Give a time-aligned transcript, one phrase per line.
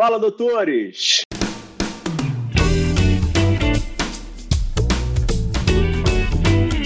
[0.00, 1.20] Fala, doutores!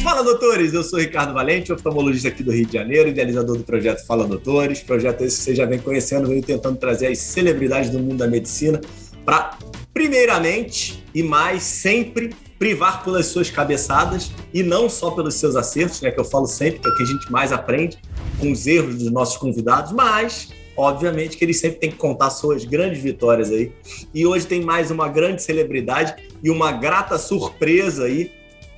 [0.03, 0.75] Fala, doutores!
[0.75, 4.81] Eu sou Ricardo Valente, oftalmologista aqui do Rio de Janeiro, idealizador do projeto Fala Doutores.
[4.81, 8.27] Projeto esse que você já vem conhecendo, venho tentando trazer as celebridades do mundo da
[8.27, 8.81] medicina
[9.25, 9.59] para,
[9.93, 16.11] primeiramente e mais sempre, privar pelas suas cabeçadas e não só pelos seus acertos, né?
[16.11, 17.97] Que eu falo sempre, que é que a gente mais aprende
[18.41, 22.65] com os erros dos nossos convidados, mas obviamente que eles sempre têm que contar suas
[22.65, 23.73] grandes vitórias aí.
[24.13, 28.31] E hoje tem mais uma grande celebridade e uma grata surpresa aí,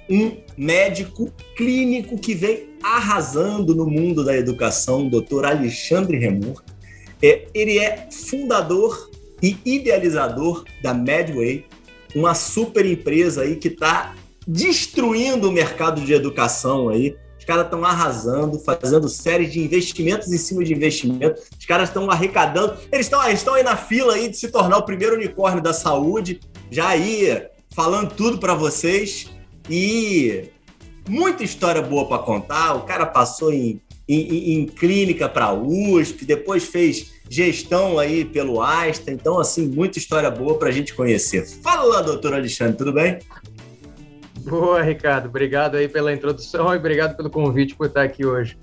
[0.09, 6.63] um médico clínico que vem arrasando no mundo da educação, o doutor Alexandre Remor.
[7.23, 9.11] É, ele é fundador
[9.43, 11.65] e idealizador da Medway,
[12.15, 14.15] uma super empresa aí que está
[14.47, 20.65] destruindo o mercado de educação aí, caras estão arrasando, fazendo séries de investimentos em cima
[20.65, 21.45] de investimentos.
[21.59, 22.77] Os caras estão arrecadando.
[22.93, 26.41] Eles estão aí na fila aí de se tornar o primeiro unicórnio da saúde.
[26.71, 29.31] Já aí falando tudo para vocês
[29.71, 30.51] e
[31.09, 32.75] muita história boa para contar.
[32.75, 39.15] O cara passou em, em, em clínica para USP, depois fez gestão aí pelo Einstein.
[39.15, 41.47] Então, assim, muita história boa para a gente conhecer.
[41.63, 43.19] Fala, doutor Alexandre, tudo bem?
[44.47, 45.27] Boa, Ricardo.
[45.27, 48.57] Obrigado aí pela introdução e obrigado pelo convite por estar aqui hoje.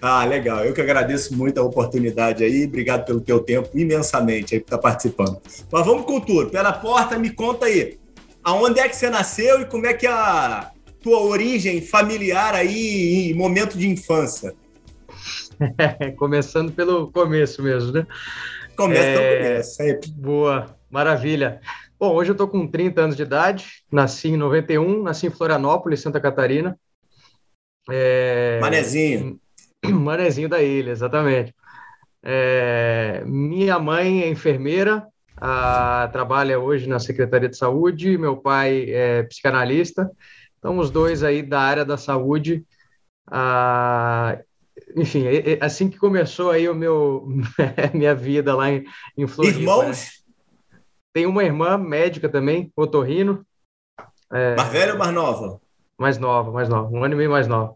[0.00, 0.64] Ah, legal.
[0.64, 2.64] Eu que agradeço muito a oportunidade aí.
[2.64, 5.40] Obrigado pelo teu tempo imensamente aí por estar participando.
[5.70, 6.50] Mas vamos com tudo.
[6.50, 7.98] Pela porta, me conta aí.
[8.44, 10.70] Aonde é que você nasceu e como é que é a
[11.02, 14.54] tua origem familiar aí em momento de infância?
[16.16, 18.06] Começando pelo começo mesmo, né?
[18.76, 19.14] Começa é...
[19.16, 20.10] pelo começo, sempre.
[20.10, 21.60] Boa, maravilha.
[21.98, 26.00] Bom, hoje eu estou com 30 anos de idade, nasci em 91, nasci em Florianópolis,
[26.00, 26.78] Santa Catarina.
[27.90, 28.58] É...
[28.60, 29.40] Manezinho.
[29.82, 31.54] Manezinho da ilha, exatamente.
[32.22, 33.22] É...
[33.24, 35.06] Minha mãe é enfermeira,
[35.38, 36.10] a...
[36.12, 40.10] trabalha hoje na Secretaria de Saúde, meu pai é psicanalista,
[40.58, 42.62] então os dois aí da área da saúde.
[43.26, 44.38] A...
[44.94, 45.24] Enfim,
[45.62, 47.26] assim que começou aí o meu
[47.94, 48.84] minha vida lá em,
[49.16, 49.58] em Floripa.
[49.58, 50.25] Irmãos?
[51.16, 53.42] Tem uma irmã médica também, otorrino.
[54.30, 55.60] É, mais velha ou mais nova?
[55.98, 56.94] Mais nova, mais nova.
[56.94, 57.74] Um ano e meio mais nova.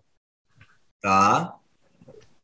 [1.00, 1.54] Tá.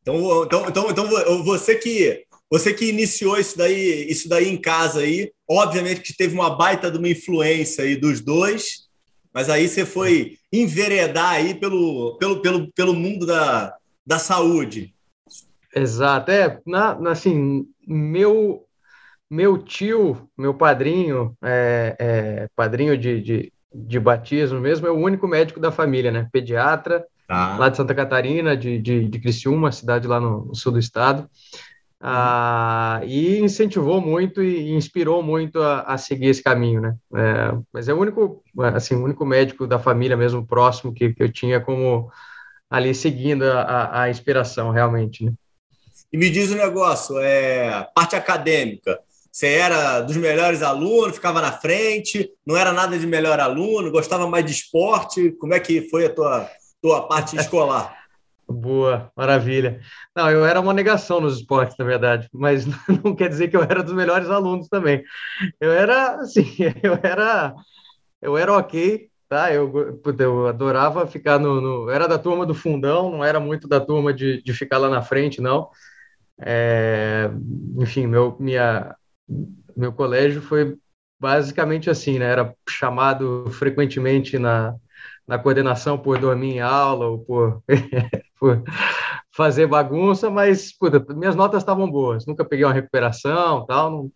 [0.01, 5.01] Então, então, então, então você que você que iniciou isso daí, isso daí em casa
[5.01, 8.89] aí, obviamente que teve uma baita de uma influência aí dos dois,
[9.35, 14.95] mas aí você foi enveredar aí pelo, pelo, pelo, pelo mundo da, da saúde.
[15.75, 16.31] Exato.
[16.31, 18.66] É, na, assim, meu
[19.31, 25.27] meu tio, meu padrinho, é, é, padrinho de, de, de, batismo mesmo, é o único
[25.27, 26.29] médico da família, né?
[26.33, 27.57] Pediatra, tá.
[27.59, 31.29] lá de Santa Catarina, de, de, de Criciúma, cidade lá no, sul do estado.
[32.01, 36.95] Ah, e incentivou muito e inspirou muito a, a seguir esse caminho, né?
[37.15, 38.45] É, mas é o único,
[38.75, 42.11] assim, o único médico da família mesmo próximo que, que eu tinha como
[42.71, 45.33] ali seguindo a, a inspiração realmente, né?
[46.13, 49.01] E me diz um negócio, é parte acadêmica.
[49.37, 54.27] Você era dos melhores alunos, ficava na frente, não era nada de melhor aluno, gostava
[54.27, 55.31] mais de esporte.
[55.33, 56.49] Como é que foi a tua,
[56.81, 57.95] tua parte escolar?
[58.49, 59.79] Boa, maravilha.
[60.17, 62.65] Não, eu era uma negação nos esportes, na verdade, mas
[63.05, 65.05] não quer dizer que eu era dos melhores alunos também.
[65.61, 66.47] Eu era, assim,
[66.83, 67.55] eu era,
[68.23, 69.53] eu era ok, tá?
[69.53, 73.81] Eu, eu adorava ficar no, no, Era da turma do fundão, não era muito da
[73.81, 75.69] turma de, de ficar lá na frente, não.
[76.41, 77.31] É,
[77.79, 78.97] enfim, meu, minha,
[79.77, 80.77] meu colégio foi
[81.19, 82.27] basicamente assim, né?
[82.27, 84.75] Era chamado frequentemente na,
[85.27, 87.63] na coordenação por dormir em aula ou por,
[88.39, 88.63] por
[89.33, 92.27] fazer bagunça, mas puta, minhas notas estavam boas.
[92.27, 94.11] Nunca peguei uma recuperação, tal.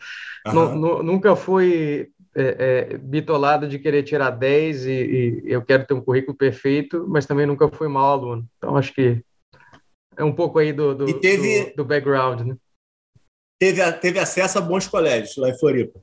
[0.46, 0.78] Não, uhum.
[0.78, 5.94] não, nunca fui é, é, bitolado de querer tirar 10 e, e, eu quero ter
[5.94, 8.46] um currículo perfeito, mas também nunca fui mau aluno.
[8.56, 9.22] Então acho que
[10.16, 11.70] é um pouco aí do, do, teve...
[11.70, 12.56] do, do background, né?
[13.60, 16.00] Teve, teve acesso a bons colégios lá em Floripa.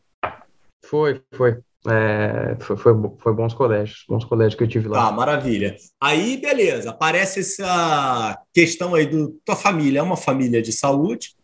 [0.86, 1.58] Foi, foi.
[1.90, 5.06] É, foi, foi, foi, bons colégios, bons colégios que eu tive lá.
[5.06, 5.76] Tá, maravilha.
[6.02, 11.36] Aí, beleza, aparece essa questão aí do tua família, é uma família de saúde,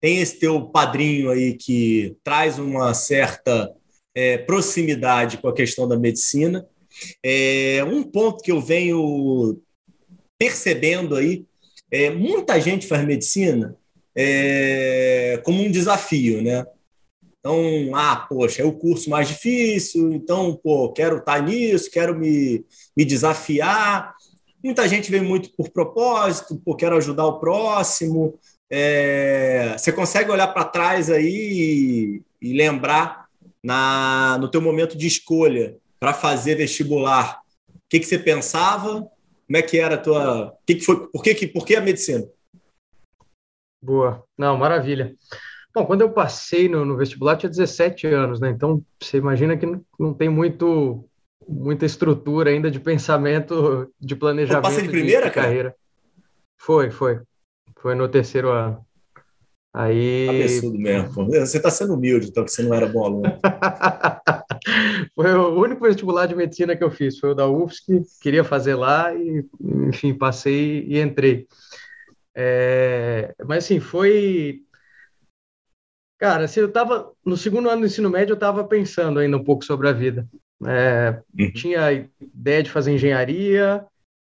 [0.00, 3.72] tem esse teu padrinho aí que traz uma certa
[4.14, 6.66] é, proximidade com a questão da medicina.
[7.24, 9.60] É, um ponto que eu venho
[10.36, 11.44] percebendo aí,
[11.90, 13.76] é, muita gente faz medicina
[14.20, 16.66] é, como um desafio, né?
[17.38, 22.18] Então, ah, poxa, é o curso mais difícil, então, pô, quero estar tá nisso, quero
[22.18, 22.64] me,
[22.96, 24.12] me desafiar.
[24.62, 28.36] Muita gente vem muito por propósito, por quero ajudar o próximo,
[28.68, 33.28] é, você consegue olhar para trás aí e, e lembrar
[33.62, 39.08] na, no teu momento de escolha para fazer vestibular, o que, que você pensava?
[39.46, 40.54] Como é que era a tua.
[40.66, 42.26] Que que foi, por, que, que, por que a medicina?
[43.82, 44.24] Boa.
[44.36, 45.14] Não, maravilha.
[45.74, 48.50] Bom, quando eu passei no, no vestibular, tinha 17 anos, né?
[48.50, 51.04] Então, você imagina que não, não tem muito,
[51.46, 54.64] muita estrutura ainda de pensamento, de planejamento.
[54.64, 55.74] Você passa de primeira, de, de carreira?
[56.58, 57.20] Foi, foi.
[57.80, 58.84] Foi no terceiro ano.
[59.72, 60.28] Aí.
[60.28, 61.26] Absurdo mesmo.
[61.26, 63.38] Você está sendo humilde, então, que você não era bom aluno.
[65.14, 67.18] foi o único vestibular de medicina que eu fiz.
[67.18, 71.46] Foi o da UFSC, queria fazer lá e, enfim, passei e entrei.
[72.40, 74.62] É, mas, assim, foi.
[76.18, 79.42] Cara, assim, eu estava no segundo ano do ensino médio, eu estava pensando ainda um
[79.44, 80.28] pouco sobre a vida.
[80.66, 81.52] É, uhum.
[81.52, 81.90] Tinha
[82.20, 83.84] ideia de fazer engenharia,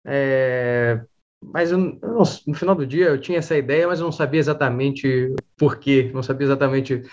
[0.05, 1.01] é,
[1.41, 5.33] mas eu, no final do dia eu tinha essa ideia, mas eu não sabia exatamente
[5.57, 7.03] por quê, não sabia exatamente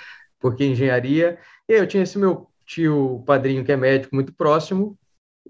[0.41, 1.39] por que engenharia.
[1.69, 4.99] E eu tinha esse meu tio padrinho que é médico muito próximo,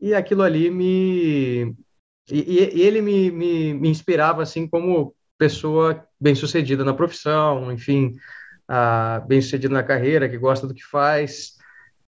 [0.00, 1.74] e aquilo ali me.
[2.30, 8.14] E, e ele me, me, me, inspirava assim como pessoa bem-sucedida na profissão, enfim,
[9.26, 11.56] bem-sucedida na carreira, que gosta do que faz.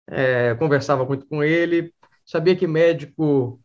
[0.07, 1.95] É, conversava muito com ele,
[2.27, 3.59] sabia que médico,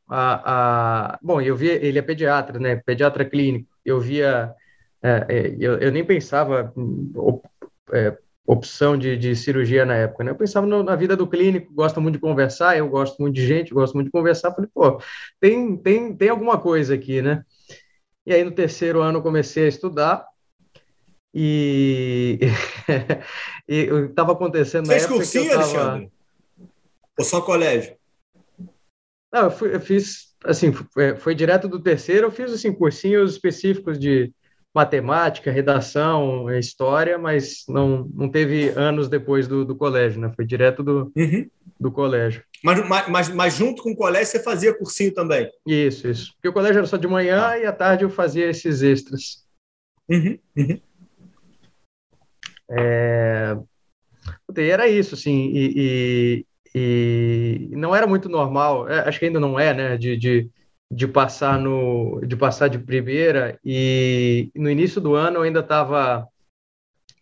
[1.21, 4.53] bom, eu via, ele é pediatra, né, pediatra clínico, eu via,
[5.03, 6.71] é, é eu, eu, nem pensava
[7.15, 7.45] op,
[7.91, 11.73] é, opção de, de, cirurgia na época, né, eu pensava no, na vida do clínico,
[11.73, 15.01] gosta muito de conversar, eu gosto muito de gente, gosto muito de conversar, falei, pô,
[15.41, 17.43] tem, tem, tem alguma coisa aqui, né,
[18.27, 20.27] e aí no terceiro ano eu comecei a estudar,
[21.33, 22.37] e,
[23.69, 25.79] e estava acontecendo Fez na época cursinho, que eu tava...
[25.79, 26.11] Alexandre?
[27.17, 27.95] Ou só colégio?
[29.31, 33.31] Não, eu, fui, eu fiz, assim, foi, foi, direto do terceiro, eu fiz, assim, cursinhos
[33.31, 34.33] específicos de
[34.77, 40.31] matemática, redação, história, mas não, não teve anos depois do, do colégio, né?
[40.35, 41.49] Foi direto do, uhum.
[41.79, 42.43] do colégio.
[42.63, 45.49] Mas, mas, mas junto com o colégio você fazia cursinho também?
[45.65, 46.33] Isso, isso.
[46.35, 47.57] Porque o colégio era só de manhã ah.
[47.57, 49.43] e à tarde eu fazia esses extras.
[50.07, 50.37] Uhum.
[50.55, 50.79] Uhum.
[52.69, 53.57] É...
[54.55, 56.45] E era isso, assim, e,
[56.75, 60.49] e não era muito normal, é, acho que ainda não é, né, de, de,
[60.89, 66.27] de passar no de passar de primeira e no início do ano eu ainda estava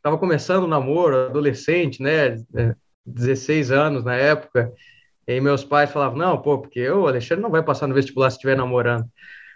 [0.06, 2.36] tava começando o namoro, adolescente, né,
[3.04, 4.72] 16 é, anos na época,
[5.28, 8.38] e meus pais falavam, não, pô, porque o Alexandre não vai passar no vestibular se
[8.38, 9.10] estiver namorando.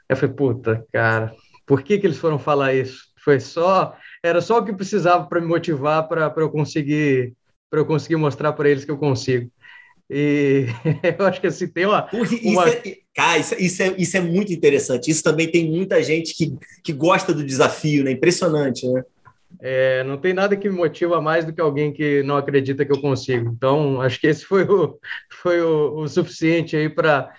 [0.09, 1.35] Eu falei, puta, cara,
[1.67, 3.09] por que que eles foram falar isso?
[3.23, 7.35] Foi só, era só o que precisava para me motivar para eu conseguir
[7.69, 9.51] para eu conseguir mostrar para eles que eu consigo.
[10.09, 10.65] E
[11.19, 12.09] eu acho que assim, tem uma.
[12.11, 12.23] uma...
[12.23, 15.11] Isso é, cara, isso, isso, é, isso é muito interessante.
[15.11, 18.11] Isso também tem muita gente que, que gosta do desafio, né?
[18.11, 19.03] Impressionante, né?
[19.61, 22.91] É, não tem nada que me motiva mais do que alguém que não acredita que
[22.91, 23.49] eu consigo.
[23.49, 24.97] Então, acho que esse foi o,
[25.41, 27.31] foi o, o suficiente aí para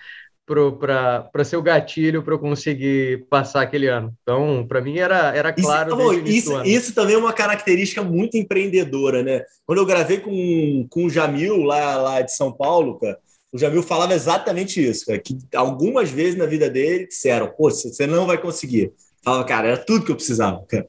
[0.79, 4.13] para ser o gatilho para eu conseguir passar aquele ano.
[4.21, 6.13] Então, para mim era, era claro.
[6.13, 9.43] Isso, isso, isso, também é uma característica muito empreendedora, né?
[9.65, 13.17] Quando eu gravei com, com o Jamil lá, lá de São Paulo, cara,
[13.51, 18.07] o Jamil falava exatamente isso, cara, que algumas vezes na vida dele disseram: Pô, você
[18.07, 18.93] não vai conseguir.
[19.23, 20.87] Falava, cara, era tudo que eu precisava, cara.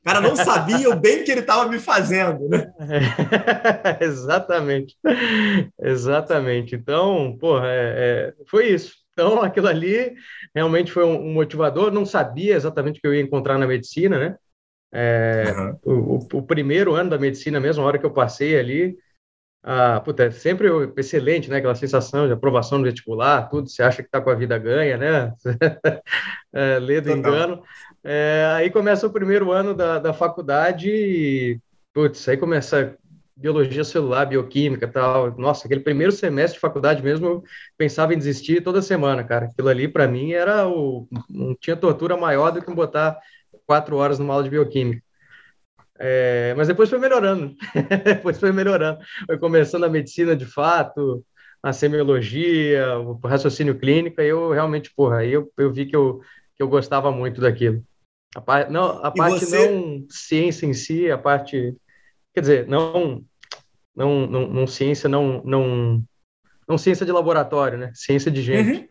[0.00, 2.72] O cara não sabia o bem que ele estava me fazendo, né?
[4.00, 4.96] Exatamente.
[5.78, 6.74] Exatamente.
[6.74, 8.92] Então, porra, é, é, foi isso.
[9.18, 10.14] Então, aquilo ali
[10.54, 11.90] realmente foi um, um, motivador.
[11.90, 14.36] Não sabia exatamente o que eu ia encontrar na medicina, né?
[14.90, 15.44] É,
[15.84, 16.22] uhum.
[16.32, 18.96] o, o, primeiro ano da medicina mesmo, a hora que eu passei ali,
[19.62, 21.58] ah, puta, é sempre excelente, né?
[21.58, 24.96] Aquela sensação de aprovação no vestibular, tudo, você acha que está com a vida ganha,
[24.96, 25.34] né?
[26.54, 27.62] é, lê do engano.
[28.02, 31.60] É, aí começa o primeiro ano da, da faculdade e,
[31.92, 32.96] putz, aí começa
[33.38, 35.36] biologia celular, bioquímica tal.
[35.38, 37.44] Nossa, aquele primeiro semestre de faculdade mesmo, eu
[37.76, 39.46] pensava em desistir toda semana, cara.
[39.46, 41.08] Aquilo ali, para mim, era o.
[41.30, 43.18] Não tinha tortura maior do que botar
[43.66, 45.02] quatro horas numa aula de bioquímica.
[45.98, 47.54] É, mas depois foi melhorando.
[48.04, 48.98] depois foi melhorando.
[49.26, 51.24] Foi começando a medicina de fato,
[51.62, 56.20] a semiologia, o raciocínio clínico, aí eu realmente, porra, aí eu, eu vi que eu,
[56.54, 57.82] que eu gostava muito daquilo.
[58.34, 59.68] A, par, não, a parte você...
[59.70, 61.74] não ciência em si, a parte.
[62.34, 63.24] Quer dizer, não,
[63.98, 66.04] não, não, não ciência, não, não,
[66.68, 67.90] não ciência de laboratório, né?
[67.96, 68.80] Ciência de gente.
[68.80, 68.88] Uhum.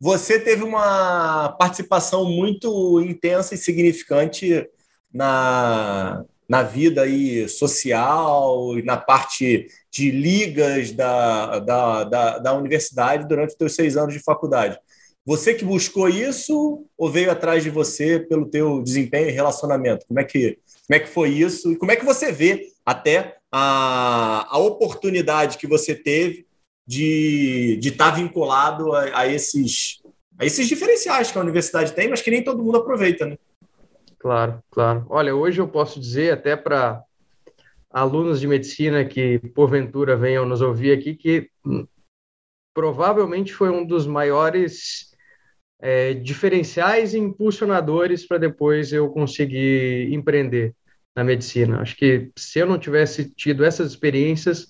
[0.00, 4.68] Você teve uma participação muito intensa e significante
[5.14, 13.28] na, na vida aí social e na parte de ligas da, da, da, da universidade
[13.28, 14.76] durante os seus seis anos de faculdade.
[15.24, 20.04] Você que buscou isso ou veio atrás de você pelo teu desempenho e relacionamento?
[20.08, 20.58] Como é que,
[20.88, 21.70] como é que foi isso?
[21.70, 26.46] E como é que você vê até a, a oportunidade que você teve
[26.86, 30.00] de estar tá vinculado a, a, esses,
[30.38, 33.36] a esses diferenciais que a universidade tem, mas que nem todo mundo aproveita, né?
[34.18, 35.06] Claro, claro.
[35.08, 37.02] Olha, hoje eu posso dizer até para
[37.90, 41.86] alunos de medicina que porventura venham nos ouvir aqui que hum,
[42.74, 45.14] provavelmente foi um dos maiores
[45.80, 50.74] é, diferenciais e impulsionadores para depois eu conseguir empreender
[51.18, 51.80] na medicina.
[51.80, 54.68] Acho que se eu não tivesse tido essas experiências,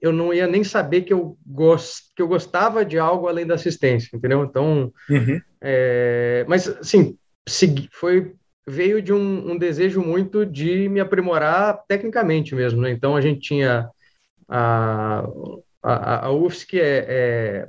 [0.00, 3.56] eu não ia nem saber que eu, gost, que eu gostava de algo além da
[3.56, 4.42] assistência, entendeu?
[4.42, 5.38] Então, uhum.
[5.60, 7.18] é, mas assim,
[7.92, 8.34] foi
[8.66, 12.80] veio de um, um, desejo muito de me aprimorar tecnicamente mesmo.
[12.80, 12.90] Né?
[12.92, 13.90] Então, a gente tinha
[14.48, 15.26] a,
[15.82, 17.68] a, a UFSC, que é, é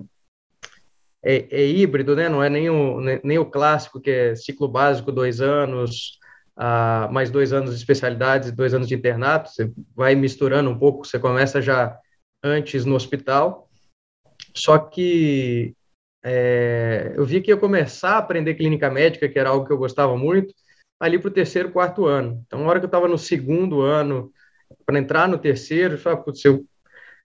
[1.26, 2.28] é, é, híbrido, né?
[2.28, 6.20] Não é nem o, nem o clássico, que é ciclo básico, dois anos,
[6.56, 9.50] ah, mais dois anos de especialidades dois anos de internato.
[9.50, 11.98] Você vai misturando um pouco, você começa já
[12.44, 13.70] antes no hospital.
[14.56, 15.76] Só que
[16.24, 19.78] é, eu vi que ia começar a aprender clínica médica, que era algo que eu
[19.78, 20.54] gostava muito,
[21.00, 22.44] ali para o terceiro, quarto ano.
[22.46, 24.32] Então, na hora que eu estava no segundo ano,
[24.86, 26.66] para entrar no terceiro, eu falei, putz, eu,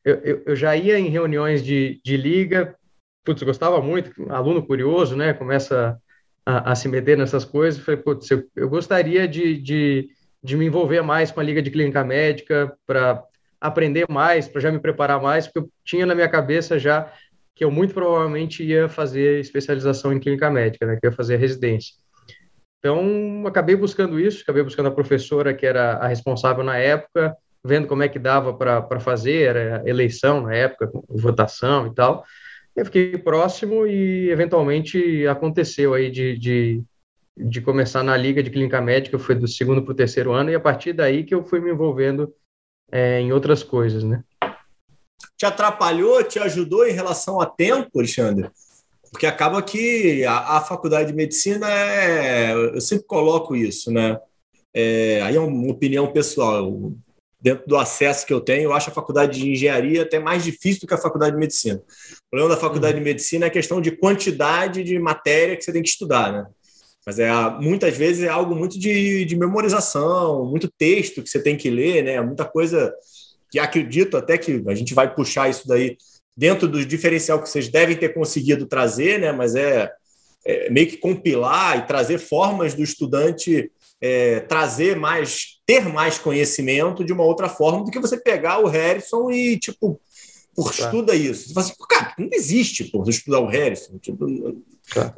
[0.04, 2.76] eu, eu já ia em reuniões de, de liga,
[3.24, 5.32] putz, gostava muito, aluno curioso, né?
[5.32, 6.00] Começa
[6.48, 7.84] a, a se meter nessas coisas.
[7.84, 10.08] Falei, putz, eu, eu gostaria de, de,
[10.42, 13.22] de me envolver mais com a Liga de Clínica Médica para
[13.60, 17.12] aprender mais, para já me preparar mais, porque eu tinha na minha cabeça já
[17.54, 20.96] que eu muito provavelmente ia fazer especialização em clínica médica, né?
[20.96, 21.92] Que eu ia fazer residência.
[22.78, 27.88] Então, acabei buscando isso, acabei buscando a professora que era a responsável na época, vendo
[27.88, 32.24] como é que dava para fazer, era eleição na época, votação e tal.
[32.78, 36.84] Eu fiquei próximo e, eventualmente, aconteceu aí de, de,
[37.36, 40.54] de começar na Liga de Clínica Médica, foi do segundo para o terceiro ano, e
[40.54, 42.32] a partir daí que eu fui me envolvendo
[42.92, 44.22] é, em outras coisas, né?
[45.36, 48.48] Te atrapalhou, te ajudou em relação a tempo, Alexandre?
[49.10, 52.52] Porque acaba que a, a faculdade de medicina é.
[52.52, 54.20] Eu sempre coloco isso, né?
[54.72, 56.92] É, aí é uma opinião pessoal
[57.40, 60.80] dentro do acesso que eu tenho, eu acho a faculdade de engenharia até mais difícil
[60.80, 61.76] do que a faculdade de medicina.
[61.76, 63.04] O problema da faculdade uhum.
[63.04, 66.46] de medicina é a questão de quantidade de matéria que você tem que estudar, né?
[67.06, 67.30] Mas é,
[67.60, 72.02] muitas vezes é algo muito de, de memorização, muito texto que você tem que ler,
[72.02, 72.20] né?
[72.20, 72.92] Muita coisa
[73.50, 75.96] que acredito até que a gente vai puxar isso daí
[76.36, 79.32] dentro do diferencial que vocês devem ter conseguido trazer, né?
[79.32, 79.90] Mas é,
[80.44, 87.04] é meio que compilar e trazer formas do estudante é, trazer mais, ter mais conhecimento
[87.04, 90.00] de uma outra forma do que você pegar o Harrison e, tipo,
[90.56, 91.48] por estuda isso.
[91.48, 93.98] Você fala assim, cara, não existe, por estudar o Harrison.
[93.98, 94.26] Tipo,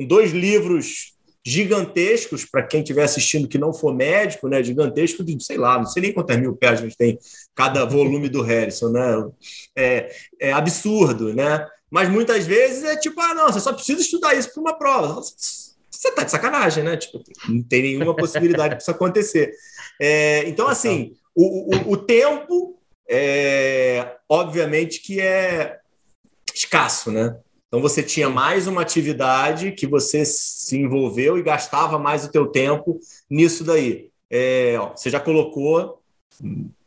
[0.01, 1.15] Dois livros
[1.47, 4.61] gigantescos para quem estiver assistindo que não for médico, né?
[4.61, 7.17] Gigantesco de, sei lá, não sei nem quantas mil páginas tem
[7.55, 9.31] cada volume do Harrison, né?
[9.77, 11.65] É, é absurdo, né?
[11.89, 15.23] Mas muitas vezes é tipo, ah, não, você só precisa estudar isso para uma prova
[16.01, 16.97] você tá de sacanagem, né?
[16.97, 19.53] Tipo, não tem nenhuma possibilidade disso acontecer.
[20.01, 22.79] É, então, assim, o, o, o tempo,
[23.09, 25.79] é, obviamente, que é
[26.55, 27.37] escasso, né?
[27.69, 32.47] Então você tinha mais uma atividade que você se envolveu e gastava mais o teu
[32.47, 32.99] tempo
[33.31, 34.09] nisso daí.
[34.29, 36.01] É, ó, você já colocou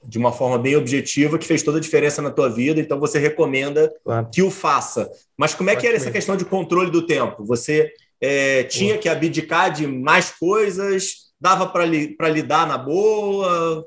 [0.04, 3.18] de uma forma bem objetiva que fez toda a diferença na tua vida, então você
[3.18, 4.28] recomenda claro.
[4.30, 5.10] que o faça.
[5.38, 7.46] Mas como é que era essa questão de controle do tempo?
[7.46, 13.86] Você é, tinha que abdicar de mais coisas, dava para li, lidar na boa.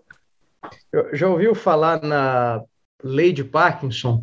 [0.93, 2.63] Eu, já ouviu falar na
[3.03, 4.23] lei de Parkinson?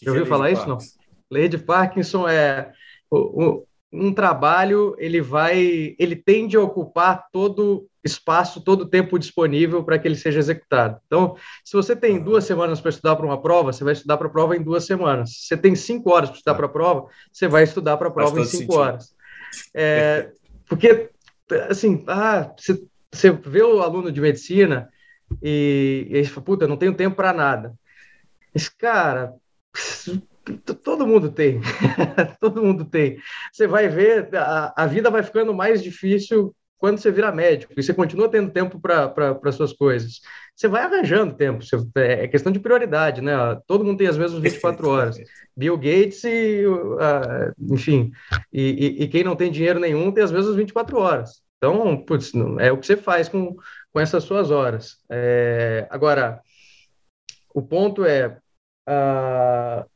[0.00, 0.68] Já ouviu é falar isso?
[0.68, 0.78] Não.
[1.28, 2.72] Lei de Parkinson é
[3.10, 9.18] o, o, um trabalho, ele vai, ele tende a ocupar todo espaço, todo o tempo
[9.18, 11.00] disponível para que ele seja executado.
[11.04, 14.28] Então, se você tem duas semanas para estudar para uma prova, você vai estudar para
[14.28, 15.30] a prova em duas semanas.
[15.30, 18.12] Se você tem cinco horas para estudar para a prova, você vai estudar para a
[18.12, 18.74] prova em cinco sentido.
[18.74, 19.12] horas.
[19.74, 20.30] É,
[20.68, 21.10] porque,
[21.68, 24.90] assim, ah, você, você vê o aluno de medicina
[25.42, 27.74] e, e ele fala, puta, não tenho tempo para nada.
[28.54, 29.34] Esse cara,
[30.82, 31.60] todo mundo tem,
[32.40, 33.18] todo mundo tem.
[33.52, 37.82] Você vai ver, a, a vida vai ficando mais difícil quando você vira médico e
[37.82, 40.20] você continua tendo tempo para suas coisas,
[40.58, 41.64] você vai arranjando tempo.
[41.64, 43.32] Você, é, é questão de prioridade, né?
[43.64, 45.16] Todo mundo tem as mesmas 24 horas.
[45.56, 48.10] Bill Gates e, uh, enfim,
[48.52, 51.42] e, e, e, quem não tem dinheiro nenhum tem as mesmas 24 horas.
[51.56, 53.54] Então, putz, é o que você faz com,
[53.92, 54.98] com essas suas horas.
[55.08, 56.40] É, agora,
[57.54, 58.36] o ponto é
[58.88, 59.88] uh,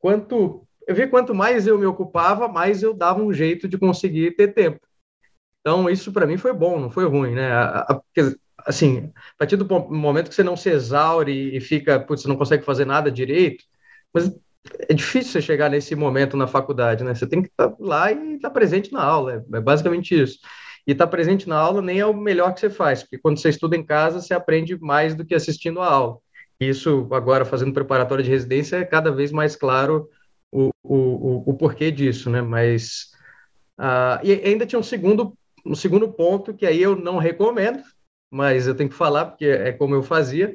[0.00, 4.32] quanto eu vi quanto mais eu me ocupava, mais eu dava um jeito de conseguir
[4.32, 4.80] ter tempo.
[5.60, 7.50] Então, isso para mim foi bom, não foi ruim, né?
[8.68, 12.36] Assim, a partir do momento que você não se exaure e fica, putz, você não
[12.36, 13.64] consegue fazer nada direito,
[14.12, 14.30] mas
[14.88, 17.14] é difícil você chegar nesse momento na faculdade, né?
[17.14, 20.38] Você tem que estar lá e estar presente na aula, é basicamente isso.
[20.86, 23.48] E estar presente na aula nem é o melhor que você faz, porque quando você
[23.48, 26.18] estuda em casa, você aprende mais do que assistindo a aula.
[26.60, 30.10] Isso, agora, fazendo preparatório de residência, é cada vez mais claro
[30.52, 32.42] o, o, o, porquê disso, né?
[32.42, 33.12] Mas
[33.78, 35.32] uh, e ainda tinha um segundo,
[35.64, 37.82] um segundo ponto que aí eu não recomendo,
[38.30, 40.54] mas eu tenho que falar porque é como eu fazia,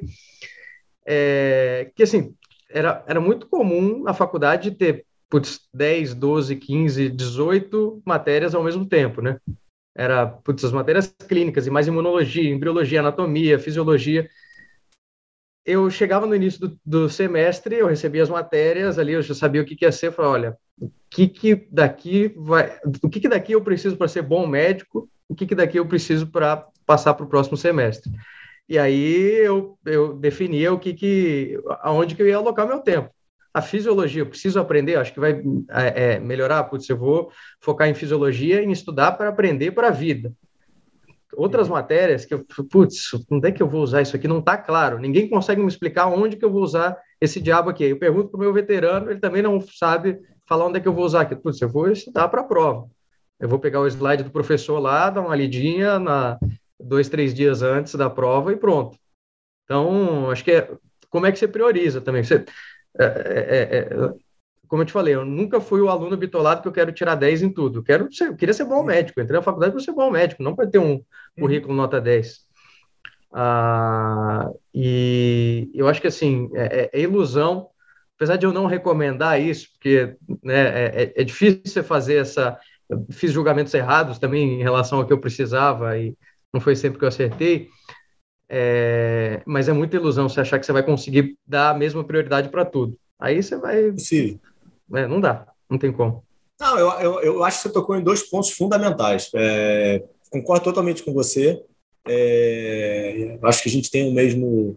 [1.06, 2.34] é, que assim
[2.70, 8.86] era, era muito comum na faculdade ter putz, 10, 12, 15, 18 matérias ao mesmo
[8.86, 9.38] tempo, né?
[9.94, 14.28] Era putz, as matérias clínicas e mais imunologia, embriologia, anatomia, fisiologia
[15.64, 19.62] eu chegava no início do, do, semestre, eu recebia as matérias ali, eu já sabia
[19.62, 23.20] o que, que ia ser, eu falava, olha, o que que daqui vai, o que
[23.20, 26.66] que daqui eu preciso para ser bom médico, o que que daqui eu preciso para
[26.86, 28.10] passar para o próximo semestre.
[28.68, 33.10] E aí eu, eu definia o que que, aonde que eu ia alocar meu tempo.
[33.52, 37.88] A fisiologia, eu preciso aprender, acho que vai é, é melhorar, putz, eu vou focar
[37.88, 40.32] em fisiologia, em estudar para aprender para a vida
[41.36, 44.26] outras matérias que eu, putz, onde é que eu vou usar isso aqui?
[44.26, 44.98] Não está claro.
[44.98, 47.84] Ninguém consegue me explicar onde que eu vou usar esse diabo aqui.
[47.84, 50.94] Eu pergunto para o meu veterano, ele também não sabe falar onde é que eu
[50.94, 51.36] vou usar aqui.
[51.36, 52.88] Putz, eu vou estudar para a prova.
[53.38, 56.38] Eu vou pegar o slide do professor lá, dar uma lidinha na
[56.78, 58.98] dois, três dias antes da prova e pronto.
[59.64, 60.70] Então, acho que é
[61.08, 62.24] como é que você prioriza também.
[62.24, 62.44] Você,
[62.98, 64.14] é, é, é,
[64.66, 67.42] como eu te falei, eu nunca fui o aluno bitolado que eu quero tirar 10
[67.42, 67.78] em tudo.
[67.78, 69.20] Eu, quero ser, eu queria ser bom médico.
[69.20, 71.02] Eu entrei na faculdade para ser bom médico, não para ter um
[71.38, 72.40] currículo nota 10.
[73.32, 77.68] Ah, e eu acho que, assim, é, é, é, ilusão,
[78.16, 82.58] apesar de eu não recomendar isso, porque né, é, é, é difícil você fazer essa...
[83.10, 86.16] Fiz julgamentos errados também em relação ao que eu precisava e
[86.54, 87.68] não foi sempre que eu acertei,
[88.48, 92.48] é, mas é muita ilusão você achar que você vai conseguir dar a mesma prioridade
[92.48, 92.96] para tudo.
[93.18, 93.92] Aí você vai...
[93.98, 94.40] Sim
[94.92, 96.24] é, não dá, não tem como.
[96.60, 99.30] Não, eu, eu, eu, acho que você tocou em dois pontos fundamentais.
[99.34, 101.62] É, concordo totalmente com você.
[102.06, 104.76] É, acho que a gente tem o mesmo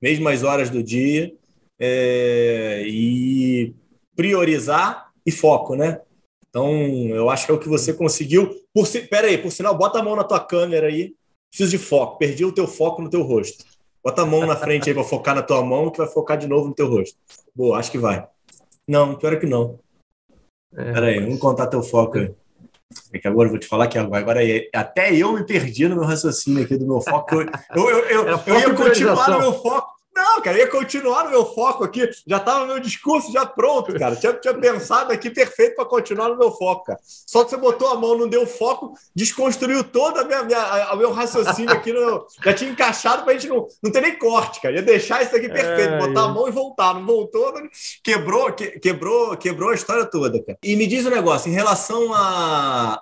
[0.00, 1.34] mesmas horas do dia
[1.78, 3.74] é, e
[4.14, 6.00] priorizar e foco, né?
[6.48, 6.72] Então,
[7.08, 8.50] eu acho que é o que você conseguiu.
[8.72, 11.14] Por pera aí, por sinal, bota a mão na tua câmera aí.
[11.50, 12.18] Preciso de foco.
[12.18, 13.64] Perdi o teu foco no teu rosto.
[14.02, 16.46] Bota a mão na frente aí para focar na tua mão, que vai focar de
[16.46, 17.18] novo no teu rosto.
[17.54, 18.26] Boa, acho que vai.
[18.86, 19.78] Não, pior que não.
[20.74, 22.34] É, Peraí, vamos contar teu foco aí.
[23.12, 25.96] É que agora eu vou te falar que agora é, até eu me perdi no
[25.96, 27.34] meu raciocínio aqui do meu foco.
[27.34, 29.97] Eu, eu, eu, eu, eu ia continuar no meu foco.
[30.18, 32.10] Não, cara, ia continuar no meu foco aqui.
[32.26, 34.16] Já estava meu discurso já pronto, cara.
[34.16, 36.98] Tinha, tinha pensado aqui perfeito para continuar no meu foco, cara.
[37.04, 40.96] Só que você botou a mão, não deu foco, desconstruiu todo a minha, minha, o
[40.96, 41.92] meu raciocínio aqui.
[41.92, 44.74] No, já tinha encaixado para a gente não, não ter nem corte, cara.
[44.74, 46.24] Ia deixar isso aqui perfeito, é, botar é.
[46.24, 46.94] a mão e voltar.
[46.94, 47.54] Não voltou,
[48.02, 50.58] quebrou, que, quebrou, quebrou a história toda, cara.
[50.64, 52.10] E me diz um negócio, em relação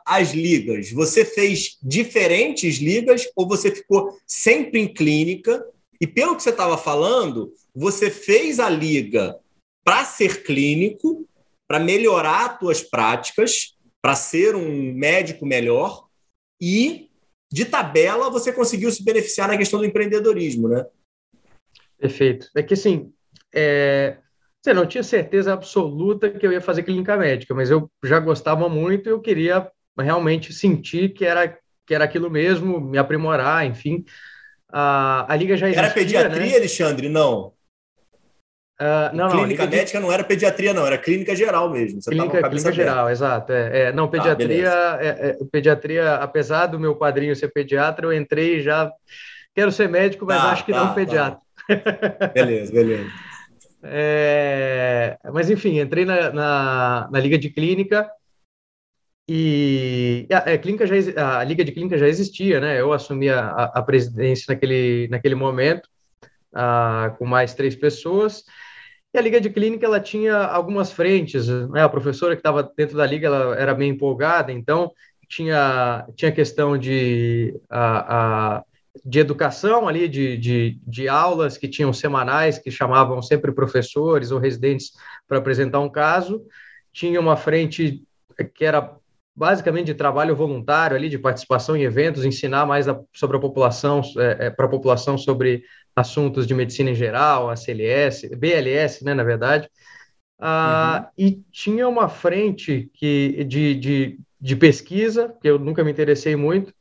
[0.05, 5.65] às ligas, você fez diferentes ligas ou você ficou sempre em clínica?
[6.01, 9.39] E pelo que você estava falando, você fez a liga
[9.85, 11.29] para ser clínico,
[11.69, 16.07] para melhorar as tuas práticas, para ser um médico melhor
[16.61, 17.09] e
[17.51, 20.85] de tabela você conseguiu se beneficiar na questão do empreendedorismo, né?
[21.99, 22.51] Perfeito.
[22.55, 23.13] É que assim,
[23.55, 24.19] é...
[24.63, 28.69] você não tinha certeza absoluta que eu ia fazer clínica médica, mas eu já gostava
[28.69, 34.05] muito e eu queria realmente sentir que era que era aquilo mesmo, me aprimorar, enfim
[34.73, 35.85] a, a liga já existia.
[35.85, 36.57] Era pediatria, né?
[36.57, 37.09] Alexandre?
[37.09, 37.53] Não.
[38.79, 40.05] Uh, não, clínica não, médica de...
[40.05, 42.03] não era pediatria, não, era clínica geral mesmo.
[42.03, 43.51] Você clínica, clínica geral, exato.
[43.51, 48.13] É, é, não, ah, pediatria, ah, é, pediatria, apesar do meu padrinho ser pediatra, eu
[48.13, 48.93] entrei já.
[49.55, 50.95] Quero ser médico, mas tá, acho que tá, não tá.
[50.95, 51.41] pediatra.
[51.41, 52.27] Tá.
[52.35, 53.11] Beleza, beleza.
[53.83, 58.11] É, mas enfim, entrei na, na, na, liga de clínica
[59.29, 62.81] e a, a, é, clínica já, a liga de clínica já existia, né?
[62.81, 65.89] Eu assumi a, a presidência naquele, naquele momento,
[66.55, 68.45] uh, com mais três pessoas.
[69.13, 71.83] E a liga de clínica ela tinha algumas frentes, né?
[71.83, 74.93] A professora que estava dentro da liga ela era bem empolgada, então
[75.29, 78.63] tinha tinha questão de a,
[79.05, 84.39] de educação ali, de, de, de aulas que tinham semanais, que chamavam sempre professores ou
[84.39, 84.93] residentes
[85.27, 86.45] para apresentar um caso.
[86.93, 88.03] Tinha uma frente
[88.55, 88.97] que era
[89.37, 94.01] basicamente de trabalho voluntário ali, de participação em eventos, ensinar mais a, sobre a população,
[94.17, 95.63] é, é, para a população sobre
[95.95, 99.69] assuntos de medicina em geral, a CLS, BLS, né, na verdade.
[100.41, 101.27] ah, uhum.
[101.27, 106.73] e tinha uma frente que, de, de, de pesquisa, que eu nunca me interessei muito,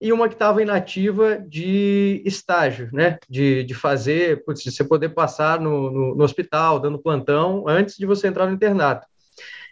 [0.00, 3.18] e uma que estava inativa de estágio, né?
[3.28, 7.98] De, de fazer, putz, de você poder passar no, no, no, hospital, dando plantão, antes
[7.98, 9.06] de você entrar no internato.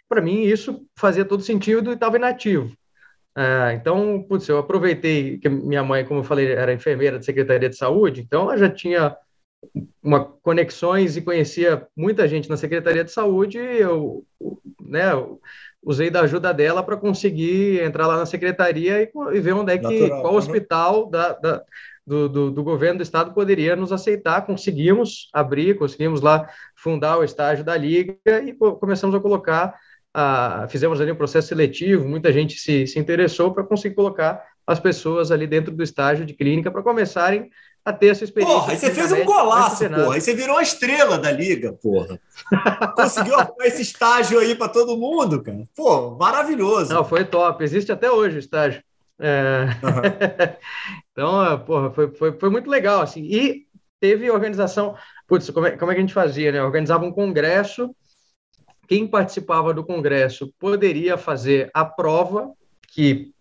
[0.09, 2.75] Para mim, isso fazia todo sentido e estava inativo.
[3.37, 7.69] É, então, putz, eu aproveitei que minha mãe, como eu falei, era enfermeira da Secretaria
[7.69, 9.15] de Saúde, então ela já tinha
[10.01, 14.25] uma conexões e conhecia muita gente na Secretaria de Saúde, eu,
[14.81, 15.39] né, eu
[15.81, 19.77] usei da ajuda dela para conseguir entrar lá na secretaria e, e ver onde é
[19.77, 20.39] que Natural, qual uhum.
[20.39, 21.63] hospital da, da
[22.05, 24.41] do, do, do, governo do estado poderia nos aceitar.
[24.41, 29.75] Conseguimos abrir, conseguimos lá fundar o estágio da liga e começamos a colocar,
[30.13, 34.79] a, fizemos ali um processo seletivo, muita gente se, se interessou para conseguir colocar as
[34.79, 37.49] pessoas ali dentro do estágio de clínica para começarem
[37.83, 38.55] a ter essa experiência.
[38.55, 40.13] Porra, aí você fez um golaço, porra.
[40.13, 42.19] Aí você virou a estrela da liga, porra.
[42.95, 45.63] Conseguiu esse estágio aí para todo mundo, cara.
[45.75, 46.93] Pô, maravilhoso.
[46.93, 47.63] Não, foi top.
[47.63, 48.83] Existe até hoje o estágio.
[49.19, 49.65] É...
[49.83, 50.55] Uhum.
[51.11, 53.23] então, é, porra, foi, foi, foi muito legal, assim.
[53.23, 53.65] E
[53.99, 54.95] teve organização...
[55.27, 56.61] Putz, como é, como é que a gente fazia, né?
[56.61, 57.95] Organizava um congresso.
[58.89, 62.51] Quem participava do congresso poderia fazer a prova,
[62.87, 63.31] que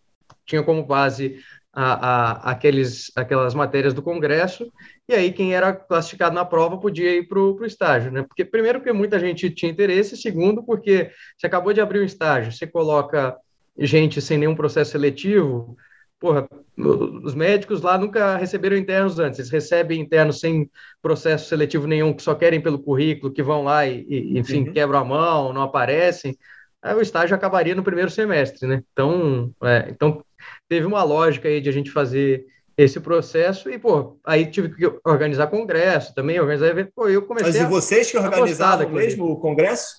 [0.44, 1.40] tinha como base
[1.72, 4.70] a, a, aqueles, aquelas matérias do Congresso,
[5.08, 8.22] e aí quem era classificado na prova podia ir para o estágio, né?
[8.24, 12.52] Porque, primeiro, porque muita gente tinha interesse, segundo, porque você acabou de abrir um estágio,
[12.52, 13.34] você coloca
[13.78, 15.78] gente sem nenhum processo seletivo,
[16.18, 22.12] porra, os médicos lá nunca receberam internos antes, eles recebem internos sem processo seletivo nenhum,
[22.12, 24.72] que só querem pelo currículo, que vão lá e, e enfim, uhum.
[24.72, 26.36] quebram a mão, não aparecem,
[26.82, 28.82] aí o estágio acabaria no primeiro semestre, né?
[28.92, 30.24] Então, é, então
[30.68, 32.44] teve uma lógica aí de a gente fazer
[32.76, 37.52] esse processo e, pô, aí tive que organizar congresso também, organizar evento, pô, eu comecei
[37.52, 39.97] Mas e vocês que organizaram mesmo o congresso?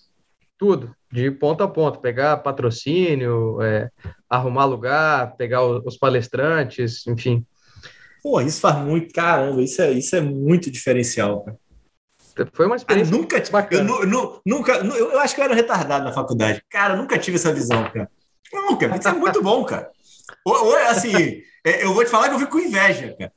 [0.59, 3.89] Tudo, de ponta a ponta, pegar patrocínio, é,
[4.29, 7.45] arrumar lugar, pegar os palestrantes, enfim.
[8.21, 11.57] Pô, isso faz muito, caramba, isso é, isso é muito diferencial, cara.
[12.53, 13.89] Foi uma experiência nunca, bacana.
[13.89, 16.61] Eu, eu, nunca, eu, eu acho que eu era retardado na faculdade.
[16.69, 18.09] Cara, nunca tive essa visão, cara.
[18.51, 19.89] Nunca, isso é muito bom, cara.
[20.45, 23.31] Ou, ou, assim, é, eu vou te falar que eu fico com inveja, cara.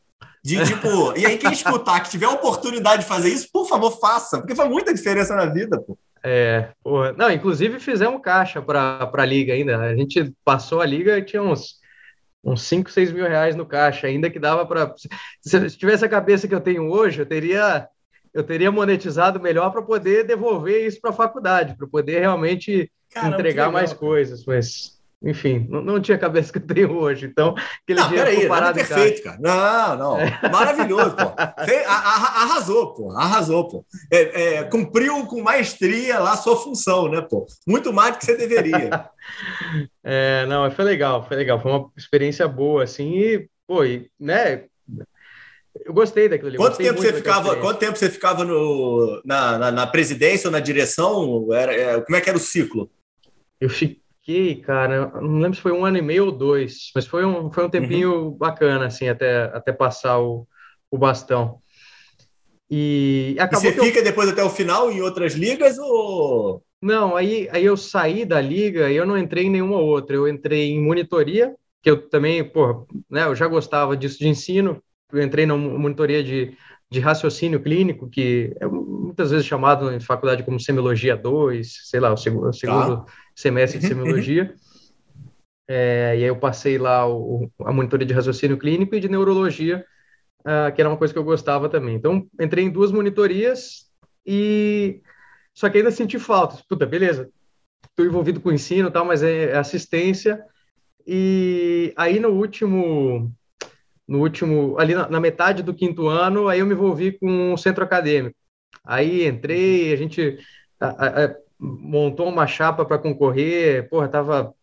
[0.45, 3.93] De tipo, e aí quem escutar que tiver a oportunidade de fazer isso, por favor,
[4.01, 5.97] faça, porque faz muita diferença na vida, pô.
[6.23, 7.13] É, porra.
[7.13, 9.79] Não, inclusive fizemos caixa para a liga ainda.
[9.79, 11.81] A gente passou a liga e tinha uns,
[12.45, 14.95] uns 5, 6 mil reais no caixa, ainda que dava para.
[15.41, 17.89] Se, se tivesse a cabeça que eu tenho hoje, eu teria
[18.35, 23.37] eu teria monetizado melhor para poder devolver isso para a faculdade, para poder realmente Caramba,
[23.37, 27.27] entregar mais coisas, mas enfim, não, não, tinha a cabeça que eu tenho hoje.
[27.27, 29.39] Então, aquele não, dinheiro peraí, parado é perfeito, cara.
[29.41, 30.19] Não, não.
[30.19, 30.41] É.
[30.51, 31.33] Maravilhoso, pô.
[31.87, 33.11] arrasou, pô.
[33.13, 33.87] Arrasou, pô.
[34.11, 37.47] É, é, cumpriu com maestria lá a sua função, né, pô?
[37.67, 39.09] Muito mais do que você deveria.
[40.03, 41.61] é, não, foi legal, foi legal.
[41.61, 44.65] Foi uma experiência boa, assim, e, pô, e, né,
[45.85, 46.57] eu gostei daquilo ali.
[46.57, 47.57] Quanto tempo você ficava?
[47.57, 51.49] Quanto tempo você ficava no, na, na, na presidência ou na direção?
[51.53, 52.91] Era, é, como é que era o ciclo?
[53.61, 54.02] Eu fiquei,
[54.65, 57.65] cara, não lembro se foi um ano e meio ou dois, mas foi um, foi
[57.65, 58.31] um tempinho uhum.
[58.31, 60.47] bacana, assim, até, até passar o,
[60.91, 61.59] o bastão.
[62.71, 64.05] E, acabou e você fica eu...
[64.05, 66.63] depois até o final em outras ligas ou?
[66.81, 70.17] Não, aí, aí eu saí da liga e eu não entrei em nenhuma outra.
[70.17, 74.83] Eu entrei em monitoria, que eu também, pô, né, eu já gostava disso de ensino,
[75.13, 76.57] eu entrei na monitoria de,
[76.91, 82.13] de raciocínio clínico, que é muitas vezes chamado em faculdade como semiologia 2, sei lá,
[82.13, 83.13] o segundo, o segundo tá.
[83.35, 84.55] Semestre de uhum, semiologia.
[85.69, 89.85] É, e aí eu passei lá o, a monitoria de raciocínio clínico e de neurologia,
[90.41, 91.95] uh, que era uma coisa que eu gostava também.
[91.95, 93.91] Então, entrei em duas monitorias
[94.27, 95.01] e...
[95.55, 96.63] Só que ainda senti falta.
[96.67, 97.31] Puta, beleza,
[97.91, 100.43] estou envolvido com ensino tal, mas é, é assistência.
[101.07, 103.31] E aí no último
[104.07, 107.57] no último, ali na, na, metade do quinto ano, aí eu me envolvi com o
[107.57, 108.37] centro acadêmico.
[108.85, 110.39] Aí entrei, a gente
[110.81, 114.55] a, a, montou uma chapa para concorrer, porra, tava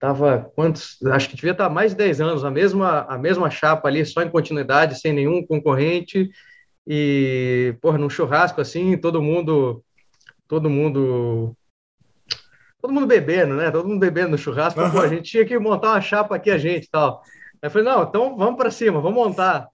[0.00, 3.86] tava quantos, acho que devia estar mais de 10 anos, a mesma a mesma chapa
[3.86, 6.28] ali, só em continuidade, sem nenhum concorrente.
[6.84, 9.84] E, porra, num churrasco assim, todo mundo
[10.48, 11.56] todo mundo
[12.80, 13.70] todo mundo bebendo, né?
[13.70, 14.80] Todo mundo bebendo no churrasco.
[14.80, 14.90] Uhum.
[14.90, 17.22] Pô, a gente tinha que montar uma chapa aqui a gente, tal.
[17.62, 19.68] Aí eu falei, não, então vamos para cima, vamos montar.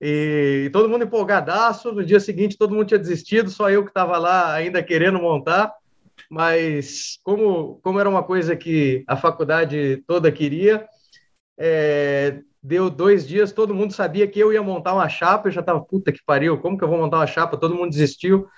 [0.00, 1.92] E, todo mundo empolgadaço.
[1.92, 5.72] No dia seguinte, todo mundo tinha desistido, só eu que estava lá ainda querendo montar.
[6.30, 10.86] Mas, como, como era uma coisa que a faculdade toda queria,
[11.58, 15.48] é, deu dois dias, todo mundo sabia que eu ia montar uma chapa.
[15.48, 17.56] Eu já estava, puta que pariu, como que eu vou montar uma chapa?
[17.56, 18.48] Todo mundo desistiu.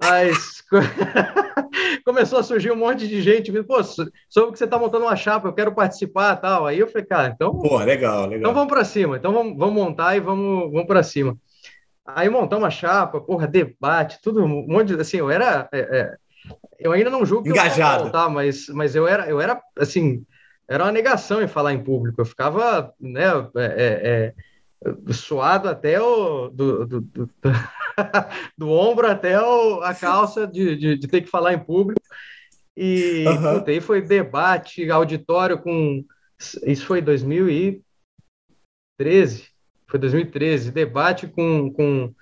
[0.00, 0.62] Mas
[2.04, 5.48] começou a surgir um monte de gente, pô, soube que você está montando uma chapa,
[5.48, 6.66] eu quero participar tal.
[6.66, 7.58] Aí eu falei, cara, então.
[7.58, 8.38] Pô, legal, legal.
[8.38, 11.36] Então vamos para cima, então vamos, vamos montar e vamos, vamos para cima.
[12.06, 15.00] Aí montamos uma chapa, porra, debate, tudo, um monte de.
[15.00, 15.68] Assim, eu era.
[15.72, 16.16] É, é,
[16.78, 18.04] eu ainda não julgo Engajado.
[18.04, 20.24] Eu tá, mas, mas eu era, eu era, assim,
[20.68, 22.20] era uma negação em falar em público.
[22.20, 23.24] Eu ficava, né,
[23.56, 24.34] é, é, é
[25.12, 26.48] suado até o.
[26.48, 27.28] Do, do, do,
[28.56, 32.00] do ombro até o, a calça de, de, de, ter que falar em público.
[32.76, 33.58] E uhum.
[33.58, 36.04] puta, aí foi debate, auditório com.
[36.64, 39.48] Isso foi 2013.
[39.88, 40.70] Foi 2013.
[40.70, 42.14] Debate com, com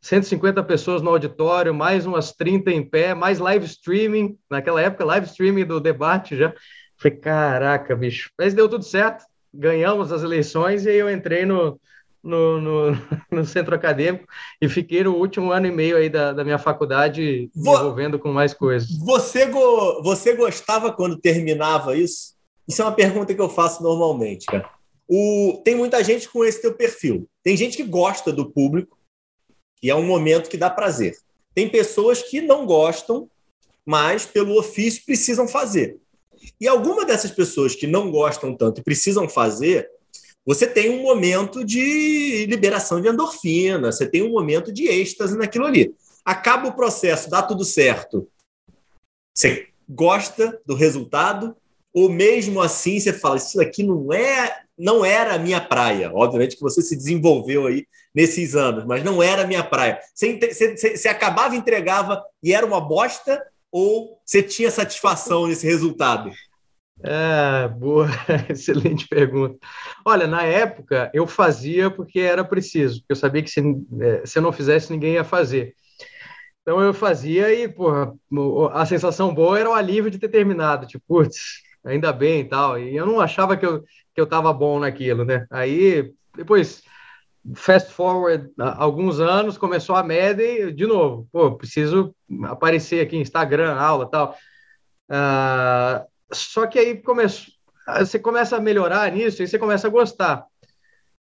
[0.00, 4.38] 150 pessoas no auditório, mais umas 30 em pé, mais live streaming.
[4.50, 6.54] Naquela época, live streaming do debate já.
[6.96, 8.30] Falei, caraca, bicho.
[8.38, 9.24] Mas deu tudo certo.
[9.52, 11.78] Ganhamos as eleições e aí eu entrei no,
[12.22, 12.98] no, no,
[13.30, 14.26] no, centro acadêmico
[14.60, 18.32] e fiquei no último ano e meio aí da, da minha faculdade Vo envolvendo com
[18.32, 18.88] mais coisas.
[18.98, 22.34] Você, go você gostava quando terminava isso?
[22.66, 24.68] Isso é uma pergunta que eu faço normalmente, cara.
[25.08, 27.26] O, tem muita gente com esse teu perfil.
[27.42, 28.98] Tem gente que gosta do público
[29.82, 31.16] e é um momento que dá prazer.
[31.54, 33.28] Tem pessoas que não gostam,
[33.86, 35.98] mas pelo ofício precisam fazer.
[36.60, 39.90] E alguma dessas pessoas que não gostam tanto e precisam fazer,
[40.48, 45.66] você tem um momento de liberação de endorfina, você tem um momento de êxtase naquilo
[45.66, 45.94] ali.
[46.24, 48.26] Acaba o processo, dá tudo certo.
[49.36, 51.54] Você gosta do resultado,
[51.92, 56.10] ou mesmo assim você fala, isso aqui não é, não era a minha praia.
[56.14, 60.00] Obviamente que você se desenvolveu aí nesses anos, mas não era a minha praia.
[60.14, 66.30] Você, você, você acabava, entregava e era uma bosta, ou você tinha satisfação nesse resultado?
[67.02, 68.08] É, boa,
[68.50, 69.58] excelente pergunta.
[70.04, 73.60] Olha, na época eu fazia porque era preciso, porque eu sabia que se,
[74.00, 75.74] é, se eu não fizesse, ninguém ia fazer.
[76.62, 78.12] Então eu fazia e, porra,
[78.72, 82.78] a sensação boa era o alívio de ter terminado, tipo, putz, ainda bem e tal.
[82.78, 83.82] E eu não achava que eu,
[84.14, 85.46] que eu tava bom naquilo, né?
[85.50, 86.82] Aí, depois,
[87.54, 93.74] fast forward alguns anos, começou a média e, de novo, pô, preciso aparecer aqui, Instagram,
[93.74, 94.36] aula tal.
[95.10, 97.02] Uh, só que aí
[97.98, 100.46] você começa a melhorar nisso e você começa a gostar.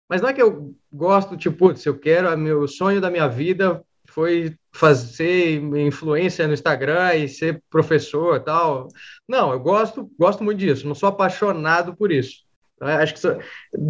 [0.09, 3.85] Mas não é que eu gosto, tipo, se eu quero, meu sonho da minha vida
[4.09, 8.89] foi fazer influência no Instagram e ser professor tal.
[9.29, 12.45] Não, eu gosto, gosto muito disso, não sou apaixonado por isso.
[12.81, 13.39] Acho que são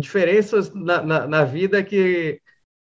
[0.01, 2.41] diferenças na, na, na vida que,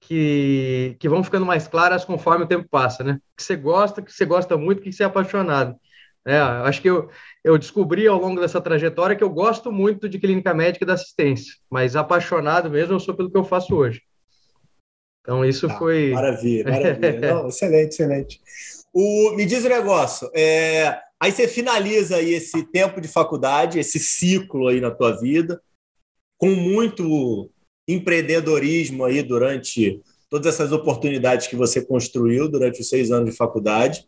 [0.01, 3.21] que, que vão ficando mais claras conforme o tempo passa, né?
[3.37, 5.77] Que você gosta, que você gosta muito, que você é apaixonado.
[6.25, 7.11] É, acho que eu,
[7.43, 10.95] eu descobri ao longo dessa trajetória que eu gosto muito de clínica médica e da
[10.95, 14.03] assistência, mas apaixonado mesmo eu sou pelo que eu faço hoje.
[15.21, 16.11] Então, isso ah, foi.
[16.11, 17.21] Maravilha, maravilha.
[17.35, 18.41] Não, excelente, excelente.
[18.93, 20.31] O, me diz o um negócio.
[20.35, 25.61] É, aí você finaliza aí esse tempo de faculdade, esse ciclo aí na tua vida,
[26.39, 27.51] com muito
[27.89, 34.07] empreendedorismo aí durante todas essas oportunidades que você construiu durante os seis anos de faculdade.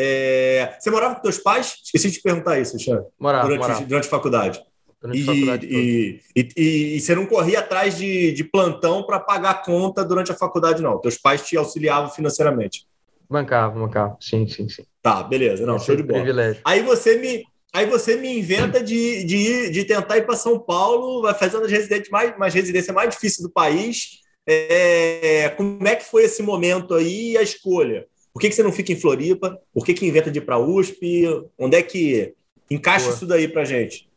[0.00, 0.76] É...
[0.78, 1.76] Você morava com teus pais?
[1.84, 3.04] Esqueci de te perguntar isso, Alexandre.
[3.18, 3.84] Morava, durante, morava.
[3.84, 4.62] durante a faculdade.
[5.00, 9.18] Durante e, faculdade e, e, e, e, você não corria atrás de, de plantão para
[9.18, 10.98] pagar a conta durante a faculdade, não.
[11.00, 12.86] Teus pais te auxiliavam financeiramente.
[13.28, 14.16] Bancava, bancava.
[14.20, 14.84] Sim, sim, sim.
[15.02, 15.64] Tá, beleza.
[15.64, 16.20] Não, Esse show de bola.
[16.20, 16.60] Privilégio.
[16.64, 21.22] Aí você me, aí você me inventa de, de, de tentar ir para São Paulo,
[21.22, 24.20] vai fazendo as residências mais, mais residência mais difícil do país.
[24.46, 28.06] É, como é que foi esse momento aí e a escolha?
[28.32, 29.58] Por que, que você não fica em Floripa?
[29.72, 31.26] Por que, que inventa de ir para a USP?
[31.58, 32.34] Onde é que
[32.70, 33.16] encaixa boa.
[33.16, 34.08] isso daí para gente?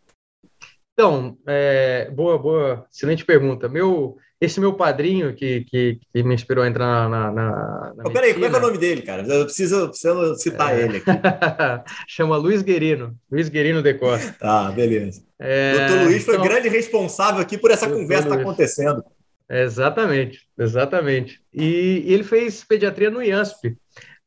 [0.93, 3.67] Então, é, boa, boa, excelente pergunta.
[3.67, 7.31] Meu, esse meu padrinho que, que, que me inspirou a entrar na.
[7.31, 9.25] na, na peraí, como é que é o nome dele, cara?
[9.25, 10.83] Eu preciso, preciso citar é...
[10.83, 11.09] ele aqui.
[12.07, 14.35] Chama Luiz Guerino, Luiz Guerino de Costa.
[14.39, 15.23] Tá, beleza.
[15.39, 15.87] É...
[15.87, 16.45] Doutor Luiz foi então...
[16.45, 19.03] grande responsável aqui por essa Doutor conversa estar tá acontecendo.
[19.53, 21.39] Exatamente, exatamente.
[21.53, 23.77] E, e ele fez pediatria no IANSP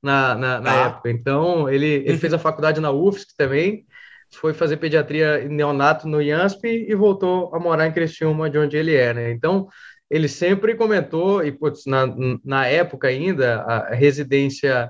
[0.01, 0.87] na, na, na ah.
[0.87, 1.11] época.
[1.11, 3.85] Então, ele, ele fez a faculdade na UFSC também,
[4.33, 8.95] foi fazer pediatria neonato no IANSP e voltou a morar em Criciúma, de onde ele
[8.95, 9.33] é, né?
[9.33, 9.69] Então,
[10.09, 12.07] ele sempre comentou, e putz, na,
[12.45, 14.89] na época ainda, a residência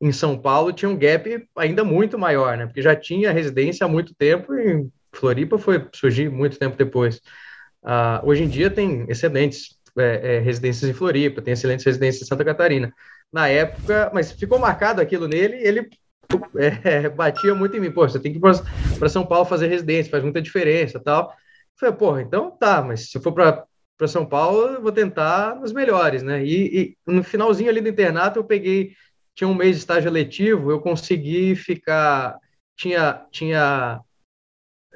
[0.00, 2.66] em São Paulo tinha um gap ainda muito maior, né?
[2.66, 7.20] Porque já tinha residência há muito tempo e Floripa foi surgir muito tempo depois.
[7.82, 12.26] Uh, hoje em dia tem excelentes é, é, residências em Floripa, tem excelentes residências em
[12.26, 12.92] Santa Catarina
[13.32, 15.88] na época, mas ficou marcado aquilo nele, ele
[16.56, 20.10] é, batia muito em mim, pô, você tem que ir para São Paulo fazer residência,
[20.10, 21.30] faz muita diferença tal.
[21.30, 21.34] Eu
[21.78, 25.72] falei, porra, então tá, mas se eu for para São Paulo, eu vou tentar nos
[25.72, 26.44] melhores, né?
[26.44, 28.92] E, e, no finalzinho ali do internato eu peguei,
[29.34, 32.36] tinha um mês de estágio letivo, eu consegui ficar.
[32.76, 34.00] Tinha, tinha,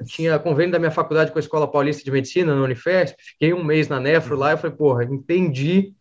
[0.03, 3.63] tinha convênio da minha faculdade com a Escola Paulista de Medicina, na Unifesp, fiquei um
[3.63, 5.93] mês na Nefro lá e falei, porra, entendi,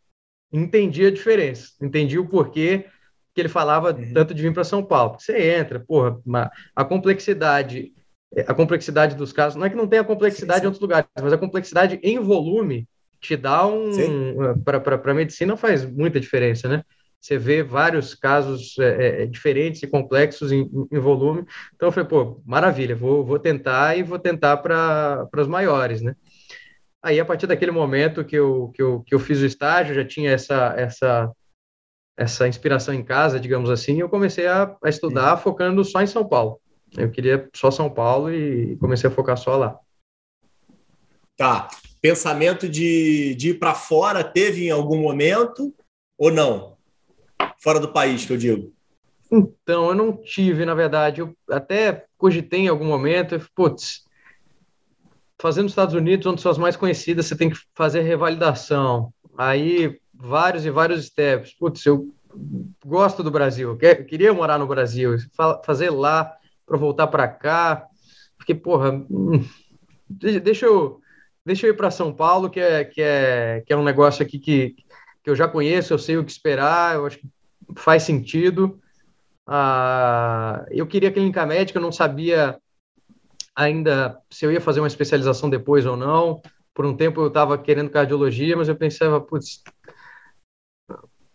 [0.52, 2.86] entendi a diferença, entendi o porquê
[3.34, 4.12] que ele falava uhum.
[4.12, 5.18] tanto de vir para São Paulo.
[5.18, 6.20] Você entra, porra,
[6.76, 7.92] a complexidade,
[8.46, 10.64] a complexidade dos casos, não é que não tenha complexidade sim, sim.
[10.64, 12.86] em outros lugares, mas a complexidade em volume
[13.20, 13.90] te dá um.
[14.64, 16.84] Para a medicina faz muita diferença, né?
[17.22, 21.46] Você vê vários casos é, é, é, diferentes e complexos em, em, volume.
[21.72, 26.16] Então eu falei, pô, maravilha, vou, vou tentar e vou tentar para os maiores, né?
[27.00, 30.04] Aí, a partir daquele momento que eu, que eu, que eu fiz o estágio, já
[30.04, 31.32] tinha essa, essa,
[32.16, 36.26] essa inspiração em casa, digamos assim, eu comecei a, a estudar focando só em São
[36.26, 36.60] Paulo.
[36.96, 39.78] Eu queria só São Paulo e comecei a focar só lá.
[41.36, 41.68] Tá.
[42.00, 45.72] Pensamento de, de ir para fora teve em algum momento
[46.18, 46.71] ou não?
[47.62, 48.72] Fora do país, que eu digo.
[49.30, 51.20] Então, eu não tive, na verdade.
[51.20, 54.04] Eu até cogitei em algum momento, putz,
[55.40, 59.14] fazendo nos Estados Unidos, onde são as mais conhecidas, você tem que fazer revalidação.
[59.38, 61.54] Aí, vários e vários steps.
[61.54, 62.12] Putz, eu
[62.84, 65.16] gosto do Brasil, queria morar no Brasil,
[65.64, 66.34] fazer lá
[66.66, 67.86] para voltar para cá.
[68.36, 69.48] Porque, porra, hum,
[70.10, 71.00] deixa eu,
[71.46, 74.40] deixa eu ir para São Paulo, que é, que, é, que é um negócio aqui
[74.40, 74.74] que,
[75.22, 77.28] que eu já conheço, eu sei o que esperar, eu acho que
[77.76, 78.80] faz sentido.
[79.46, 82.58] Ah, eu queria clínica médica, eu não sabia
[83.54, 86.40] ainda se eu ia fazer uma especialização depois ou não.
[86.74, 89.62] Por um tempo eu estava querendo cardiologia, mas eu pensava, putz,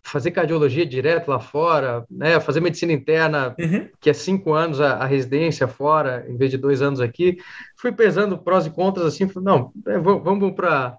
[0.07, 2.39] fazer cardiologia direto lá fora, né?
[2.39, 3.89] Fazer medicina interna, uhum.
[3.99, 7.37] que é cinco anos a, a, residência fora, em vez de dois anos aqui.
[7.77, 10.97] Fui pesando prós e contras assim, não, é, vamos para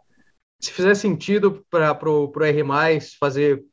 [0.60, 3.64] se fizer sentido para o R+, fazer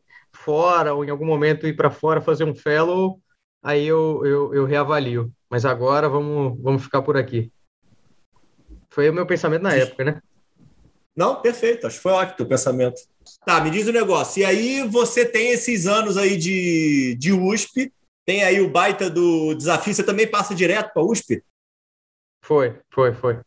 [0.46, 3.20] fora ou em algum momento ir para fora fazer um fellow,
[3.64, 5.34] aí eu, eu, eu reavalio.
[5.50, 7.52] Mas agora vamos, vamos ficar por aqui.
[8.92, 10.22] Foi o meu pensamento na época, né?
[11.16, 11.88] Não, perfeito.
[11.88, 13.02] Acho que foi ótimo o pensamento.
[13.44, 14.42] Tá, me diz o um negócio.
[14.42, 17.92] E aí você tem esses anos aí de, de USP,
[18.26, 19.94] tem aí o baita do desafio.
[19.94, 21.44] Você também passa direto para USP?
[22.44, 23.40] Foi, foi, foi.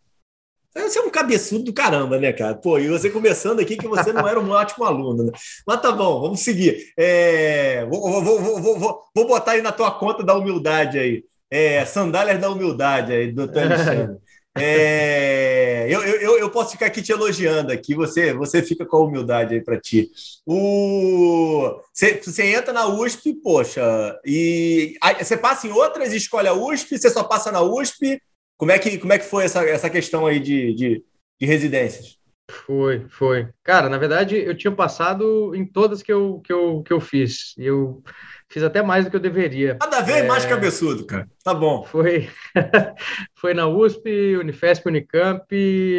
[0.74, 2.54] Você é um cabeçudo do caramba, né, cara?
[2.54, 5.32] Pô, e você começando aqui que você não era um ótimo aluno, né?
[5.66, 6.92] Mas tá bom, vamos seguir.
[6.96, 11.24] É, vou, vou, vou, vou, botar aí na tua conta da humildade aí.
[11.50, 14.18] É, sandálias da humildade aí, doutor Alexandre.
[14.60, 19.04] É, eu, eu, eu posso ficar aqui te elogiando aqui, você, você fica com a
[19.04, 20.10] humildade aí para ti.
[20.44, 26.54] O, você, você entra na USP, poxa, e aí, você passa em outras, escolhe a
[26.54, 28.20] USP, você só passa na USP.
[28.58, 31.04] Como é que, como é que foi essa, essa questão aí de, de,
[31.40, 32.18] de residências?
[32.50, 33.48] Foi, foi.
[33.62, 37.54] Cara, na verdade, eu tinha passado em todas que eu, que eu, que eu fiz.
[37.56, 38.02] Eu
[38.48, 39.76] fiz até mais do que eu deveria.
[39.76, 40.26] Cada vez é...
[40.26, 41.28] mais cabeçudo, cara.
[41.44, 41.84] Tá bom.
[41.84, 42.28] Foi,
[43.36, 45.46] foi na USP, Unifesp, Unicamp,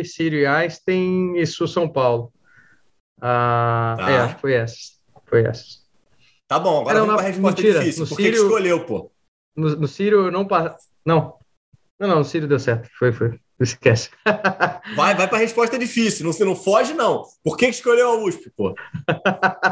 [0.03, 2.33] Sírio e Einstein e Sul São Paulo.
[3.21, 4.11] Ah, tá.
[4.11, 4.99] É, acho que foi essas.
[5.27, 5.87] Foi essas.
[6.45, 8.07] Tá bom, agora vamos para a resposta mentira, difícil.
[8.07, 9.11] Por que escolheu, pô?
[9.55, 10.47] No, no Sírio eu não...
[11.05, 11.38] Não,
[11.99, 12.89] não, não, o Círio deu certo.
[12.97, 13.37] Foi, foi.
[13.59, 14.09] Esquece.
[14.95, 16.25] vai, vai para a resposta difícil.
[16.25, 17.25] Não, você não foge, não.
[17.43, 18.73] Por que escolheu a USP, pô?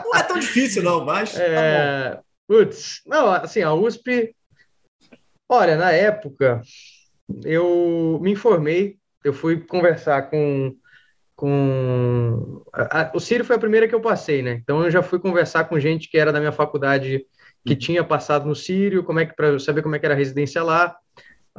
[0.05, 1.33] Não é tão difícil, não, mas.
[1.33, 2.09] Tá é...
[2.11, 4.35] Tá Putz, não, assim, a USP.
[5.49, 6.61] Olha, na época,
[7.43, 10.75] eu me informei, eu fui conversar com.
[11.35, 14.59] com a, a, o Círio foi a primeira que eu passei, né?
[14.61, 17.25] Então eu já fui conversar com gente que era da minha faculdade
[17.65, 20.17] que tinha passado no Sírio, como é que para saber como é que era a
[20.17, 20.95] residência lá.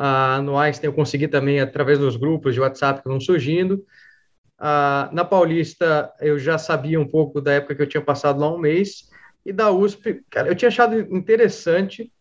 [0.00, 3.84] Ah, no Einstein eu consegui também através dos grupos de WhatsApp que vão surgindo.
[4.56, 8.48] Ah, na Paulista eu já sabia um pouco da época que eu tinha passado lá
[8.48, 9.08] um mês.
[9.44, 12.12] E da USP, cara, eu tinha achado interessante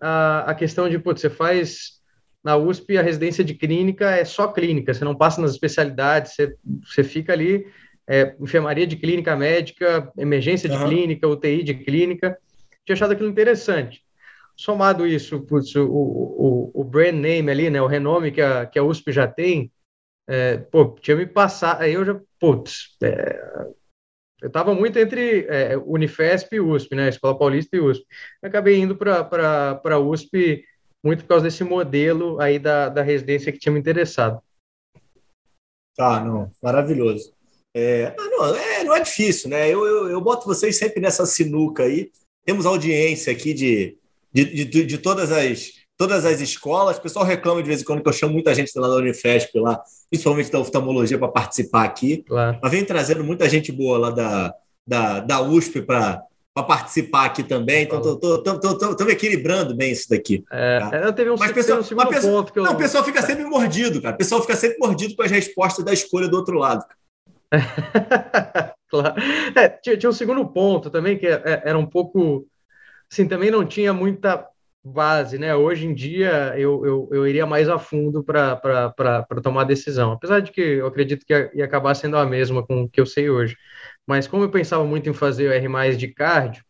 [0.00, 1.96] a, a questão de, putz, você faz
[2.44, 6.54] na USP a residência de clínica é só clínica, você não passa nas especialidades, você,
[6.84, 7.66] você fica ali,
[8.06, 10.88] é, enfermaria de clínica médica, emergência de uhum.
[10.88, 12.38] clínica, UTI de clínica.
[12.84, 14.05] Tinha achado aquilo interessante
[14.56, 18.78] somado isso, putz, o, o, o brand name ali, né, o renome que a, que
[18.78, 19.70] a USP já tem,
[20.26, 23.38] é, pô, tinha me passado, aí eu já, putz, é,
[24.40, 28.04] eu estava muito entre é, Unifesp e USP, né, Escola Paulista e USP.
[28.42, 30.64] Eu acabei indo para a USP
[31.04, 34.42] muito por causa desse modelo aí da, da residência que tinha me interessado.
[35.96, 37.32] Tá, não, maravilhoso.
[37.74, 39.68] É, não, é, não é difícil, né?
[39.68, 42.10] Eu, eu, eu boto vocês sempre nessa sinuca aí.
[42.44, 43.98] Temos audiência aqui de
[44.44, 46.98] de, de, de, todas, as, todas as escolas.
[46.98, 49.58] O pessoal reclama de vez em quando que eu chamo muita gente lá da Unifesp,
[49.58, 49.80] lá,
[50.10, 52.24] principalmente da oftalmologia, para participar aqui.
[52.26, 52.58] Claro.
[52.62, 54.54] Mas vem trazendo muita gente boa lá da,
[54.86, 56.22] da, da USP para
[56.54, 60.44] participar aqui também, então estou equilibrando bem isso daqui.
[60.50, 60.96] É, tá?
[60.98, 62.64] eu teve um, mas pessoal, um segundo pessoa, ponto que eu...
[62.64, 64.14] Não, o pessoal fica sempre mordido, cara.
[64.14, 66.84] O pessoal fica sempre mordido com as respostas da escolha do outro lado.
[68.88, 69.14] claro.
[69.54, 72.46] É, tinha, tinha, um segundo ponto também, que é, é, era um pouco.
[73.10, 74.46] Assim, também não tinha muita
[74.86, 75.54] base, né?
[75.54, 80.52] Hoje em dia eu, eu, eu iria mais a fundo para tomar decisão, apesar de
[80.52, 83.56] que eu acredito que ia, acabar sendo a mesma com o que eu sei hoje.
[84.06, 86.62] Mas como eu pensava muito em fazer o R de cardio,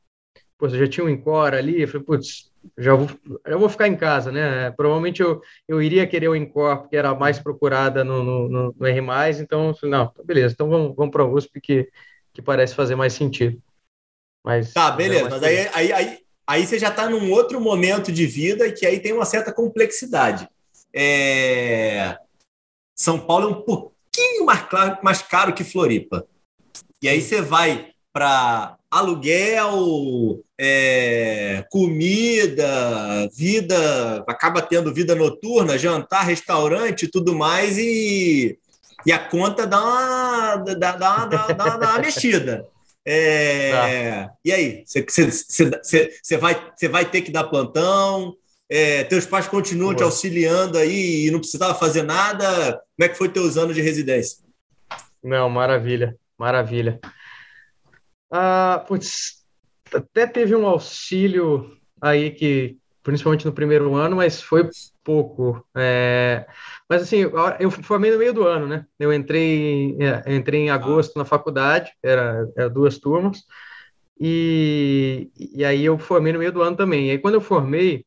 [0.58, 3.08] pô, eu já tinha um Encore ali, eu falei, putz, já vou,
[3.46, 4.70] já vou ficar em casa, né?
[4.70, 8.86] Provavelmente eu, eu iria querer o Encore, porque era a mais procurada no, no, no
[8.86, 9.00] R+,
[9.40, 11.88] então, não, tá, beleza, então vamos, vamos para o USP, que,
[12.32, 13.60] que parece fazer mais sentido.
[14.42, 18.26] Mas, tá, beleza, mas aí, aí, aí, aí você já está num outro momento de
[18.26, 20.48] vida que aí tem uma certa complexidade.
[20.94, 22.16] É...
[22.94, 26.26] São Paulo é um pouquinho mais, claro, mais caro que Floripa.
[27.02, 37.08] E aí você vai para aluguel, é, comida, vida, acaba tendo vida noturna, jantar, restaurante
[37.08, 38.58] tudo mais, e,
[39.04, 42.66] e a conta dá uma, dá, dá, dá, dá, dá uma mexida.
[43.08, 44.32] É, tá.
[44.44, 48.34] E aí, você vai, vai ter que dar plantão?
[48.68, 49.96] É, teus pais continuam Boa.
[49.96, 52.72] te auxiliando aí e não precisava fazer nada?
[52.96, 54.44] Como é que foi teus anos de residência?
[55.22, 56.98] Não, maravilha, maravilha.
[58.28, 59.44] Ah, putz,
[59.94, 62.76] até teve um auxílio aí que,
[63.06, 64.68] principalmente no primeiro ano, mas foi
[65.04, 65.64] pouco.
[65.76, 66.44] É,
[66.88, 67.18] mas assim,
[67.60, 68.84] eu formei no meio do ano, né?
[68.98, 73.44] Eu entrei, é, entrei em agosto na faculdade, era, era duas turmas,
[74.20, 77.06] e, e aí eu formei no meio do ano também.
[77.06, 78.04] E aí quando eu formei,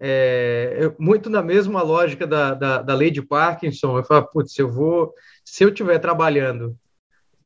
[0.00, 4.58] é, eu, muito na mesma lógica da, da, da lei de Parkinson, eu falei, putz,
[4.58, 6.76] eu vou, se eu estiver trabalhando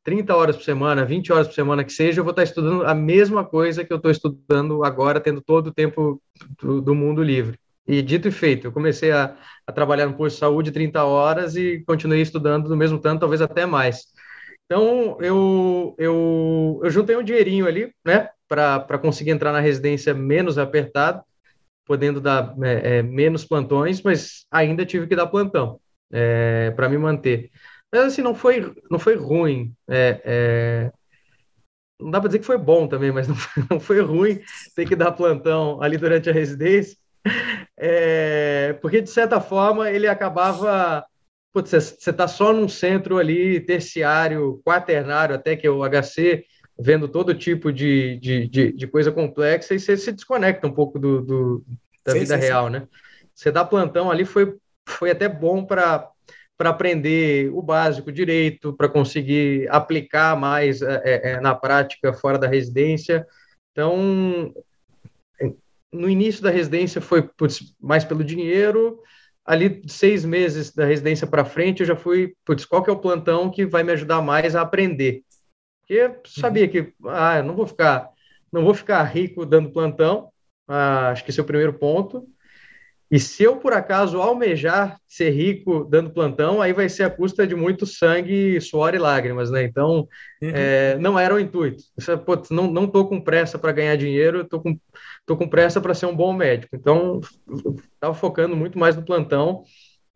[0.07, 2.95] 30 horas por semana, 20 horas por semana que seja, eu vou estar estudando a
[2.95, 6.23] mesma coisa que eu estou estudando agora, tendo todo o tempo
[6.63, 7.59] do, do mundo livre.
[7.89, 9.37] E dito e feito, eu comecei a,
[9.67, 13.43] a, trabalhar no posto de saúde 30 horas e continuei estudando do mesmo tanto, talvez
[13.43, 14.05] até mais.
[14.65, 20.57] Então, eu, eu, eu juntei um dinheirinho ali, né, para conseguir entrar na residência menos
[20.57, 21.21] apertado,
[21.85, 25.81] podendo dar é, é, menos plantões, mas ainda tive que dar plantão
[26.13, 27.51] é, para me manter.
[27.97, 29.74] Mas assim, não foi, não foi ruim.
[29.88, 30.92] É, é...
[31.99, 34.40] Não dá para dizer que foi bom também, mas não foi, não foi ruim
[34.74, 36.97] ter que dar plantão ali durante a residência.
[37.78, 38.74] É...
[38.82, 41.05] Porque, de certa forma, ele acabava.
[41.55, 46.44] Putz, você está só num centro ali, terciário, quaternário, até que é o HC,
[46.78, 50.99] vendo todo tipo de, de, de, de coisa complexa e você se desconecta um pouco
[50.99, 51.64] do, do
[52.05, 52.72] da sim, vida sim, real, sim.
[52.72, 52.88] né?
[53.34, 54.55] Você dá plantão ali foi,
[54.86, 56.11] foi até bom para
[56.57, 62.49] para aprender o básico direito, para conseguir aplicar mais é, é, na prática fora da
[62.49, 63.27] residência.
[63.73, 64.55] Então,
[65.93, 69.01] no início da residência foi putz, mais pelo dinheiro,
[69.45, 72.99] ali seis meses da residência para frente eu já fui, putz, qual que é o
[72.99, 75.23] plantão que vai me ajudar mais a aprender?
[75.81, 78.11] Porque sabia que, ah, não vou ficar,
[78.53, 80.33] não vou ficar rico dando plantão,
[80.67, 82.27] ah, acho que esse é o primeiro ponto,
[83.09, 87.47] e se eu, por acaso, almejar ser rico dando plantão, aí vai ser a custa
[87.47, 89.63] de muito sangue, suor e lágrimas, né?
[89.63, 90.09] Então,
[90.43, 90.51] uhum.
[90.53, 91.85] é, não era o intuito.
[92.25, 94.77] Pô, não, não tô com pressa para ganhar dinheiro, tô com,
[95.25, 96.75] tô com pressa para ser um bom médico.
[96.75, 97.21] Então,
[97.95, 99.63] estava focando muito mais no plantão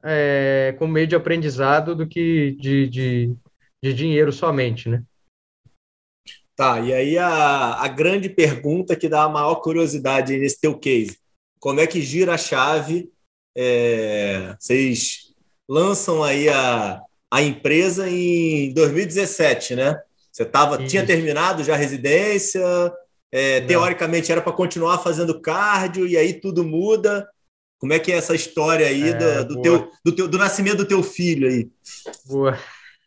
[0.02, 3.36] é, como meio de aprendizado do que de, de,
[3.80, 5.04] de dinheiro somente, né?
[6.56, 11.19] Tá, e aí a, a grande pergunta que dá a maior curiosidade nesse teu case
[11.60, 13.12] como é que gira a chave?
[13.56, 15.34] É, vocês
[15.68, 17.00] lançam aí a,
[17.30, 20.00] a empresa em 2017, né?
[20.32, 22.62] Você tava, tinha terminado já a residência,
[23.30, 27.28] é, teoricamente era para continuar fazendo cardio, e aí tudo muda.
[27.78, 30.78] Como é que é essa história aí é, do, do, teu, do, teu, do nascimento
[30.78, 31.68] do teu filho aí?
[32.26, 32.58] Boa.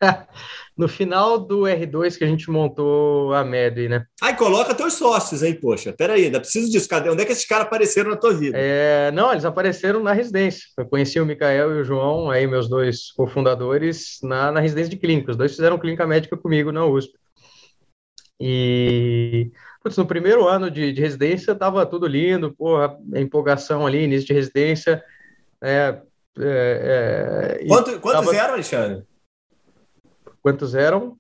[0.76, 4.06] no final do R2 que a gente montou a MED, né?
[4.22, 5.94] Aí coloca teus sócios, hein, poxa.
[5.94, 6.90] Peraí, ainda preciso disso.
[6.90, 7.10] Cadê?
[7.10, 8.58] Onde é que esses caras apareceram na tua vida?
[8.58, 10.64] É, não, eles apareceram na residência.
[10.78, 14.98] Eu conheci o Mikael e o João, aí meus dois cofundadores, na, na residência de
[14.98, 15.32] clínica.
[15.32, 17.14] Os dois fizeram clínica médica comigo na USP.
[18.40, 19.52] E
[19.84, 24.34] putz, no primeiro ano de, de residência tava tudo lindo, porra, empolgação ali, início de
[24.34, 25.04] residência.
[25.62, 26.02] É,
[26.40, 28.36] é, é, Quanto, quantos tava...
[28.36, 29.04] eram, Alexandre?
[30.44, 31.18] Quantos eram?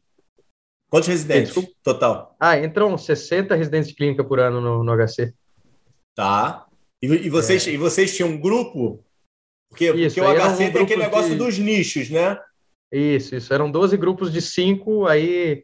[0.89, 1.71] Quantos residentes Desculpa.
[1.81, 2.35] total?
[2.39, 5.33] Ah, entram 60 residentes de clínica por ano no, no HC.
[6.13, 6.67] Tá.
[7.01, 7.71] E, e vocês, é.
[7.71, 9.03] e vocês tinham um grupo?
[9.69, 11.37] Porque, isso, porque o HC um tem aquele negócio de...
[11.37, 12.37] dos nichos, né?
[12.91, 13.51] Isso, isso.
[13.51, 15.63] Eram 12 grupos de cinco, aí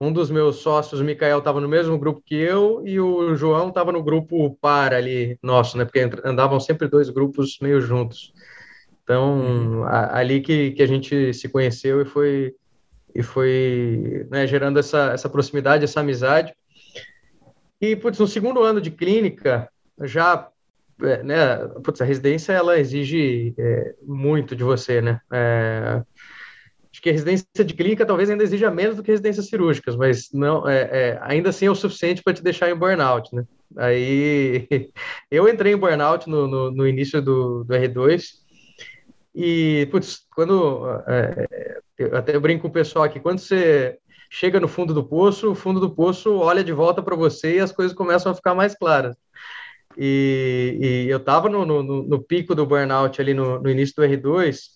[0.00, 3.68] um dos meus sócios, o Mikael, estava no mesmo grupo que eu e o João
[3.68, 5.84] estava no grupo par ali nosso, né?
[5.84, 8.32] Porque andavam sempre dois grupos meio juntos.
[9.04, 9.84] Então, uhum.
[9.84, 12.54] a, ali que, que a gente se conheceu e foi,
[13.14, 16.54] e foi né, gerando essa, essa proximidade, essa amizade.
[17.80, 19.68] E, putz, no segundo ano de clínica,
[20.02, 20.48] já,
[21.02, 25.20] é, né, putz, a residência, ela exige é, muito de você, né?
[25.32, 26.02] É,
[26.92, 30.30] acho que a residência de clínica talvez ainda exija menos do que residências cirúrgicas, mas
[30.32, 33.44] não, é, é, ainda assim é o suficiente para te deixar em burnout, né?
[33.76, 34.66] Aí,
[35.30, 38.44] eu entrei em burnout no, no, no início do, do R2,
[39.34, 40.86] e, putz, quando.
[41.08, 43.98] É, eu até brinco com o pessoal aqui, quando você
[44.30, 47.60] chega no fundo do poço, o fundo do poço olha de volta para você e
[47.60, 49.16] as coisas começam a ficar mais claras.
[49.96, 54.02] E, e eu estava no, no, no, pico do burnout ali no, no, início do
[54.02, 54.74] R2,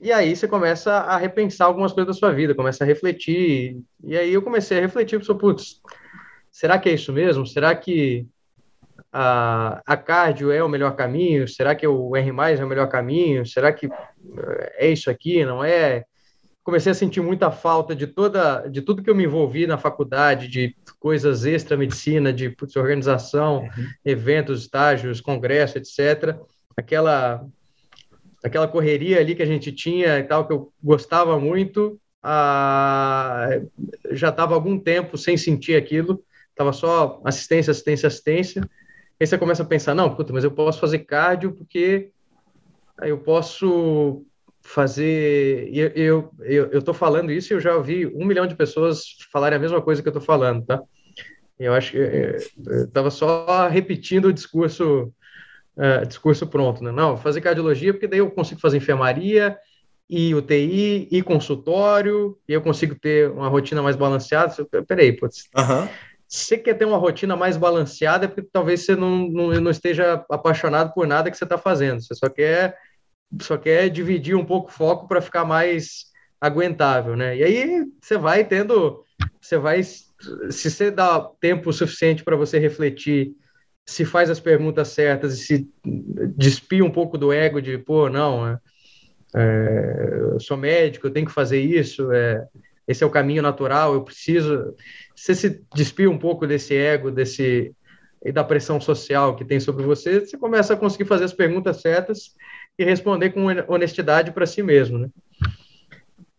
[0.00, 3.80] e aí você começa a repensar algumas coisas da sua vida, começa a refletir.
[4.02, 5.80] E aí eu comecei a refletir, putz,
[6.50, 7.46] será que é isso mesmo?
[7.46, 8.26] Será que
[9.12, 11.46] a, a cardio é o melhor caminho?
[11.46, 12.28] Será que o R+,
[12.58, 13.46] é o melhor caminho?
[13.46, 16.04] Será que eh, é isso aqui, não é?
[16.64, 20.48] Comecei a sentir muita falta de toda, de tudo que eu me envolvi na faculdade,
[20.48, 23.86] de coisas extra-medicina, de putz, organização, uhum.
[24.04, 26.36] eventos, estágios, congresso, etc.
[26.76, 27.46] Aquela,
[28.42, 33.60] aquela correria ali que a gente tinha e tal, que eu gostava muito, ah,
[34.10, 38.68] já estava algum tempo sem sentir aquilo, estava só assistência, assistência, assistência,
[39.20, 42.10] Aí você começa a pensar, não, puta, mas eu posso fazer cardio porque
[43.02, 44.26] eu posso
[44.64, 45.68] fazer.
[45.72, 49.60] Eu, eu, tô falando isso e eu já ouvi um milhão de pessoas falarem a
[49.60, 50.82] mesma coisa que eu tô falando, tá?
[51.58, 55.12] Eu acho que eu estava só repetindo o discurso,
[55.76, 56.90] uh, discurso pronto, né?
[56.90, 59.56] Não, fazer cardiologia porque daí eu consigo fazer enfermaria
[60.10, 64.52] e UTI e consultório e eu consigo ter uma rotina mais balanceada.
[64.86, 65.44] Peraí, putz.
[65.56, 65.88] Uhum
[66.34, 70.24] você quer ter uma rotina mais balanceada, é porque talvez você não, não, não esteja
[70.28, 72.02] apaixonado por nada que você está fazendo.
[72.02, 72.76] Você só quer,
[73.40, 76.06] só quer dividir um pouco o foco para ficar mais
[76.40, 77.36] aguentável, né?
[77.36, 79.02] E aí você vai tendo,
[79.40, 80.10] você vai, se
[80.70, 83.32] você dá tempo suficiente para você refletir,
[83.86, 85.68] se faz as perguntas certas e se
[86.36, 88.58] despia um pouco do ego de, pô, não, é,
[89.36, 92.44] é, eu sou médico, eu tenho que fazer isso, é,
[92.86, 94.74] esse é o caminho natural, eu preciso.
[95.14, 97.74] Você se despia um pouco desse ego, desse
[98.24, 101.82] e da pressão social que tem sobre você, você começa a conseguir fazer as perguntas
[101.82, 102.30] certas
[102.78, 105.08] e responder com honestidade para si mesmo, né?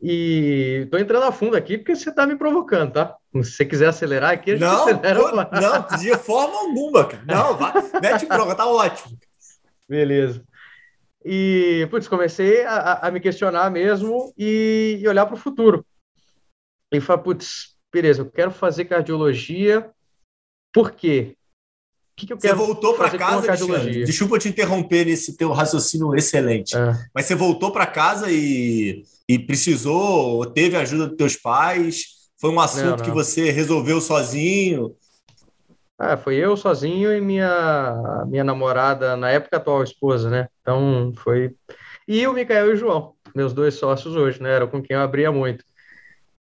[0.02, 3.16] E estou entrando a fundo aqui porque você está me provocando, tá?
[3.34, 5.20] Se você quiser acelerar aqui, a gente não, acelera.
[5.20, 7.24] Pô, não, de forma alguma, cara.
[7.26, 9.18] Não, vai, mete bronca, tá ótimo.
[9.90, 10.44] Beleza.
[11.24, 15.84] E, putz, comecei a, a me questionar mesmo e, e olhar para o futuro
[16.92, 19.90] e fala, putz, beleza, eu quero fazer cardiologia,
[20.72, 21.36] por quê?
[22.16, 24.06] Que, que eu quero você voltou para casa, cardiologia?
[24.06, 26.94] Desculpa te interromper nesse teu raciocínio excelente, é.
[27.14, 32.16] mas você voltou para casa e, e precisou, teve a ajuda dos teus pais?
[32.40, 33.04] Foi um assunto não, não.
[33.04, 34.96] que você resolveu sozinho?
[35.98, 40.48] Ah, foi eu sozinho e minha, minha namorada, na época atual esposa, né?
[40.62, 41.54] Então foi.
[42.08, 44.52] E o Micael e o João, meus dois sócios hoje, né?
[44.54, 45.66] Era com quem eu abria muito.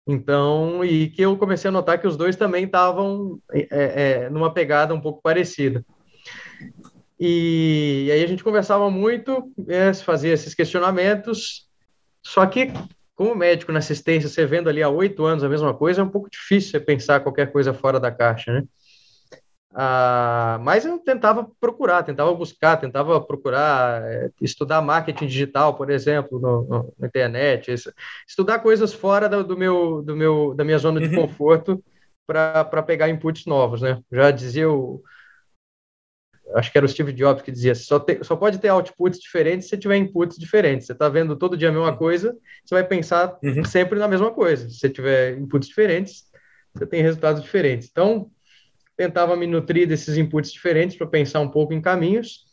[0.07, 4.53] Então, e que eu comecei a notar que os dois também estavam é, é, numa
[4.53, 5.85] pegada um pouco parecida.
[7.19, 11.67] E, e aí a gente conversava muito, é, fazia esses questionamentos,
[12.23, 12.71] só que
[13.15, 16.09] como médico na assistência, você vendo ali há oito anos a mesma coisa, é um
[16.09, 18.65] pouco difícil você pensar qualquer coisa fora da caixa, né?
[19.77, 26.39] Ah, mas eu tentava procurar, tentava buscar, tentava procurar é, estudar marketing digital, por exemplo,
[26.39, 27.93] no, no, na internet, isso,
[28.27, 31.23] estudar coisas fora do, do, meu, do meu, da minha zona de uhum.
[31.23, 31.83] conforto
[32.25, 34.01] para pegar inputs novos, né?
[34.13, 35.03] Já dizia o,
[36.55, 39.69] acho que era o Steve Jobs que dizia, só, te, só pode ter outputs diferentes
[39.69, 40.87] se tiver inputs diferentes.
[40.87, 43.65] Você está vendo todo dia a mesma coisa, você vai pensar uhum.
[43.65, 44.69] sempre na mesma coisa.
[44.69, 46.25] Se você tiver inputs diferentes,
[46.73, 47.89] você tem resultados diferentes.
[47.91, 48.31] Então,
[48.97, 52.45] tentava me nutrir desses inputs diferentes para pensar um pouco em caminhos.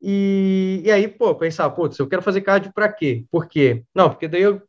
[0.00, 3.24] E, e aí, pô, pensar, putz, eu quero fazer cardio para quê?
[3.30, 3.84] Por quê?
[3.94, 4.60] Não, porque daí eu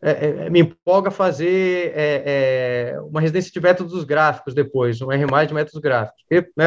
[0.00, 5.46] é, é, me empolga fazer é, é, uma residência de métodos gráficos depois, um R+,
[5.46, 6.22] de métodos gráficos.
[6.28, 6.66] Porque, né,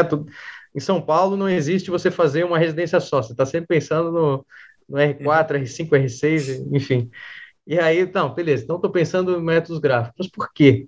[0.74, 4.46] em São Paulo não existe você fazer uma residência só, você está sempre pensando no,
[4.88, 7.10] no R4, R5, R6, enfim.
[7.68, 10.16] E aí, não, beleza, então estou pensando em métodos gráficos.
[10.20, 10.88] Mas por quê?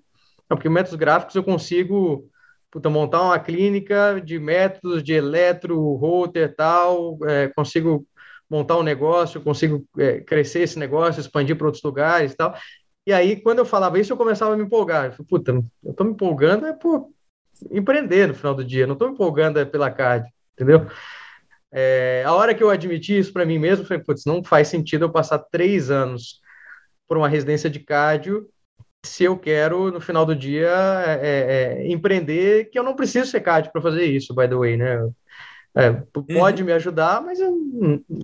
[0.50, 2.30] Não, porque métodos gráficos eu consigo
[2.72, 8.08] puta, montar uma clínica de métodos de eletro, router tal, é, consigo
[8.50, 12.56] montar um negócio, consigo é, crescer esse negócio, expandir para outros lugares tal.
[13.06, 15.06] E aí, quando eu falava isso, eu começava a me empolgar.
[15.06, 17.10] Eu falei, puta, eu tô me empolgando é por
[17.72, 20.88] empreender no final do dia, não tô me empolgando é pela card, entendeu?
[21.72, 24.68] É, a hora que eu admiti isso para mim mesmo, eu falei, putz, não faz
[24.68, 26.40] sentido eu passar três anos
[27.08, 28.48] por uma residência de cardio
[29.06, 30.70] se eu quero, no final do dia,
[31.06, 34.56] é, é, é empreender, que eu não preciso ser cardio para fazer isso, by the
[34.56, 35.00] way, né?
[35.76, 35.92] É,
[36.34, 36.68] pode uhum.
[36.68, 37.38] me ajudar, mas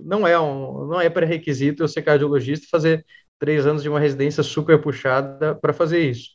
[0.04, 3.06] não é um, não é pré-requisito eu ser cardiologista e fazer
[3.38, 6.30] três anos de uma residência super puxada para fazer isso.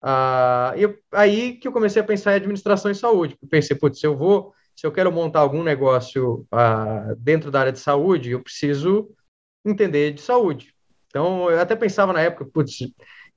[0.00, 3.36] Ah, e aí que eu comecei a pensar em administração em saúde.
[3.42, 7.60] Eu pensei, putz, se eu vou, se eu quero montar algum negócio ah, dentro da
[7.60, 9.10] área de saúde, eu preciso
[9.64, 10.72] entender de saúde.
[11.08, 12.78] Então, eu até pensava na época, putz,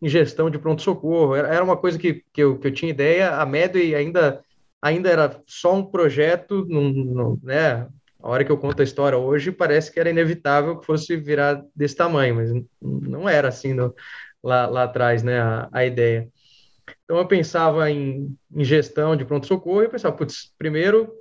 [0.01, 3.45] em gestão de pronto-socorro, era uma coisa que, que, eu, que eu tinha ideia, a
[3.45, 4.43] Medway ainda,
[4.81, 7.87] ainda era só um projeto, num, num, né,
[8.21, 11.63] a hora que eu conto a história hoje, parece que era inevitável que fosse virar
[11.75, 13.93] desse tamanho, mas não era assim no,
[14.43, 16.27] lá, lá atrás, né, a, a ideia.
[17.03, 21.11] Então eu pensava em, em gestão de pronto-socorro e pensava, putz, primeiro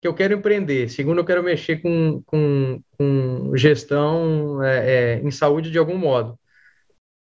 [0.00, 5.30] que eu quero empreender, segundo eu quero mexer com, com, com gestão é, é, em
[5.30, 6.38] saúde de algum modo.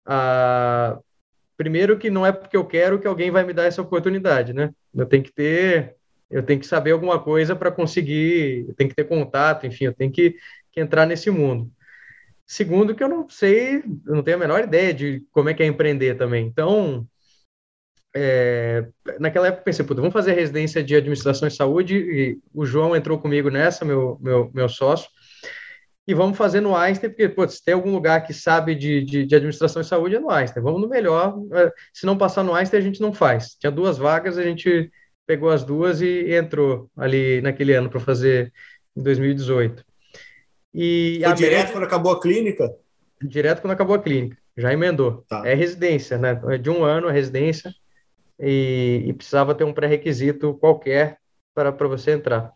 [0.05, 0.99] Ah,
[1.57, 4.71] primeiro que não é porque eu quero que alguém vai me dar essa oportunidade, né?
[4.93, 5.95] Eu tenho que ter
[6.29, 9.93] eu tenho que saber alguma coisa para conseguir, eu tenho que ter contato, enfim, eu
[9.93, 10.35] tenho que,
[10.71, 11.71] que, entrar nesse mundo.
[12.45, 15.63] Segundo, que eu não sei, eu não tenho a menor ideia de como é que
[15.63, 16.45] é empreender também.
[16.45, 17.07] Então,
[18.15, 18.87] é,
[19.19, 23.19] naquela época pensei, puta, vamos fazer residência de administração e saúde, e o João entrou
[23.19, 25.09] comigo nessa, meu, meu, meu sócio,
[26.07, 29.35] e vamos fazer no Einstein, porque, putz, tem algum lugar que sabe de, de, de,
[29.35, 30.61] administração e saúde, é no Einstein.
[30.61, 31.35] Vamos no melhor.
[31.91, 33.55] Se não passar no Einstein, a gente não faz.
[33.55, 34.91] Tinha duas vagas, a gente
[35.25, 38.53] pegou as duas e entrou ali naquele ano para fazer
[38.95, 39.83] em 2018.
[40.73, 42.71] E Foi direto média, quando acabou a clínica?
[43.23, 45.25] Direto quando acabou a clínica, já emendou.
[45.27, 45.41] Tá.
[45.43, 46.39] É residência, né?
[46.49, 47.73] É de um ano a residência
[48.39, 51.17] e, e precisava ter um pré-requisito qualquer
[51.55, 52.51] para você entrar.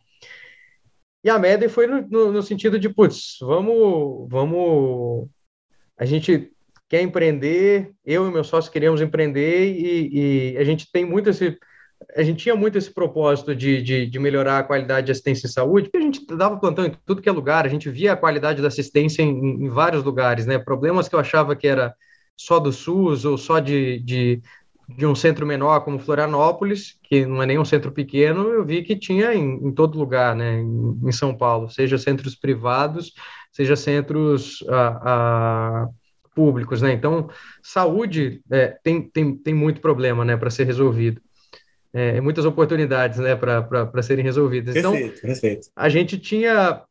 [1.24, 5.28] E a média foi no, no, no, sentido de, putz, vamos, vamos,
[5.97, 6.51] a gente
[6.88, 11.57] quer empreender, eu e meu sócio queríamos empreender e, e a gente tem muito esse
[12.15, 15.49] a gente tinha muito esse propósito de, de, de, melhorar a qualidade de assistência em
[15.49, 18.17] saúde, porque a gente dava plantão em tudo que é lugar, a gente via a
[18.17, 20.57] qualidade da assistência em, em vários lugares, né?
[20.57, 21.93] Problemas que eu achava que era
[22.38, 24.41] só do SUS ou só de, de,
[24.97, 28.83] de, um centro menor como Florianópolis, que não é nem um centro pequeno, eu vi
[28.83, 30.59] que tinha em, em todo lugar, né?
[30.59, 33.13] Em, em, São Paulo, seja centros privados,
[33.51, 35.87] seja centros a, a
[36.33, 36.93] públicos, né?
[36.93, 37.29] Então,
[37.61, 41.21] saúde é, tem, tem, tem muito problema, né, para ser resolvido
[41.93, 44.75] é, muitas oportunidades né, para serem resolvidas.
[44.75, 45.69] Então, perfeito.
[45.75, 46.83] a gente tinha,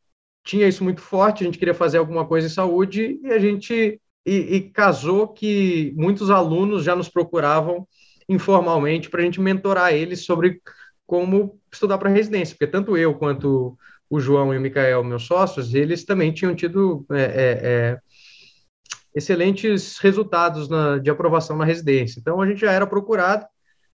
[0.44, 4.01] tinha isso muito forte, a gente queria fazer alguma coisa em saúde e a gente
[4.25, 7.87] e, e casou que muitos alunos já nos procuravam
[8.29, 10.61] informalmente para a gente mentorar eles sobre
[11.07, 13.77] como estudar para residência, porque tanto eu quanto
[14.11, 17.99] o João e o Micael, meus sócios, eles também tinham tido é, é, é
[19.14, 22.21] excelentes resultados na, de aprovação na residência.
[22.21, 23.47] Então, a gente já era procurado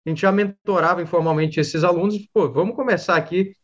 [0.07, 3.55] a gente já mentorava informalmente esses alunos, pô, vamos começar aqui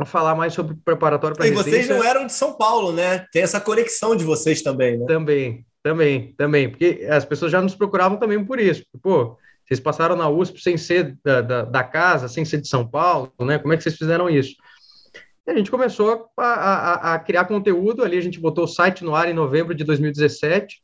[0.00, 3.26] a falar mais sobre preparatório para E vocês não eram de São Paulo, né?
[3.32, 5.06] Tem essa conexão de vocês também, né?
[5.06, 8.84] Também, também, também, porque as pessoas já nos procuravam também por isso.
[9.02, 9.36] Pô,
[9.66, 13.32] vocês passaram na USP sem ser da, da, da casa, sem ser de São Paulo,
[13.40, 13.58] né?
[13.58, 14.54] Como é que vocês fizeram isso?
[15.46, 19.02] E a gente começou a, a, a, criar conteúdo ali, a gente botou o site
[19.02, 20.80] no ar em novembro de 2017.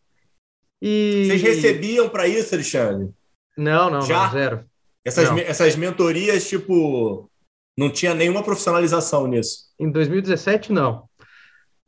[0.83, 1.27] E...
[1.27, 3.11] Vocês recebiam para isso, Alexandre?
[3.57, 4.25] Não, não, Já?
[4.25, 4.65] não zero.
[5.05, 5.39] Essas, não.
[5.39, 7.31] essas mentorias, tipo,
[7.79, 9.69] não tinha nenhuma profissionalização nisso?
[9.79, 11.09] Em 2017, não.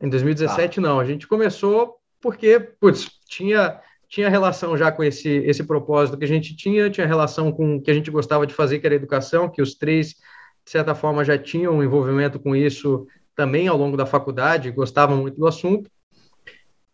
[0.01, 0.81] Em 2017, tá.
[0.81, 1.01] não.
[1.01, 3.77] A gente começou porque, putz, tinha,
[4.07, 7.81] tinha relação já com esse, esse propósito que a gente tinha, tinha relação com o
[7.81, 10.15] que a gente gostava de fazer, que era educação, que os três,
[10.63, 15.17] de certa forma, já tinham um envolvimento com isso também ao longo da faculdade, gostavam
[15.17, 15.91] muito do assunto.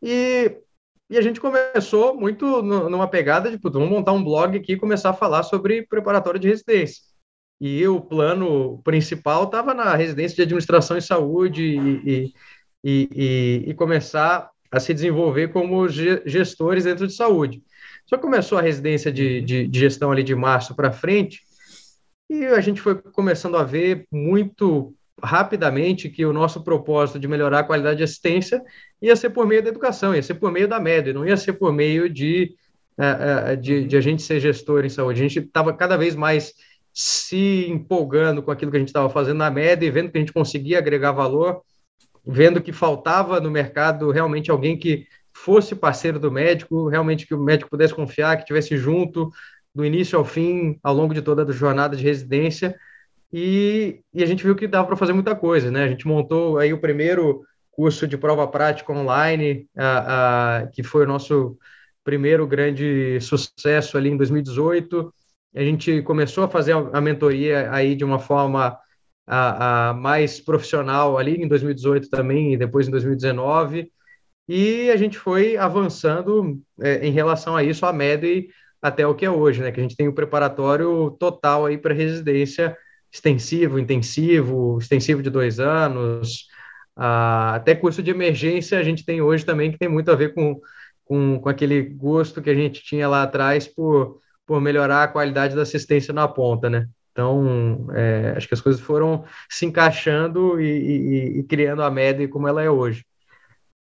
[0.02, 0.58] E
[1.10, 5.12] e a gente começou muito numa pegada de, vamos montar um blog aqui e começar
[5.12, 7.02] a falar sobre preparatório de residência.
[7.60, 12.34] E o plano principal estava na residência de administração e saúde e,
[12.84, 17.64] e, e, e, começar a se desenvolver como gestores dentro de saúde.
[18.06, 21.42] Só começou a residência de, de, de gestão ali de março para frente
[22.30, 24.94] e a gente foi começando a ver muito
[25.24, 28.62] rapidamente que o nosso propósito de melhorar a qualidade de assistência
[29.02, 31.54] ia ser por meio da educação, ia ser por meio da média, não ia ser
[31.54, 32.54] por meio de,
[32.98, 35.20] uh, uh, de, de, a gente ser gestor em saúde.
[35.20, 36.54] A gente estava cada vez mais
[36.98, 40.20] se empolgando com aquilo que a gente estava fazendo na média e vendo que a
[40.20, 41.62] gente conseguia agregar valor,
[42.26, 47.40] vendo que faltava no mercado realmente alguém que fosse parceiro do médico, realmente que o
[47.40, 49.32] médico pudesse confiar, que tivesse junto
[49.76, 52.76] do início ao fim, ao longo de toda a jornada de residência.
[53.32, 55.84] E, e a gente viu que dava para fazer muita coisa, né?
[55.84, 61.04] A gente montou aí o primeiro curso de prova prática online, a, a, que foi
[61.04, 61.60] o nosso
[62.04, 65.14] primeiro grande sucesso ali em 2018.
[65.56, 68.78] A gente começou a fazer a, a mentoria aí de uma forma
[69.26, 73.92] a, a, mais profissional ali em 2018 também e depois em 2019
[74.48, 78.48] e a gente foi avançando é, em relação a isso a MED
[78.82, 79.72] até o que é hoje, né?
[79.72, 82.78] Que a gente tem o preparatório total aí para residência
[83.12, 86.48] extensivo, intensivo, extensivo de dois anos,
[86.96, 90.34] ah, até curso de emergência a gente tem hoje também que tem muito a ver
[90.34, 90.60] com,
[91.06, 95.56] com, com aquele gosto que a gente tinha lá atrás por, por melhorar a qualidade
[95.56, 96.88] da assistência na ponta, né?
[97.12, 102.28] Então, é, acho que as coisas foram se encaixando e, e, e criando a média
[102.30, 103.06] como ela é hoje.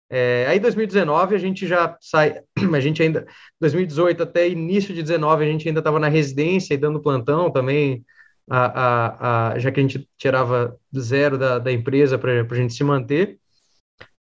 [0.08, 2.40] É, aí, 2019, a gente já sai,
[2.72, 3.26] a gente ainda,
[3.60, 8.04] 2018 até início de 19, a gente ainda estava na residência e dando plantão também,
[8.48, 12.72] a, a, a, já que a gente tirava zero da, da empresa para a gente
[12.74, 13.38] se manter.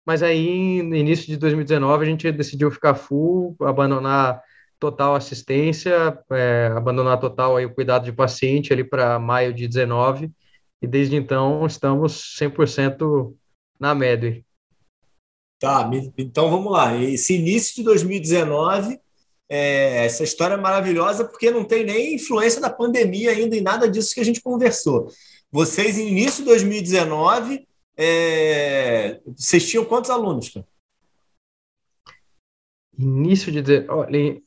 [0.06, 4.42] Mas aí, no início de 2019, a gente decidiu ficar full, abandonar
[4.84, 10.30] total assistência, é, abandonar total aí o cuidado de paciente ali para maio de 19,
[10.82, 13.34] e desde então estamos 100%
[13.80, 14.44] na Medway.
[15.58, 16.98] Tá, então vamos lá.
[17.02, 19.00] Esse início de 2019,
[19.48, 23.90] é, essa história é maravilhosa porque não tem nem influência da pandemia ainda e nada
[23.90, 25.08] disso que a gente conversou.
[25.50, 27.66] Vocês, em início de 2019,
[27.96, 30.50] é, vocês tinham quantos alunos?
[30.50, 30.68] Cara?
[33.00, 33.88] Início de.
[33.88, 34.42] Olha,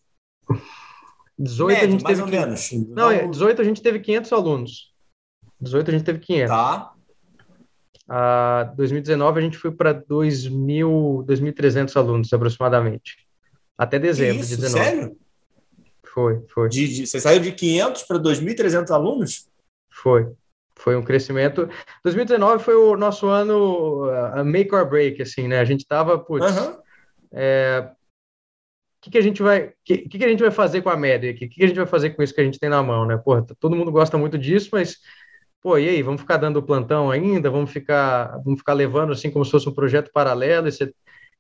[1.38, 2.36] 18 Médio, a gente mais teve.
[2.36, 2.70] ou menos.
[2.88, 4.92] Não, 18 a gente teve 500 alunos.
[5.60, 6.48] 18 a gente teve 500.
[6.48, 6.92] Tá.
[8.08, 13.26] A 2019 a gente foi para 2.300 alunos aproximadamente.
[13.76, 14.84] Até dezembro isso, de 19.
[14.84, 15.16] Sério?
[16.04, 16.68] Foi, foi.
[16.68, 19.48] De, de, você saiu de 500 para 2.300 alunos?
[19.90, 20.32] Foi.
[20.74, 21.68] Foi um crescimento.
[22.04, 25.58] 2019 foi o nosso ano uh, make or break, assim, né?
[25.58, 26.76] A gente tava, putz, uhum.
[27.32, 27.90] é,
[29.06, 31.30] que, que a gente vai que, que, a gente vai fazer com a média?
[31.30, 33.06] O que, que a gente vai fazer com isso que a gente tem na mão,
[33.06, 33.16] né?
[33.16, 34.98] Porra, todo mundo gosta muito disso, mas
[35.62, 37.50] pô, e aí, vamos ficar dando plantão ainda?
[37.50, 40.92] Vamos ficar vamos ficar levando assim como se fosse um projeto paralelo e, você,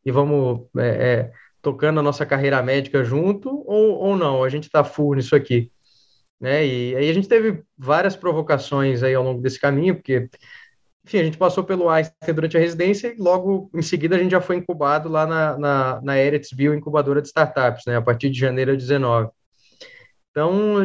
[0.04, 4.44] e vamos é, é, tocando a nossa carreira médica junto ou, ou não?
[4.44, 5.70] A gente está full nisso aqui,
[6.40, 6.64] né?
[6.66, 10.28] E aí a gente teve várias provocações aí ao longo desse caminho, porque
[11.06, 14.32] enfim, a gente passou pelo Einstein durante a residência e logo em seguida a gente
[14.32, 18.36] já foi incubado lá na, na, na Eretz incubadora de startups, né, a partir de
[18.36, 19.30] janeiro de 19.
[20.30, 20.84] Então,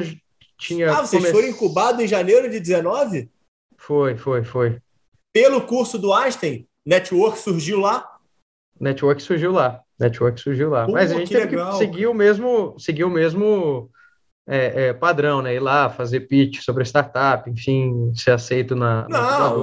[0.59, 0.91] tinha...
[0.91, 1.33] Ah, vocês come...
[1.33, 3.31] foram incubados em janeiro de 19?
[3.79, 4.77] Foi, foi, foi.
[5.33, 8.07] Pelo curso do Einstein, Network surgiu lá?
[8.79, 10.85] Network surgiu lá, Network surgiu lá.
[10.85, 11.71] Pô, Mas a gente que teve legal.
[11.71, 13.89] que seguir o mesmo, seguir o mesmo
[14.47, 15.55] é, é, padrão, né?
[15.55, 19.53] Ir lá, fazer pitch sobre a startup, enfim, ser aceito na, na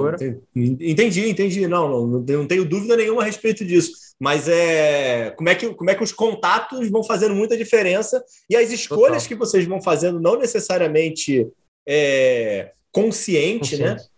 [0.55, 1.67] Entendi, entendi.
[1.67, 3.91] Não, não, não tenho dúvida nenhuma a respeito disso.
[4.19, 8.55] Mas é como é que, como é que os contatos vão fazendo muita diferença e
[8.55, 9.27] as escolhas Total.
[9.27, 11.47] que vocês vão fazendo não necessariamente
[11.87, 13.91] é, consciente, né?
[13.91, 14.09] consciente,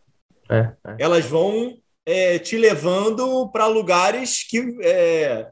[0.50, 0.74] né?
[0.86, 5.48] É, Elas vão é, te levando para lugares que é,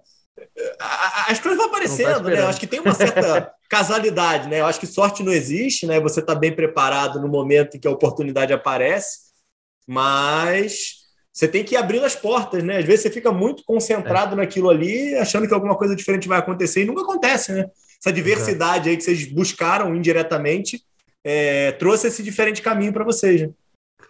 [1.28, 2.39] as coisas vão aparecendo, tá né?
[2.39, 4.59] Eu acho que tem uma certa casalidade, né?
[4.61, 5.99] Eu acho que sorte não existe, né?
[5.99, 9.30] Você está bem preparado no momento em que a oportunidade aparece,
[9.88, 10.99] mas
[11.32, 12.78] você tem que ir abrindo as portas, né?
[12.78, 14.38] Às vezes você fica muito concentrado é.
[14.38, 17.70] naquilo ali, achando que alguma coisa diferente vai acontecer e nunca acontece, né?
[18.01, 20.84] Essa diversidade aí que vocês buscaram indiretamente
[21.24, 23.49] é, trouxe esse diferente caminho para vocês, né?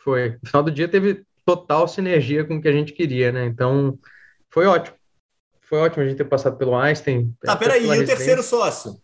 [0.04, 0.38] Foi.
[0.42, 3.46] No final do dia teve total sinergia com o que a gente queria, né?
[3.46, 4.00] Então,
[4.50, 4.96] foi ótimo.
[5.62, 7.34] Foi ótimo a gente ter passado pelo Einstein.
[7.42, 9.00] Tá, peraí, e o terceiro sócio?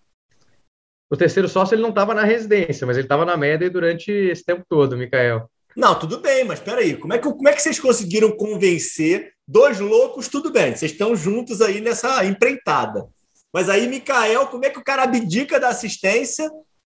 [1.16, 4.43] O terceiro sócio ele não estava na residência, mas ele estava na média durante esse
[4.43, 5.49] tempo todo, Mikael.
[5.74, 9.80] Não, tudo bem, mas peraí, como é que, como é que vocês conseguiram convencer dois
[9.80, 10.28] loucos?
[10.28, 13.07] Tudo bem, vocês estão juntos aí nessa empreitada.
[13.53, 16.49] Mas aí, Mikael, como é que o cara abdica da assistência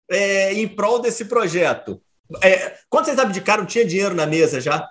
[0.09, 2.01] é, em prol desse projeto?
[2.41, 4.87] É, quando vocês abdicaram, tinha dinheiro na mesa já?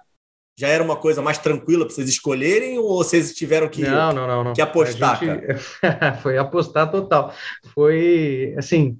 [0.59, 4.27] já era uma coisa mais tranquila para vocês escolherem ou vocês tiveram que, não, não,
[4.27, 4.53] não, não.
[4.53, 5.19] que apostar?
[5.19, 5.59] Gente...
[6.23, 7.35] foi apostar total.
[7.75, 8.99] Foi assim,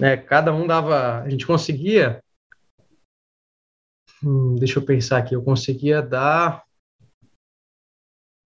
[0.00, 1.22] né, cada um dava.
[1.22, 2.22] A gente conseguia.
[4.22, 6.64] Hum, deixa eu pensar aqui, eu conseguia dar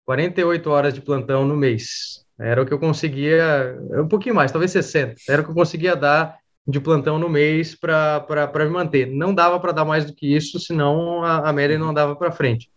[0.06, 2.26] 48 horas de plantão no mês.
[2.38, 5.16] Era o que eu conseguia, um pouquinho mais, talvez 60.
[5.30, 6.38] Era o que eu conseguia dar
[6.68, 8.26] de plantão no mês para
[8.56, 9.08] me manter.
[9.08, 12.32] Não dava para dar mais do que isso, senão a, a média não dava para
[12.32, 12.70] frente.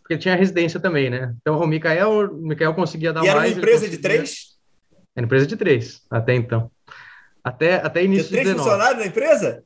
[0.00, 1.34] porque tinha residência também, né?
[1.40, 3.30] Então o Mikael, o Mikael conseguia dar e mais.
[3.30, 4.58] era uma empresa de três?
[5.16, 6.70] Era empresa de três, até então.
[7.48, 9.64] Até, até início Tinha três de funcionários na empresa?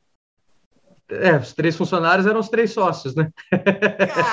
[1.09, 3.29] É, os três funcionários eram os três sócios, né?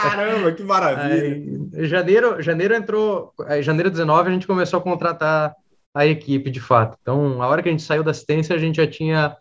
[0.02, 1.68] Caramba, que maravilha!
[1.74, 5.54] Aí, janeiro, janeiro entrou, aí, janeiro 19 a gente começou a contratar
[5.92, 6.96] a equipe de fato.
[7.02, 9.36] Então, a hora que a gente saiu da assistência, a gente já tinha,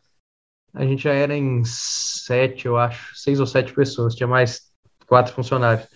[0.74, 4.64] a gente já era em sete, eu acho, seis ou sete pessoas, tinha mais
[5.06, 5.88] quatro funcionários.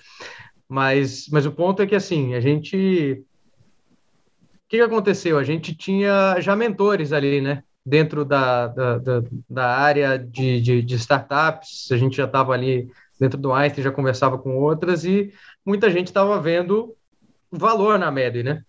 [0.69, 3.25] Mas, mas o ponto é que assim, a gente,
[4.43, 5.39] o que, que aconteceu?
[5.39, 7.63] A gente tinha já mentores ali, né?
[7.85, 12.89] Dentro da, da, da, da área de, de, de, startups, a gente já estava ali
[13.19, 15.33] dentro do Einstein, já conversava com outras e
[15.65, 16.95] muita gente estava vendo
[17.51, 18.63] valor na MED, né?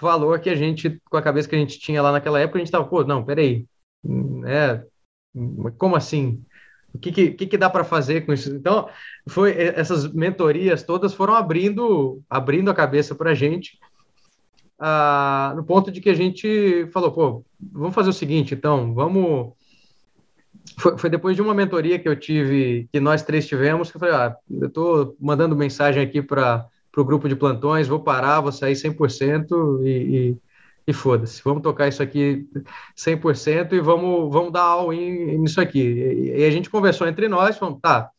[0.00, 2.60] Valor que a gente, com a cabeça que a gente tinha lá naquela época, a
[2.60, 3.66] gente estava, pô, não, peraí,
[4.46, 4.82] é,
[5.76, 6.42] como assim?
[6.94, 8.54] O que, que, que dá para fazer com isso?
[8.54, 8.88] Então,
[9.28, 13.78] foi essas mentorias todas foram abrindo, abrindo a cabeça para a gente
[14.78, 19.52] ah, no ponto de que a gente falou, pô, vamos fazer o seguinte, então, vamos.
[20.78, 24.00] Foi, foi, depois de uma mentoria que eu tive, que nós três tivemos, que eu
[24.00, 28.52] falei, ah, eu estou mandando mensagem aqui para o grupo de plantões, vou parar, vou
[28.52, 30.36] sair 100% e, e,
[30.86, 32.46] e foda-se, vamos tocar isso aqui
[32.96, 35.80] 100% e vamos, vamos dar all-in nisso aqui.
[35.80, 38.10] E, e, a gente conversou entre nós, falamos, tá,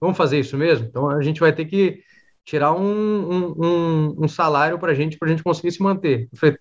[0.00, 0.86] vamos fazer isso mesmo?
[0.86, 2.02] Então a gente vai ter que
[2.48, 6.30] tirar um, um, um, um salário para a gente, para a gente conseguir se manter.
[6.32, 6.56] Eu falei,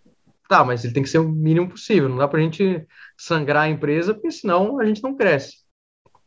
[0.50, 2.86] tá, mas ele tem que ser o mínimo possível, não dá para a gente
[3.18, 5.60] sangrar a empresa, porque senão a gente não cresce.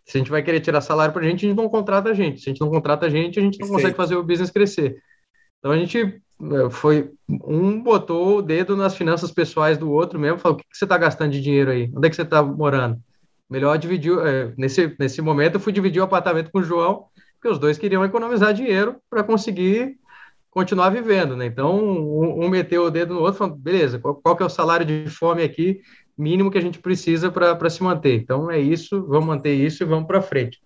[0.07, 2.15] Se a gente vai querer tirar salário para a gente, a gente não contrata a
[2.15, 2.41] gente.
[2.41, 3.73] Se a gente não contrata a gente, a gente não Perfeito.
[3.75, 4.97] consegue fazer o business crescer.
[5.59, 10.39] Então a gente eh, foi um botou o dedo nas finanças pessoais do outro mesmo,
[10.39, 11.93] falou: o que, que você está gastando de dinheiro aí?
[11.95, 12.99] Onde é que você está morando?
[13.49, 14.19] Melhor dividir.
[14.27, 17.05] É, nesse, nesse momento, eu fui dividir o apartamento com o João
[17.41, 19.99] porque os dois queriam economizar dinheiro para conseguir
[20.51, 21.47] continuar vivendo, né?
[21.47, 24.51] Então, um, um, meteu o dedo no outro, falando, beleza, qual, qual que é o
[24.51, 25.81] salário de fome aqui
[26.19, 28.21] mínimo que a gente precisa para se manter?
[28.21, 30.61] Então, é isso, vamos manter isso e vamos para frente.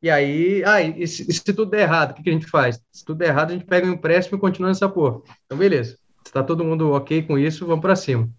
[0.00, 2.80] E aí, ah, e se, se, tudo der errado, o que, que a gente faz?
[2.90, 5.20] Se tudo der errado, a gente pega um empréstimo e continua nessa porra.
[5.44, 5.98] Então, beleza.
[6.24, 8.30] Está todo mundo ok com isso, vamos para cima.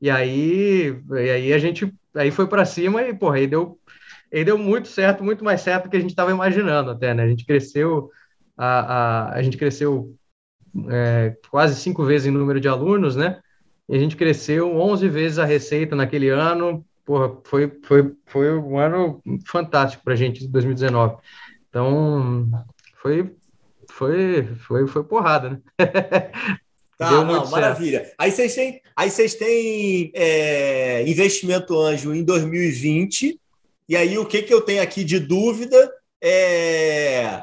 [0.00, 3.78] E aí, e aí a gente aí foi para cima e, porra, aí deu
[4.30, 7.24] ele deu muito certo, muito mais certo do que a gente estava imaginando até, né?
[7.24, 8.10] A gente cresceu,
[8.56, 10.14] a, a, a gente cresceu
[10.88, 13.40] é, quase cinco vezes em número de alunos, né?
[13.88, 16.84] E a gente cresceu 11 vezes a receita naquele ano.
[17.04, 21.16] Porra, foi, foi, foi um ano fantástico para a gente, 2019.
[21.68, 22.48] Então,
[23.02, 23.34] foi,
[23.90, 25.60] foi, foi, foi porrada, né?
[27.00, 28.12] Tá, Deu não, maravilha.
[28.18, 33.39] Aí vocês têm, aí vocês têm é, investimento anjo em 2020
[33.90, 37.42] e aí, o que, que eu tenho aqui de dúvida é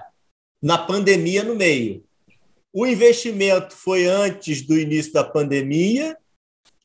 [0.63, 2.05] na pandemia no meio.
[2.71, 6.15] O investimento foi antes do início da pandemia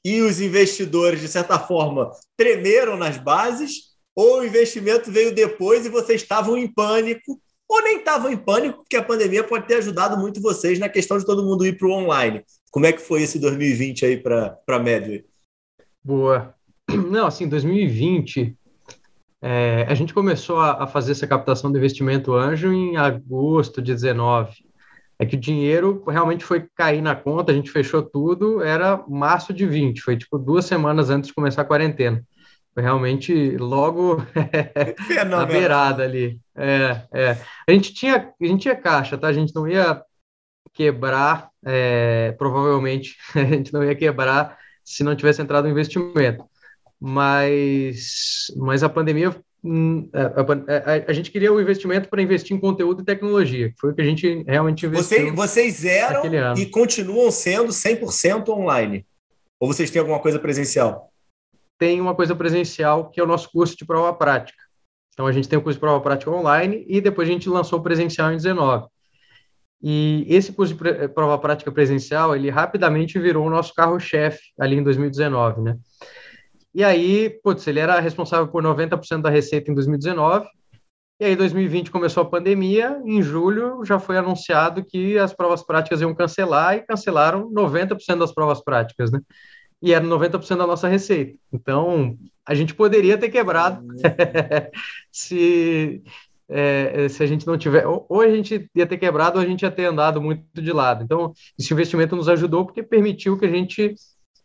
[0.04, 5.90] e os investidores, de certa forma, tremeram nas bases, ou o investimento veio depois e
[5.90, 10.18] vocês estavam em pânico, ou nem estavam em pânico, porque a pandemia pode ter ajudado
[10.18, 12.44] muito vocês na questão de todo mundo ir para o online.
[12.68, 15.24] Como é que foi esse 2020 aí para a Medway?
[16.02, 16.52] Boa.
[16.90, 18.58] Não, assim, 2020
[19.44, 23.92] é, a gente começou a, a, fazer essa captação do investimento anjo em agosto de
[23.92, 24.52] 19.
[25.18, 29.52] É que o dinheiro realmente foi cair na conta, a gente fechou tudo, era março
[29.52, 32.24] de 20, foi tipo duas semanas antes de começar a quarentena.
[32.72, 34.24] Foi realmente logo
[35.28, 36.40] na beirada ali.
[36.56, 37.38] É, é.
[37.68, 39.26] A gente tinha, a gente tinha caixa, tá?
[39.26, 40.02] A gente não ia
[40.72, 46.44] quebrar, é, provavelmente a gente não ia quebrar se não tivesse entrado o investimento
[47.04, 49.34] mas, mas a pandemia
[49.64, 53.74] hum, a, a, a, gente queria o investimento para investir em conteúdo e tecnologia, que
[53.80, 55.34] foi o que a gente realmente investiu.
[55.34, 59.04] Vocês, vocês eram e continuam sendo 100% online?
[59.58, 61.10] Ou vocês têm alguma coisa presencial?
[61.76, 64.62] Tem uma coisa presencial, que é o nosso curso de prova prática.
[65.12, 67.80] Então, a gente tem o curso de prova prática online e depois a gente lançou
[67.80, 68.86] o presencial em 19.
[69.82, 74.84] E esse curso de prova prática presencial, ele rapidamente virou o nosso carro-chefe ali em
[74.84, 75.76] 2019, né?
[76.74, 80.46] E aí, putz, ele era responsável por 90% da receita em 2019.
[81.20, 83.00] E aí, 2020 começou a pandemia.
[83.04, 88.32] Em julho já foi anunciado que as provas práticas iam cancelar e cancelaram 90% das
[88.32, 89.20] provas práticas, né?
[89.82, 91.38] E era 90% da nossa receita.
[91.52, 92.16] Então,
[92.46, 93.84] a gente poderia ter quebrado
[95.12, 96.02] se,
[96.48, 97.84] é, se a gente não tiver.
[97.86, 101.04] Ou a gente ia ter quebrado ou a gente ia ter andado muito de lado.
[101.04, 103.94] Então, esse investimento nos ajudou porque permitiu que a gente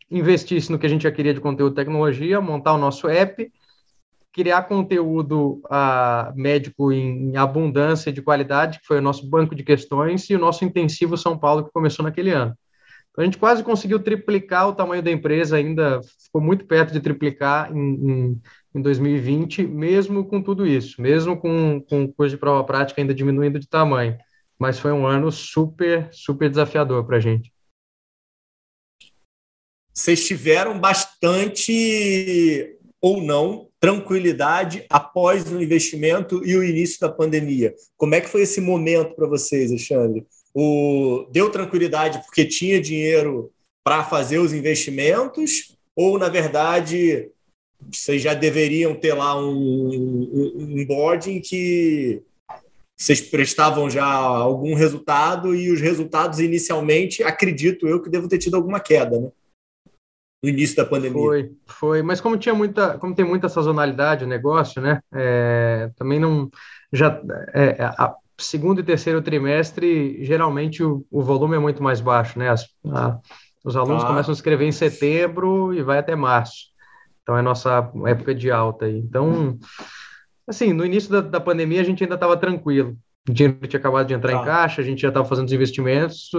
[0.10, 3.52] investisse no que a gente já queria de conteúdo tecnologia, montar o nosso app,
[4.32, 10.30] criar conteúdo uh, médico em, abundância de qualidade, que foi o nosso banco de questões,
[10.30, 12.56] e o nosso intensivo São Paulo, que começou naquele ano.
[13.10, 17.00] Então, a gente quase conseguiu triplicar o tamanho da empresa, ainda ficou muito perto de
[17.00, 18.42] triplicar em, em,
[18.76, 23.60] em 2020, mesmo com tudo isso, mesmo com, com curso de prova prática ainda diminuindo
[23.60, 24.16] de tamanho.
[24.60, 27.52] Mas foi um ano super, super desafiador para a gente.
[29.98, 37.74] Vocês tiveram bastante ou não tranquilidade após o investimento e o início da pandemia.
[37.98, 40.24] Como é que foi esse momento para vocês, Alexandre?
[40.54, 43.52] O, deu tranquilidade porque tinha dinheiro
[43.84, 47.32] para fazer os investimentos ou, na verdade,
[47.92, 52.22] vocês já deveriam ter lá um, um, um boarding que
[52.96, 58.56] vocês prestavam já algum resultado e os resultados inicialmente, acredito eu, que devo ter tido
[58.56, 59.32] alguma queda, né?
[60.48, 61.14] No início da pandemia.
[61.14, 65.02] Foi, foi, mas como tinha muita, como tem muita sazonalidade o negócio, né?
[65.14, 66.50] É, também não
[66.92, 67.22] já
[67.54, 72.50] é, a segundo e terceiro trimestre geralmente o, o volume é muito mais baixo, né?
[72.50, 73.20] As, a,
[73.64, 74.08] os alunos ah.
[74.08, 76.68] começam a escrever em setembro e vai até março.
[77.22, 78.98] Então é nossa época de alta aí.
[78.98, 79.60] Então,
[80.48, 82.96] assim, no início da, da pandemia a gente ainda estava tranquilo.
[83.28, 84.42] O dinheiro tinha acabado de entrar ah.
[84.42, 86.30] em caixa, a gente já estava fazendo os investimentos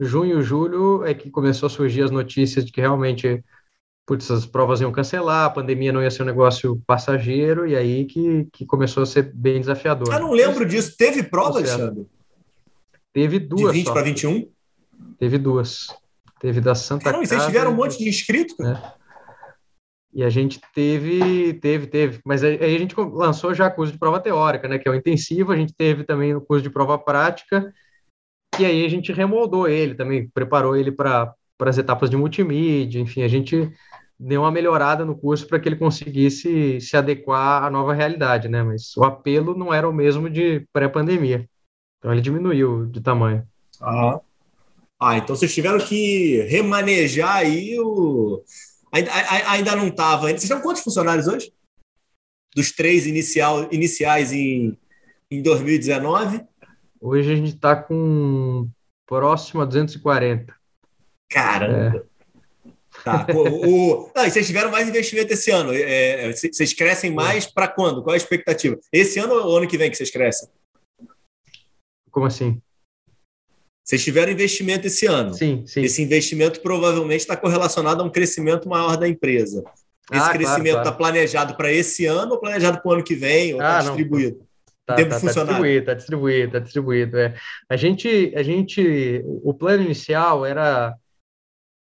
[0.00, 3.42] junho, julho é que começou a surgir as notícias de que realmente
[4.06, 8.06] putz, as provas iam cancelar, a pandemia não ia ser um negócio passageiro, e aí
[8.06, 10.10] que, que começou a ser bem desafiador.
[10.10, 10.96] Eu não lembro disso.
[10.96, 12.06] Teve prova, Alexandre?
[13.12, 13.72] Teve duas.
[13.72, 14.48] De 20 para 21?
[15.18, 15.88] Teve duas.
[16.40, 17.34] Teve da Santa Caramba, Casa.
[17.34, 18.56] Não, vocês tiveram um monte de inscritos?
[18.58, 18.80] Né?
[20.12, 22.20] E a gente teve, teve, teve.
[22.24, 24.78] Mas aí a gente lançou já curso de prova teórica, né?
[24.78, 25.52] Que é o intensivo.
[25.52, 27.72] A gente teve também o curso de prova prática
[28.58, 33.22] e aí a gente remoldou ele também, preparou ele para as etapas de multimídia, enfim,
[33.22, 33.70] a gente
[34.18, 38.62] deu uma melhorada no curso para que ele conseguisse se adequar à nova realidade, né?
[38.62, 41.48] Mas o apelo não era o mesmo de pré-pandemia.
[41.98, 43.46] Então ele diminuiu de tamanho.
[43.80, 44.20] Ah,
[44.98, 48.42] ah então vocês tiveram que remanejar aí o.
[48.92, 49.10] Ainda,
[49.50, 50.28] ainda não estava.
[50.28, 51.52] Vocês estão quantos funcionários hoje?
[52.54, 54.76] Dos três inicial, iniciais em,
[55.30, 56.44] em 2019?
[57.00, 58.68] Hoje a gente está com
[59.06, 60.54] próximo a 240.
[61.30, 62.04] Caramba!
[62.04, 62.08] É.
[63.04, 63.26] Tá.
[63.32, 64.12] O, o...
[64.12, 65.72] vocês tiveram mais investimento esse ano.
[65.72, 68.02] É, é vocês crescem mais para quando?
[68.02, 68.78] Qual é a expectativa?
[68.92, 70.48] Esse ano ou ano que vem que vocês crescem?
[72.10, 72.60] Como assim?
[73.88, 75.32] Vocês tiveram investimento esse ano.
[75.32, 75.80] Sim, sim.
[75.80, 79.64] Esse investimento provavelmente está correlacionado a um crescimento maior da empresa.
[80.12, 80.96] Esse ah, crescimento está claro, claro.
[80.98, 83.54] planejado para esse ano ou planejado para o ano que vem?
[83.54, 84.46] Ou está ah, distribuído?
[84.84, 87.18] Tá, tempo tá, tá distribuído, tá distribuído, tá distribuído.
[87.18, 87.34] É.
[87.66, 90.94] A gente, a gente, o plano inicial era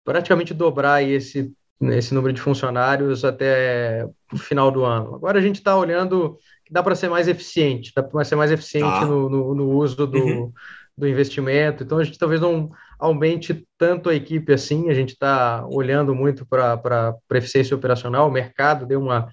[0.04, 1.50] praticamente dobrar esse,
[1.80, 5.14] esse número de funcionários até o final do ano.
[5.14, 6.36] Agora a gente está olhando
[6.66, 9.06] que dá para ser mais eficiente, dá para ser mais eficiente tá.
[9.06, 10.52] no, no, no, uso do, uhum.
[10.96, 11.82] Do investimento.
[11.82, 14.90] Então a gente talvez não aumente tanto a equipe assim.
[14.90, 18.28] A gente está olhando muito para eficiência operacional.
[18.28, 19.28] O mercado deu uma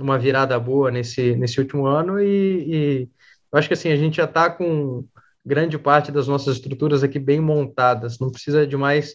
[0.00, 3.08] uma virada boa nesse, nesse último ano e, e
[3.52, 5.04] eu acho que assim, a gente já está com
[5.44, 9.14] grande parte das nossas estruturas aqui bem montadas, não precisa de mais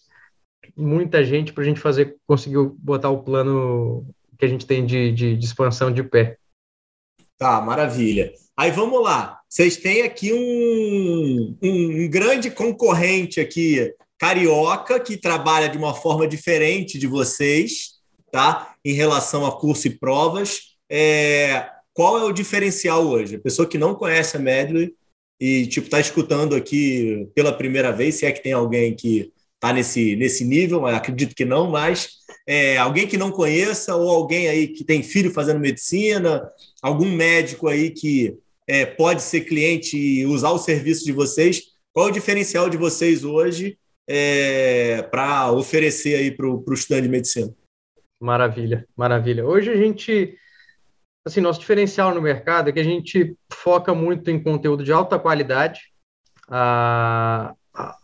[0.75, 4.07] muita gente para a gente fazer, conseguir botar o plano
[4.37, 6.37] que a gente tem de, de, de expansão de pé.
[7.37, 8.33] Tá, maravilha.
[8.57, 9.39] Aí vamos lá.
[9.49, 16.99] Vocês têm aqui um, um, grande concorrente aqui, carioca, que trabalha de uma forma diferente
[16.99, 17.93] de vocês,
[18.31, 18.75] tá?
[18.85, 20.75] Em relação a curso e provas.
[20.89, 23.35] É, qual é o diferencial hoje?
[23.35, 24.93] A pessoa que não conhece a Medley
[25.39, 29.32] e tipo está escutando aqui pela primeira vez, se é que tem alguém que
[29.63, 34.49] está nesse, nesse nível, acredito que não, mas é, alguém que não conheça ou alguém
[34.49, 36.43] aí que tem filho fazendo medicina,
[36.81, 38.37] algum médico aí que
[38.67, 41.61] é, pode ser cliente e usar o serviço de vocês,
[41.93, 47.09] qual é o diferencial de vocês hoje é, para oferecer aí para o estudante de
[47.09, 47.53] medicina?
[48.19, 49.45] Maravilha, maravilha.
[49.45, 50.37] Hoje a gente
[51.25, 55.17] assim, nosso diferencial no mercado é que a gente foca muito em conteúdo de alta
[55.17, 55.79] qualidade,
[56.49, 57.55] a, a,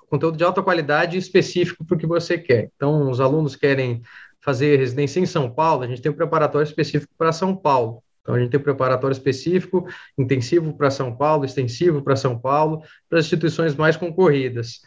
[0.09, 2.69] conteúdo de alta qualidade específico para o que você quer.
[2.75, 4.01] Então, os alunos querem
[4.41, 8.03] fazer residência em São Paulo, a gente tem um preparatório específico para São Paulo.
[8.21, 9.87] Então, a gente tem um preparatório específico,
[10.17, 14.81] intensivo para São Paulo, extensivo para São Paulo, para as instituições mais concorridas.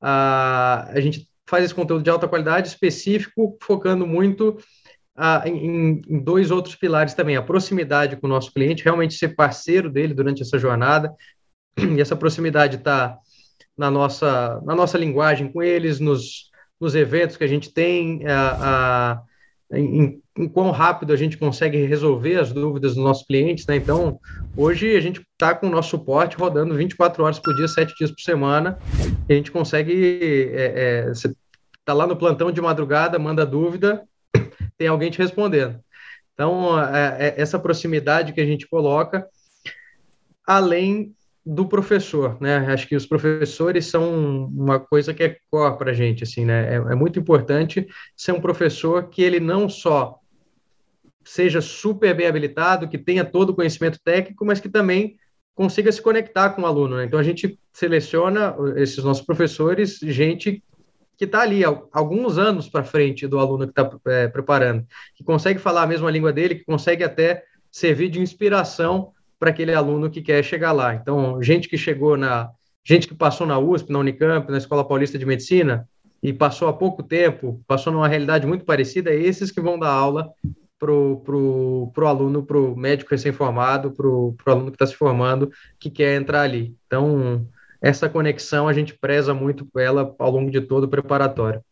[0.00, 4.58] a gente faz esse conteúdo de alta qualidade específico, focando muito
[5.16, 9.34] ah, em, em, dois outros pilares também: a proximidade com o nosso cliente, realmente ser
[9.34, 11.12] parceiro dele durante essa jornada,
[11.76, 13.18] e essa proximidade está
[13.80, 18.58] na nossa, na nossa linguagem com eles, nos, nos eventos que a gente tem, a,
[18.60, 19.22] a
[19.72, 23.76] em, em quão rápido a gente consegue resolver as dúvidas dos nossos clientes, né?
[23.76, 24.20] Então,
[24.54, 28.10] hoje a gente está com o nosso suporte rodando 24 horas por dia, 7 dias
[28.10, 28.78] por semana,
[29.26, 30.50] a gente consegue.
[30.52, 31.12] É, é,
[31.82, 34.02] tá lá no plantão de madrugada, manda dúvida,
[34.76, 35.80] tem alguém te respondendo.
[36.34, 39.26] Então, é, é, essa proximidade que a gente coloca,
[40.46, 41.14] além
[41.44, 42.58] do professor, né?
[42.72, 46.74] Acho que os professores são uma coisa que é core para a gente, assim, né?
[46.74, 47.86] É, é, muito importante
[48.16, 50.18] ser um professor que ele não só
[51.24, 55.16] seja super bem habilitado, que tenha todo o conhecimento técnico, mas que também
[55.54, 56.96] consiga se conectar com o aluno.
[56.96, 57.04] Né?
[57.04, 60.62] Então a gente seleciona esses nossos professores, gente
[61.16, 61.62] que está ali
[61.92, 66.10] alguns anos para frente do aluno que está é, preparando, que consegue falar a mesma
[66.10, 70.94] língua dele, que consegue até servir de inspiração para aquele aluno que quer chegar lá.
[70.94, 72.50] Então, gente que chegou na.
[72.84, 75.88] gente que passou na USP, na Unicamp, na Escola Paulista de Medicina,
[76.22, 79.90] e passou há pouco tempo, passou numa realidade muito parecida, é esses que vão dar
[79.90, 80.30] aula
[80.78, 85.90] para o aluno, para o médico recém-formado, para o aluno que está se formando, que
[85.90, 86.74] quer entrar ali.
[86.86, 87.46] Então,
[87.82, 91.62] essa conexão a gente preza muito ela ao longo de todo o preparatório.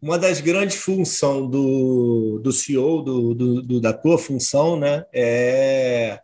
[0.00, 6.20] Uma das grandes funções do, do CEO, do, do, do, da tua função, né, é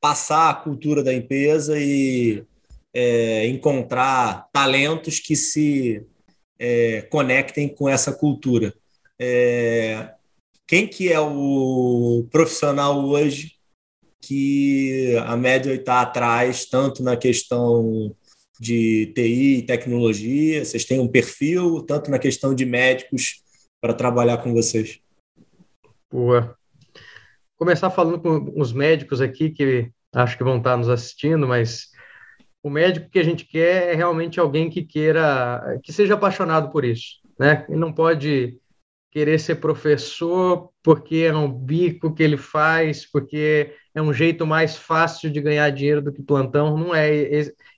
[0.00, 2.44] passar a cultura da empresa e
[2.94, 6.06] é, encontrar talentos que se
[6.58, 8.74] é, conectem com essa cultura.
[9.18, 10.10] É,
[10.66, 13.56] quem que é o profissional hoje
[14.20, 18.14] que a média está atrás, tanto na questão
[18.60, 20.64] de TI e tecnologia?
[20.64, 23.42] Vocês têm um perfil, tanto na questão de médicos,
[23.80, 25.00] para trabalhar com vocês?
[26.10, 26.56] Boa.
[27.56, 31.88] Começar falando com os médicos aqui, que acho que vão estar nos assistindo, mas
[32.62, 36.84] o médico que a gente quer é realmente alguém que queira, que seja apaixonado por
[36.84, 37.64] isso, né?
[37.68, 38.58] E não pode
[39.16, 44.76] querer ser professor porque é um bico que ele faz, porque é um jeito mais
[44.76, 47.10] fácil de ganhar dinheiro do que plantão, não é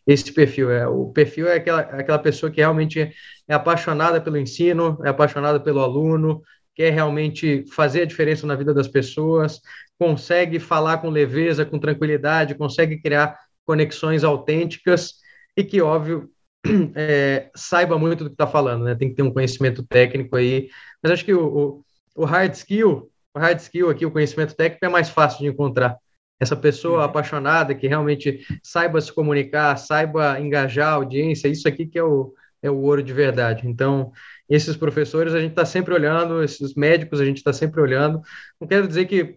[0.04, 0.68] esse, perfil.
[0.68, 3.12] É, o perfil é aquela, aquela pessoa que realmente
[3.46, 6.42] é apaixonada pelo ensino, é apaixonada pelo aluno,
[6.74, 9.60] quer realmente fazer a diferença na vida das pessoas,
[9.96, 15.12] consegue falar com leveza, com tranquilidade, consegue criar conexões autênticas
[15.56, 16.28] e que, óbvio,
[16.94, 18.94] é, saiba muito do que está falando, né?
[18.94, 20.68] Tem que ter um conhecimento técnico aí.
[21.02, 24.84] Mas acho que o, o, o hard skill, o hard skill aqui, o conhecimento técnico
[24.84, 25.96] é mais fácil de encontrar
[26.40, 27.04] essa pessoa uhum.
[27.04, 32.32] apaixonada que realmente saiba se comunicar, saiba engajar a audiência, isso aqui que é o,
[32.62, 33.66] é o ouro de verdade.
[33.66, 34.12] Então,
[34.48, 38.20] esses professores a gente está sempre olhando, esses médicos a gente está sempre olhando.
[38.60, 39.36] Não quero dizer que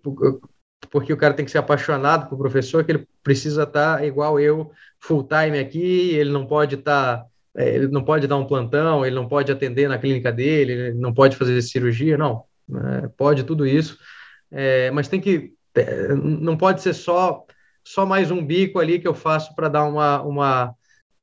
[0.90, 4.40] porque o cara tem que ser apaixonado por professor, que ele precisa estar tá igual
[4.40, 7.26] eu, full time aqui, ele não pode estar, tá,
[7.56, 10.94] é, ele não pode dar um plantão, ele não pode atender na clínica dele, ele
[10.94, 12.44] não pode fazer cirurgia, não,
[13.04, 13.98] é, pode tudo isso,
[14.52, 15.54] é, mas tem que
[16.22, 17.46] não pode ser só
[17.84, 20.76] só mais um bico ali que eu faço para dar uma, uma,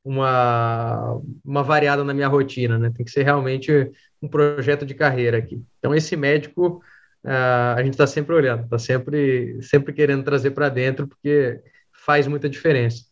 [0.05, 2.91] uma, uma variada na minha rotina, né?
[2.95, 5.63] Tem que ser realmente um projeto de carreira aqui.
[5.79, 6.83] Então, esse médico,
[7.25, 11.61] uh, a gente está sempre olhando, está sempre, sempre querendo trazer para dentro, porque
[11.93, 13.05] faz muita diferença.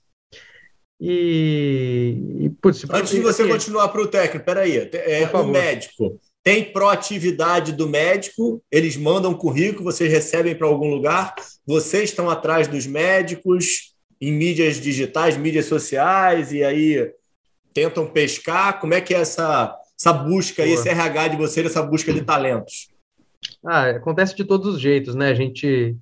[1.00, 6.62] E, e putz, Antes de você continuar para o técnico, peraí, é, o médico tem
[6.62, 11.34] proatividade do médico, eles mandam currículo, vocês recebem para algum lugar,
[11.66, 17.12] vocês estão atrás dos médicos em mídias digitais, mídias sociais, e aí
[17.74, 18.78] tentam pescar.
[18.78, 22.22] Como é que é essa, essa busca aí, esse RH de vocês, essa busca de
[22.22, 22.90] talentos?
[23.64, 25.30] Ah, acontece de todos os jeitos, né?
[25.30, 25.96] A gente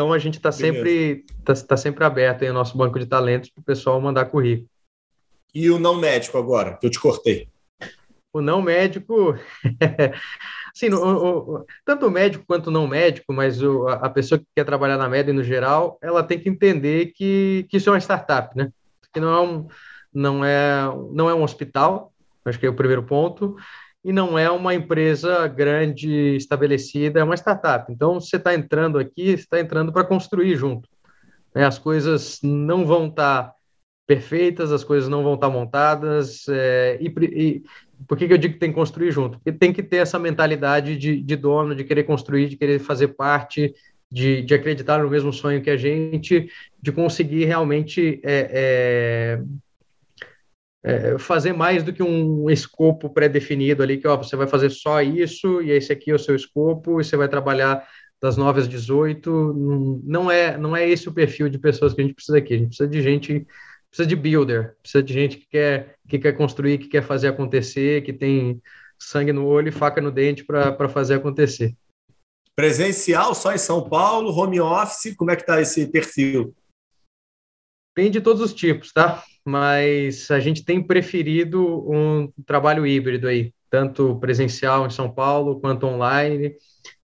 [0.00, 3.50] Então a gente está sempre, tá, tá, sempre aberto aí o nosso banco de talentos
[3.50, 4.66] para o pessoal mandar currículo.
[5.54, 7.50] E o não médico agora, que eu te cortei?
[8.32, 9.36] O não médico,
[10.74, 14.46] Sim, o, o, tanto o médico quanto o não médico, mas o, a pessoa que
[14.56, 18.00] quer trabalhar na média no geral, ela tem que entender que, que isso é uma
[18.00, 18.72] startup, né?
[19.12, 19.68] Que não é um,
[20.14, 20.80] não é,
[21.12, 22.10] não é um hospital,
[22.46, 23.54] acho que é o primeiro ponto,
[24.04, 27.92] e não é uma empresa grande estabelecida, é uma startup.
[27.92, 30.88] Então, você está entrando aqui, está entrando para construir junto.
[31.54, 31.64] Né?
[31.64, 33.54] As coisas não vão estar tá
[34.06, 37.62] perfeitas, as coisas não vão estar tá montadas, é, e, e,
[38.08, 39.38] por que, que eu digo que tem que construir junto?
[39.38, 43.08] Porque tem que ter essa mentalidade de, de dono, de querer construir, de querer fazer
[43.08, 43.72] parte,
[44.10, 46.50] de, de acreditar no mesmo sonho que a gente,
[46.82, 49.42] de conseguir realmente é, é,
[50.82, 55.02] é, fazer mais do que um escopo pré-definido ali, que ó, você vai fazer só
[55.02, 57.86] isso, e esse aqui é o seu escopo, e você vai trabalhar
[58.20, 60.02] das 9 às 18.
[60.04, 62.54] Não é, não é esse o perfil de pessoas que a gente precisa aqui.
[62.54, 63.46] A gente precisa de gente,
[63.90, 68.02] precisa de builder, precisa de gente que quer, que quer construir, que quer fazer acontecer,
[68.02, 68.60] que tem
[68.98, 71.74] sangue no olho e faca no dente para fazer acontecer.
[72.54, 76.54] Presencial só em São Paulo, home office, como é que está esse perfil?
[77.94, 79.24] Tem de todos os tipos, tá?
[79.44, 85.86] Mas a gente tem preferido um trabalho híbrido aí, tanto presencial em São Paulo quanto
[85.86, 86.54] online.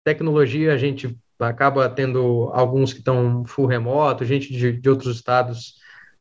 [0.03, 5.75] Tecnologia, a gente acaba tendo alguns que estão full remoto, gente de, de outros estados,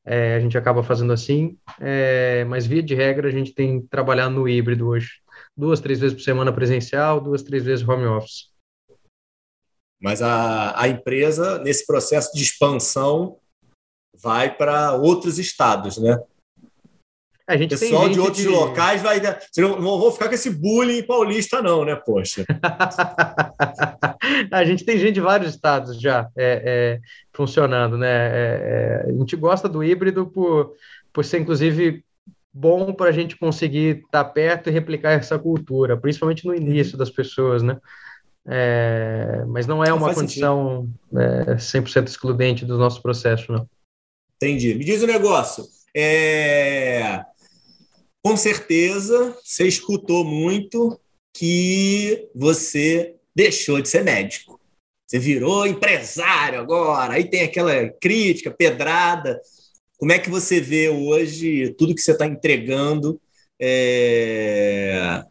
[0.05, 4.35] é, a gente acaba fazendo assim, é, mas via de regra a gente tem trabalhado
[4.35, 5.21] no híbrido hoje.
[5.57, 8.51] Duas, três vezes por semana presencial, duas, três vezes home office.
[10.01, 13.39] Mas a, a empresa, nesse processo de expansão,
[14.23, 16.19] vai para outros estados, né?
[17.49, 18.49] A gente Pessoal de outros de...
[18.49, 19.21] locais vai.
[19.57, 22.45] Não, não vou ficar com esse bullying paulista, não, né, poxa?
[24.51, 27.01] a gente tem gente de vários estados já é, é,
[27.33, 28.09] funcionando, né?
[28.09, 30.73] É, é a gente gosta do híbrido por,
[31.13, 32.05] por ser, inclusive,
[32.53, 36.99] bom para a gente conseguir estar tá perto e replicar essa cultura, principalmente no início
[36.99, 37.79] das pessoas, né?
[38.49, 43.69] É, mas não é uma condição é, 100% excludente do nosso processo, não.
[44.37, 44.75] Entendi.
[44.75, 45.65] Me diz um negócio.
[45.95, 47.23] É...
[48.23, 51.01] Com certeza, você escutou muito
[51.33, 54.61] que você deixou de ser médico.
[55.07, 57.15] Você virou empresário agora.
[57.15, 59.41] Aí tem aquela crítica, pedrada.
[59.97, 63.21] Como é que você vê hoje tudo que você está entregando
[63.61, 65.23] é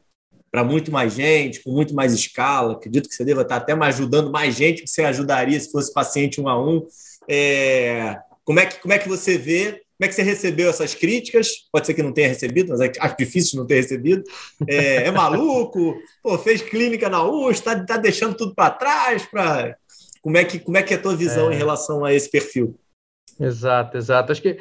[0.56, 2.76] para muito mais gente, com muito mais escala.
[2.76, 5.94] Acredito que você deva estar até mais ajudando mais gente que você ajudaria se fosse
[5.94, 6.88] paciente um a um.
[7.30, 9.82] É, como, é que, como é que você vê?
[9.98, 11.68] Como é que você recebeu essas críticas?
[11.72, 14.24] Pode ser que não tenha recebido, mas acho difícil não ter recebido.
[14.68, 15.98] É, é maluco?
[16.22, 19.26] Pô, fez clínica na USP, está tá deixando tudo para trás?
[19.26, 19.76] Pra...
[20.22, 21.56] Como, é que, como é que é a tua visão é.
[21.56, 22.78] em relação a esse perfil?
[23.40, 24.32] Exato, exato.
[24.32, 24.58] Acho que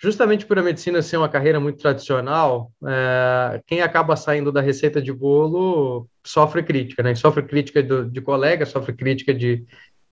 [0.00, 5.02] justamente por a medicina ser uma carreira muito tradicional, é, quem acaba saindo da receita
[5.02, 7.14] de bolo sofre crítica, né?
[7.14, 9.64] Sofre crítica do, de colega, sofre crítica de,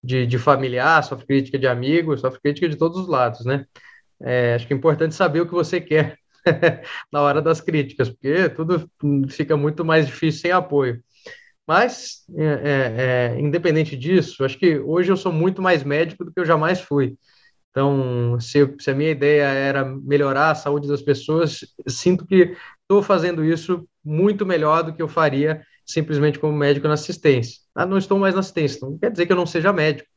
[0.06, 3.66] de, de, familiar, sofre crítica de amigo, sofre crítica de todos os lados, né?
[4.22, 6.18] É, acho que é importante saber o que você quer
[7.12, 8.88] na hora das críticas, porque tudo
[9.28, 11.02] fica muito mais difícil sem apoio.
[11.66, 16.32] Mas, é, é, é independente disso, acho que hoje eu sou muito mais médico do
[16.32, 17.16] que eu jamais fui.
[17.70, 23.02] Então, se, se, a minha ideia era melhorar a saúde das pessoas, sinto que estou
[23.02, 27.60] fazendo isso muito melhor do que eu faria simplesmente como médico na assistência.
[27.74, 30.08] Ah, não estou mais na assistência, não quer dizer que eu não seja médico,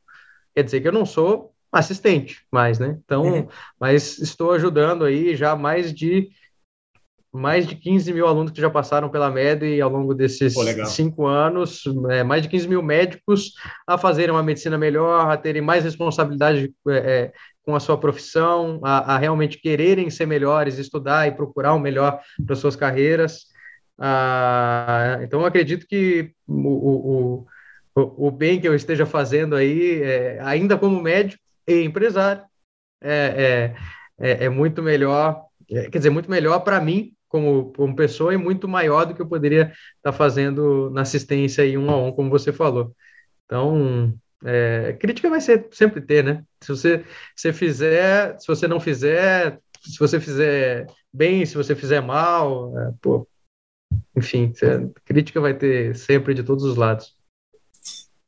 [0.54, 2.98] quer dizer que eu não sou assistente mais, né?
[3.04, 3.48] Então, uhum.
[3.78, 6.30] mas estou ajudando aí já mais de
[7.32, 11.26] mais de 15 mil alunos que já passaram pela MED ao longo desses Pô, cinco
[11.26, 13.52] anos, é, mais de 15 mil médicos
[13.86, 17.32] a fazerem uma medicina melhor, a terem mais responsabilidade é, é,
[17.64, 22.20] com a sua profissão, a, a, realmente quererem ser melhores, estudar e procurar o melhor
[22.44, 23.49] para suas carreiras.
[24.02, 27.44] Ah, então, eu acredito que o,
[27.94, 32.42] o, o, bem que eu esteja fazendo aí, é, ainda como médico e empresário,
[33.02, 33.74] é,
[34.18, 38.32] é, é, é muito melhor, é, quer dizer, muito melhor para mim como, como pessoa
[38.32, 39.72] e muito maior do que eu poderia estar
[40.02, 42.94] tá fazendo na assistência aí um a um, como você falou.
[43.44, 44.14] Então,
[44.44, 46.42] é, crítica vai ser, sempre ter, né?
[46.62, 47.04] Se você,
[47.36, 52.92] se fizer, se você não fizer, se você fizer bem, se você fizer mal, é,
[53.02, 53.28] pô,
[54.20, 54.52] enfim,
[55.04, 57.14] crítica vai ter sempre de todos os lados.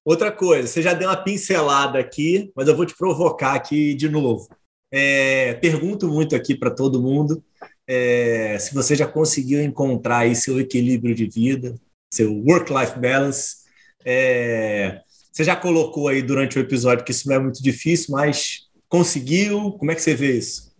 [0.05, 4.09] Outra coisa, você já deu uma pincelada aqui, mas eu vou te provocar aqui de
[4.09, 4.49] novo.
[4.91, 7.43] É, pergunto muito aqui para todo mundo
[7.87, 11.75] é, se você já conseguiu encontrar aí seu equilíbrio de vida,
[12.13, 13.63] seu work-life balance.
[14.05, 15.01] É,
[15.33, 19.73] você já colocou aí durante o episódio que isso não é muito difícil, mas conseguiu?
[19.73, 20.73] Como é que você vê isso?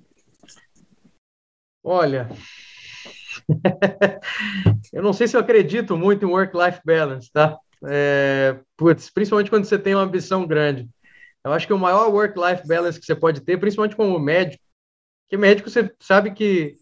[1.85, 2.31] Olha,
[4.93, 7.59] eu não sei se eu acredito muito em work-life balance, tá?
[7.89, 10.89] É, putz, principalmente quando você tem uma ambição grande.
[11.45, 14.63] Eu acho que o maior work-life balance que você pode ter, principalmente como médico,
[15.29, 16.75] que médico você sabe que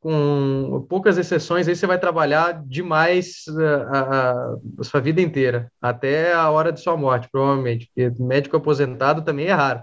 [0.00, 6.32] com poucas exceções aí você vai trabalhar demais a, a, a, sua vida inteira, até
[6.32, 9.82] a hora de sua morte, provavelmente, porque médico aposentado também é raro,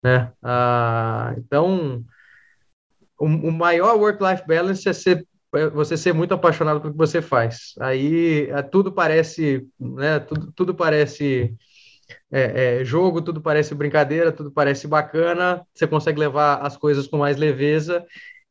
[0.00, 0.30] né?
[0.40, 2.04] Ah, então,
[3.18, 5.35] o, o maior work-life balance é ser é
[5.72, 7.74] você ser muito apaixonado pelo que você faz.
[7.80, 10.18] Aí tudo parece, né?
[10.20, 11.54] Tudo, tudo parece
[12.30, 17.18] é, é, jogo, tudo parece brincadeira, tudo parece bacana, você consegue levar as coisas com
[17.18, 18.04] mais leveza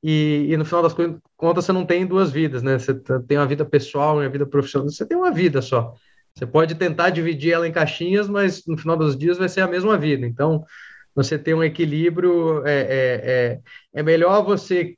[0.03, 0.94] e, e no final das
[1.36, 2.77] contas você não tem duas vidas, né?
[2.77, 2.94] Você
[3.27, 5.94] tem uma vida pessoal e uma vida profissional, você tem uma vida só.
[6.34, 9.68] Você pode tentar dividir ela em caixinhas, mas no final dos dias vai ser a
[9.68, 10.27] mesma vida.
[10.27, 10.65] Então,
[11.15, 13.60] você ter um equilíbrio é, é, é,
[13.94, 14.95] é melhor você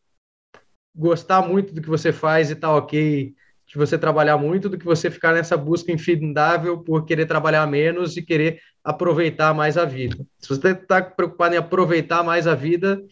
[0.97, 3.33] gostar muito do que você faz e tá ok
[3.67, 8.15] de você trabalhar muito do que você ficar nessa busca infindável por querer trabalhar menos
[8.15, 10.25] e querer aproveitar mais a vida.
[10.39, 13.03] Se você está preocupado em aproveitar mais a vida,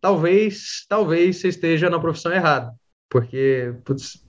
[0.00, 2.72] talvez, talvez você esteja na profissão errada,
[3.10, 4.24] porque putz,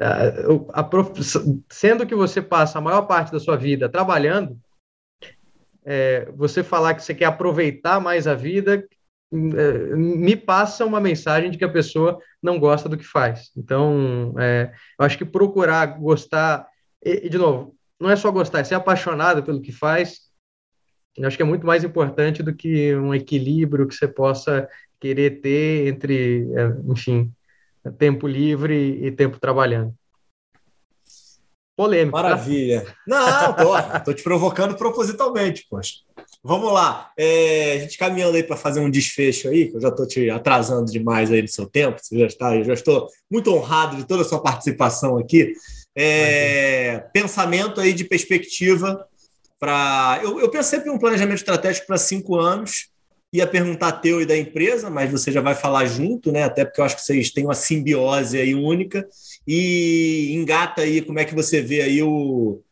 [0.00, 1.12] a, a prof...
[1.68, 4.58] sendo que você passa a maior parte da sua vida trabalhando,
[5.84, 8.82] é, você falar que você quer aproveitar mais a vida
[9.32, 13.50] me passa uma mensagem de que a pessoa não gosta do que faz.
[13.56, 16.66] Então, é, eu acho que procurar gostar,
[17.02, 20.30] e, de novo, não é só gostar, é ser apaixonado pelo que faz.
[21.16, 24.68] Eu acho que é muito mais importante do que um equilíbrio que você possa
[25.00, 27.32] querer ter entre, é, enfim,
[27.98, 29.94] tempo livre e tempo trabalhando.
[31.76, 32.16] Polêmico.
[32.16, 32.22] Tá?
[32.22, 32.84] Maravilha.
[32.84, 32.94] Tá?
[33.06, 35.94] Não, tô, tô te provocando propositalmente, poxa.
[36.44, 37.10] Vamos lá.
[37.16, 40.28] É, a gente caminhando aí para fazer um desfecho aí, que eu já estou te
[40.28, 41.98] atrasando demais aí no seu tempo.
[42.00, 45.52] Você já está, eu já estou muito honrado de toda a sua participação aqui.
[45.96, 49.06] É, pensamento aí de perspectiva
[49.58, 50.20] para.
[50.22, 52.91] Eu, eu pensei em um planejamento estratégico para cinco anos.
[53.32, 56.42] Ia perguntar teu e da empresa, mas você já vai falar junto, né?
[56.42, 59.08] Até porque eu acho que vocês têm uma simbiose aí única.
[59.46, 62.62] E engata aí como é que você vê aí o,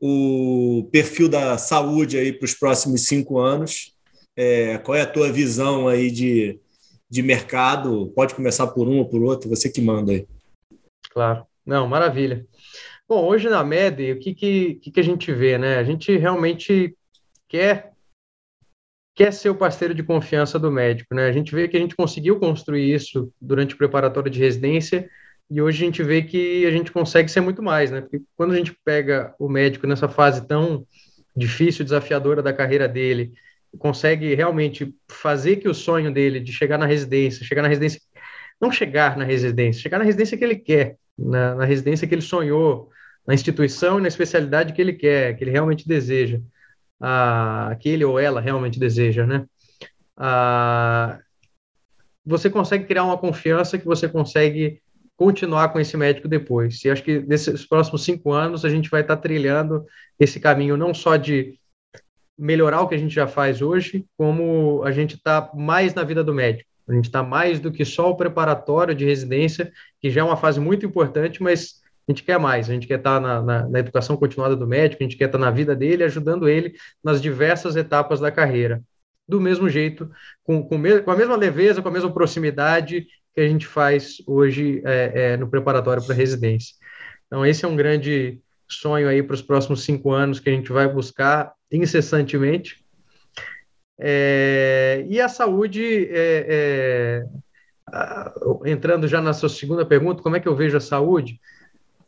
[0.00, 3.92] o perfil da saúde aí para os próximos cinco anos.
[4.36, 6.60] É, qual é a tua visão aí de,
[7.10, 8.12] de mercado?
[8.14, 10.26] Pode começar por um ou por outro, você que manda aí.
[11.10, 12.46] Claro, não, maravilha.
[13.08, 15.76] Bom, hoje na MED, o que, que, que a gente vê, né?
[15.76, 16.96] A gente realmente
[17.48, 17.93] quer
[19.14, 21.26] quer ser o parceiro de confiança do médico, né?
[21.26, 25.08] A gente vê que a gente conseguiu construir isso durante o preparatório de residência
[25.50, 28.00] e hoje a gente vê que a gente consegue ser muito mais, né?
[28.00, 30.86] Porque quando a gente pega o médico nessa fase tão
[31.36, 33.32] difícil, desafiadora da carreira dele,
[33.78, 38.00] consegue realmente fazer que o sonho dele de chegar na residência, chegar na residência,
[38.60, 42.22] não chegar na residência, chegar na residência que ele quer, na, na residência que ele
[42.22, 42.88] sonhou,
[43.26, 46.40] na instituição e na especialidade que ele quer, que ele realmente deseja,
[47.00, 49.46] ah, que ele ou ela realmente deseja, né?
[50.16, 51.18] Ah,
[52.24, 54.80] você consegue criar uma confiança que você consegue
[55.16, 56.84] continuar com esse médico depois.
[56.84, 59.84] E acho que nesses próximos cinco anos a gente vai estar trilhando
[60.18, 61.58] esse caminho não só de
[62.36, 66.24] melhorar o que a gente já faz hoje, como a gente está mais na vida
[66.24, 66.68] do médico.
[66.88, 70.36] A gente está mais do que só o preparatório de residência, que já é uma
[70.36, 73.78] fase muito importante, mas a gente quer mais, a gente quer estar na, na, na
[73.78, 77.76] educação continuada do médico, a gente quer estar na vida dele, ajudando ele nas diversas
[77.76, 78.82] etapas da carreira.
[79.26, 80.10] Do mesmo jeito,
[80.42, 84.22] com, com, me, com a mesma leveza, com a mesma proximidade que a gente faz
[84.26, 86.74] hoje é, é, no preparatório para residência.
[87.26, 90.70] Então, esse é um grande sonho aí para os próximos cinco anos que a gente
[90.70, 92.84] vai buscar incessantemente.
[93.98, 97.24] É, e a saúde, é,
[97.92, 101.40] é, entrando já na sua segunda pergunta, como é que eu vejo a saúde?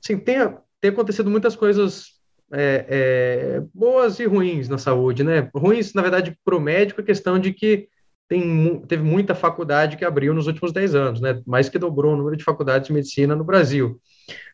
[0.07, 0.37] Sim, tem,
[0.81, 2.13] tem acontecido muitas coisas
[2.53, 5.51] é, boas e ruins na saúde, né?
[5.53, 7.89] Ruins, na verdade, para o médico, a questão de que
[8.29, 11.43] tem, teve muita faculdade que abriu nos últimos 10 anos, né?
[11.45, 14.01] mais que dobrou o número de faculdades de medicina no Brasil.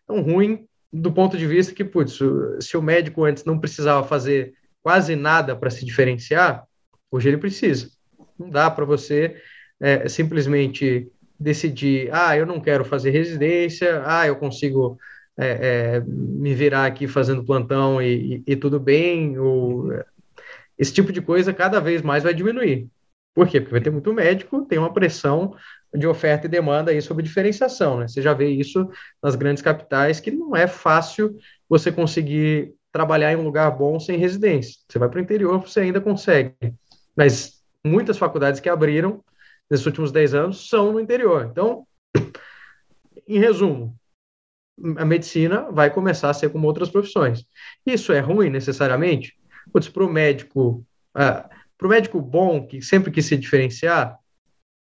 [0.05, 2.19] Então, ruim do ponto de vista que, putz,
[2.61, 6.65] se o médico antes não precisava fazer quase nada para se diferenciar,
[7.11, 7.91] hoje ele precisa.
[8.39, 9.37] Não dá para você
[9.81, 14.99] é, simplesmente decidir, ah, eu não quero fazer residência, ah, eu consigo
[15.39, 19.91] é, é, me virar aqui fazendo plantão e, e, e tudo bem, ou,
[20.79, 22.89] esse tipo de coisa cada vez mais vai diminuir.
[23.35, 23.61] Por quê?
[23.61, 25.55] Porque vai ter muito médico, tem uma pressão
[25.95, 28.09] de oferta e demanda aí sobre diferenciação, né?
[28.09, 28.89] Você já vê isso
[29.23, 31.39] nas grandes capitais, que não é fácil
[31.69, 34.81] você conseguir trabalhar em um lugar bom sem residência.
[34.89, 36.55] Você vai para o interior, você ainda consegue.
[37.17, 39.25] Mas muitas faculdades que abriram
[39.71, 41.49] nesses últimos 10 anos são no interior.
[41.51, 41.87] Então,
[43.27, 43.97] em resumo,
[44.97, 47.45] a medicina vai começar a ser como outras profissões.
[47.85, 49.37] Isso é ruim necessariamente?
[49.93, 50.85] Para o médico,
[51.15, 54.19] ah, para o médico bom, que sempre quis se diferenciar,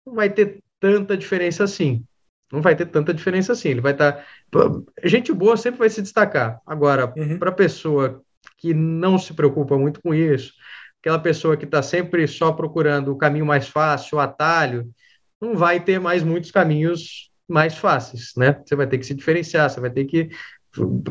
[0.06, 2.04] não vai ter tanta diferença assim.
[2.52, 3.70] Não vai ter tanta diferença assim.
[3.70, 4.26] Ele vai estar.
[4.52, 4.60] Tá...
[5.04, 6.60] Gente boa sempre vai se destacar.
[6.66, 7.40] Agora, uhum.
[7.40, 8.22] para a pessoa
[8.58, 10.54] que não se preocupa muito com isso,
[11.00, 14.90] aquela pessoa que está sempre só procurando o caminho mais fácil, o atalho,
[15.40, 18.62] não vai ter mais muitos caminhos mais fáceis, né?
[18.66, 20.30] Você vai ter que se diferenciar, você vai ter que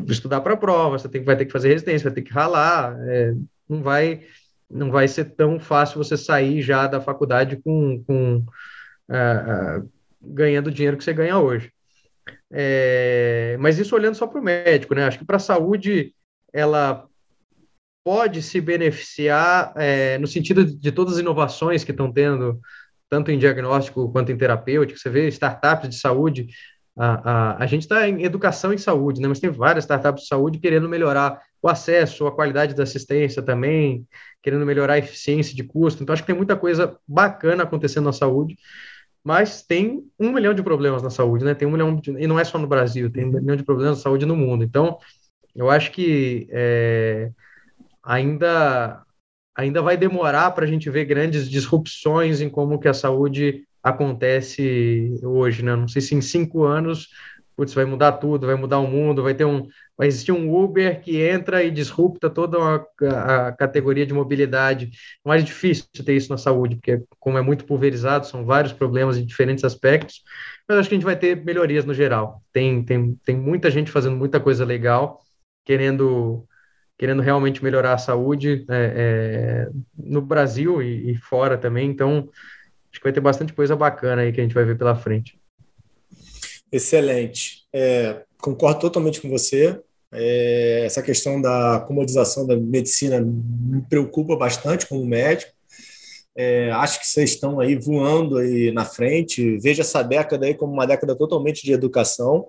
[0.09, 2.97] estudar para a prova, você tem, vai ter que fazer residência, vai ter que ralar,
[3.07, 3.35] é,
[3.69, 4.23] não vai
[4.71, 8.37] não vai ser tão fácil você sair já da faculdade com, com
[9.09, 9.91] uh,
[10.23, 11.73] ganhando o dinheiro que você ganha hoje.
[12.53, 15.05] É, mas isso olhando só para o médico, né?
[15.05, 16.15] Acho que para a saúde
[16.53, 17.07] ela
[18.05, 22.61] pode se beneficiar é, no sentido de todas as inovações que estão tendo,
[23.11, 24.99] tanto em diagnóstico quanto em terapêutico.
[24.99, 26.47] Você vê startups de saúde.
[26.97, 29.29] A, a, a gente está em educação e saúde, né?
[29.29, 34.07] Mas tem várias startups de saúde querendo melhorar o acesso, a qualidade da assistência também,
[34.43, 36.03] querendo melhorar a eficiência de custo.
[36.03, 38.57] Então, acho que tem muita coisa bacana acontecendo na saúde
[39.23, 41.55] mas tem um milhão de problemas na saúde, né?
[41.55, 43.99] Tem um milhão de, e não é só no Brasil, tem um milhão de problemas
[43.99, 44.65] na saúde no mundo.
[44.65, 44.99] Então,
[45.55, 47.31] eu acho que é,
[48.03, 49.03] ainda
[49.57, 55.15] ainda vai demorar para a gente ver grandes disrupções em como que a saúde acontece
[55.23, 55.75] hoje, né?
[55.75, 57.09] Não sei se em cinco anos
[57.61, 61.03] putz, vai mudar tudo, vai mudar o mundo, vai ter um, vai existir um Uber
[61.03, 62.57] que entra e disrupta toda
[63.03, 64.91] a, categoria de mobilidade.
[65.23, 69.19] É mais difícil ter isso na saúde, porque como é muito pulverizado, são vários problemas
[69.19, 70.23] em diferentes aspectos,
[70.67, 72.43] mas acho que a gente vai ter melhorias no geral.
[72.51, 75.21] Tem, tem, tem muita gente fazendo muita coisa legal,
[75.63, 76.47] querendo
[77.01, 82.29] querendo realmente melhorar a saúde é, é, no Brasil e, e fora também, então
[82.91, 85.41] acho que vai ter bastante coisa bacana aí que a gente vai ver pela frente.
[86.71, 87.65] Excelente.
[87.73, 89.81] É, concordo totalmente com você.
[90.13, 95.53] É, essa questão da comodização da medicina me preocupa bastante como médico.
[96.37, 99.57] É, acho que vocês estão aí voando aí na frente.
[99.57, 102.49] Vejo essa década aí como uma década totalmente de educação.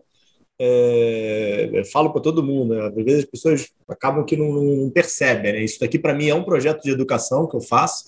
[0.63, 2.85] É, falo para todo mundo, né?
[2.85, 5.53] às vezes as pessoas acabam que não, não percebem.
[5.53, 5.63] Né?
[5.63, 8.05] Isso daqui para mim é um projeto de educação que eu faço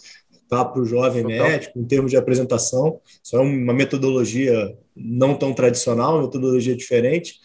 [0.48, 1.48] tá, para o jovem Total.
[1.48, 3.00] médico, em termos de apresentação.
[3.24, 7.40] Isso é uma metodologia não tão tradicional, uma metodologia diferente.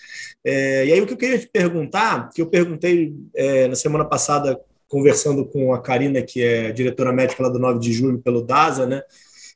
[0.44, 4.04] É, e aí o que eu queria te perguntar, que eu perguntei é, na semana
[4.04, 8.42] passada, conversando com a Karina, que é diretora médica lá do 9 de julho pelo
[8.42, 9.02] DASA, né,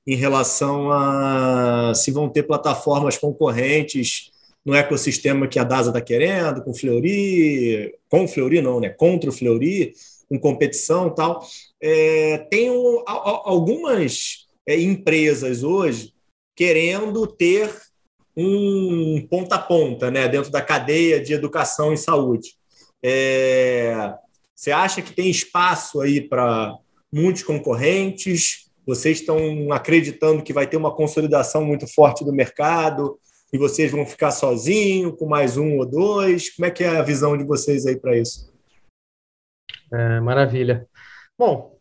[0.06, 4.31] em relação a se vão ter plataformas concorrentes
[4.64, 9.32] no ecossistema que a DASA está querendo, com Fleury, com Fleury não, né, contra o
[9.32, 9.93] Fleury,
[10.28, 11.47] com competição e tal.
[11.80, 12.68] É, tem
[13.44, 16.12] algumas é, empresas hoje
[16.55, 17.70] querendo ter
[18.36, 22.55] um ponta a ponta né, dentro da cadeia de educação e saúde.
[23.02, 24.14] É,
[24.55, 26.76] você acha que tem espaço aí para
[27.12, 28.70] muitos concorrentes?
[28.86, 33.18] Vocês estão acreditando que vai ter uma consolidação muito forte do mercado
[33.52, 36.50] e vocês vão ficar sozinhos com mais um ou dois?
[36.54, 38.50] Como é que é a visão de vocês aí para isso?
[39.92, 40.86] É, maravilha.
[41.38, 41.76] Bom,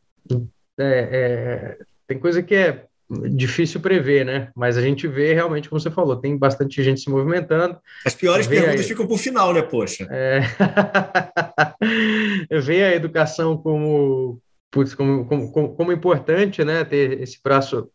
[0.77, 2.85] é, é, tem coisa que é
[3.29, 4.51] difícil prever, né?
[4.55, 7.77] Mas a gente vê realmente, como você falou, tem bastante gente se movimentando.
[8.05, 10.07] As piores perguntas ficam para o final, né, poxa?
[10.09, 10.41] É...
[12.59, 14.41] vê a educação como,
[14.71, 16.83] putz, como, como, como, como, importante, né?
[16.85, 17.89] Ter esse braço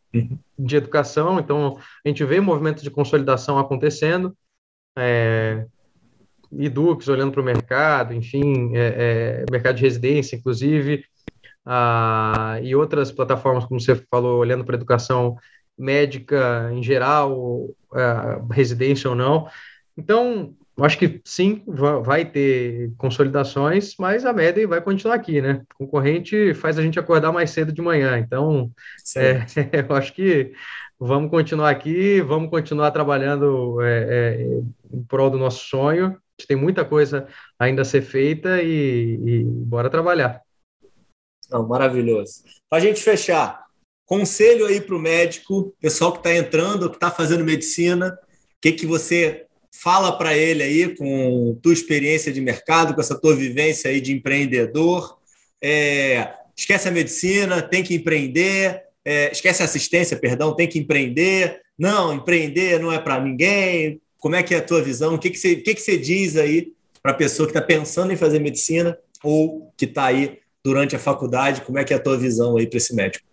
[0.58, 1.40] de educação.
[1.40, 4.36] Então, a gente vê movimentos de consolidação acontecendo.
[4.96, 5.66] É...
[6.52, 11.04] Edux olhando para o mercado, enfim, é, é, mercado de residência, inclusive,
[11.64, 15.36] ah, e outras plataformas, como você falou, olhando para a educação
[15.76, 19.48] médica em geral, ah, residência ou não.
[19.96, 20.54] Então,
[20.84, 21.62] acho que sim,
[22.02, 25.62] vai ter consolidações, mas a média vai continuar aqui, né?
[25.74, 28.70] O concorrente faz a gente acordar mais cedo de manhã, então
[29.16, 29.46] é,
[29.88, 30.52] eu acho que
[30.98, 34.42] vamos continuar aqui, vamos continuar trabalhando é, é,
[34.92, 36.08] em prol do nosso sonho.
[36.08, 37.26] A gente tem muita coisa
[37.58, 40.42] ainda a ser feita e, e bora trabalhar.
[41.50, 42.42] Não, maravilhoso.
[42.68, 43.64] Para a gente fechar,
[44.04, 48.18] conselho aí para o médico, pessoal que está entrando, que está fazendo medicina, o
[48.60, 49.45] que, que você
[49.86, 54.12] fala para ele aí com tua experiência de mercado, com essa tua vivência aí de
[54.12, 55.16] empreendedor?
[55.62, 61.60] É, esquece a medicina, tem que empreender, é, esquece a assistência, perdão, tem que empreender.
[61.78, 64.00] Não, empreender não é para ninguém.
[64.18, 65.14] Como é que é a tua visão?
[65.14, 68.12] O que, que, você, que, que você diz aí para a pessoa que está pensando
[68.12, 71.60] em fazer medicina ou que está aí durante a faculdade?
[71.60, 73.24] Como é que é a tua visão aí para esse médico?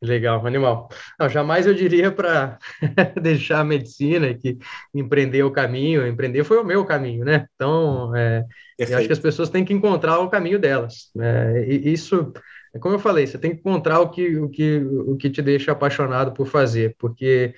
[0.00, 0.88] Legal, animal.
[1.18, 2.58] Não, jamais eu diria para
[3.20, 4.56] deixar a medicina que
[4.94, 6.06] empreender o caminho.
[6.06, 7.48] Empreender foi o meu caminho, né?
[7.54, 8.44] Então, é,
[8.78, 11.10] eu acho que as pessoas têm que encontrar o caminho delas.
[11.18, 12.32] É, e isso,
[12.72, 15.42] é como eu falei, você tem que encontrar o que, o, que, o que te
[15.42, 17.54] deixa apaixonado por fazer, porque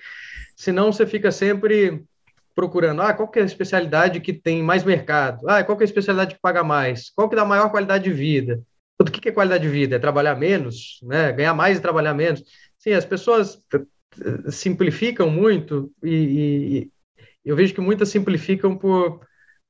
[0.57, 2.03] senão você fica sempre
[2.55, 5.47] procurando, ah, qual que é a especialidade que tem mais mercado?
[5.47, 7.11] Ah, qual que é a especialidade que paga mais?
[7.11, 8.63] Qual que dá maior qualidade de vida?
[9.01, 9.97] O que é qualidade de vida?
[9.97, 11.33] É trabalhar menos, né?
[11.33, 12.45] ganhar mais e trabalhar menos?
[12.79, 16.91] Sim, as pessoas eh, simplificam muito e, e
[17.45, 19.21] eu vejo que muitas simplificam por,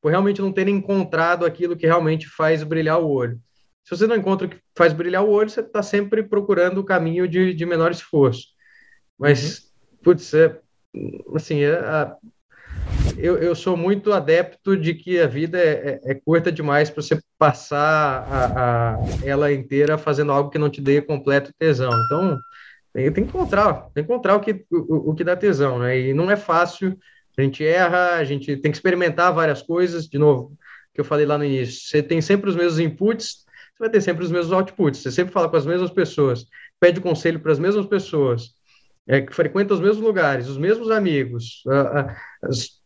[0.01, 3.41] por realmente não terem encontrado aquilo que realmente faz brilhar o olho.
[3.85, 6.85] Se você não encontra o que faz brilhar o olho, você está sempre procurando o
[6.85, 8.49] caminho de, de menor esforço.
[9.19, 9.99] Mas, uhum.
[10.03, 10.59] putz, é,
[11.35, 12.17] assim, é, a,
[13.23, 17.03] eu, eu sou muito adepto de que a vida é, é, é curta demais para
[17.03, 21.91] você passar a, a, ela inteira fazendo algo que não te dê completo tesão.
[22.07, 22.39] Então,
[22.93, 25.99] tem, tem que encontrar, tem que encontrar o que, o, o que dá tesão, né?
[25.99, 26.99] E não é fácil,
[27.37, 30.57] a gente erra, a gente tem que experimentar várias coisas, de novo,
[30.95, 33.45] que eu falei lá no início, você tem sempre os mesmos inputs,
[33.75, 36.47] você vai ter sempre os mesmos outputs, você sempre fala com as mesmas pessoas,
[36.79, 38.55] pede conselho para as mesmas pessoas,
[39.07, 42.17] é, que frequenta os mesmos lugares, os mesmos amigos, a, a,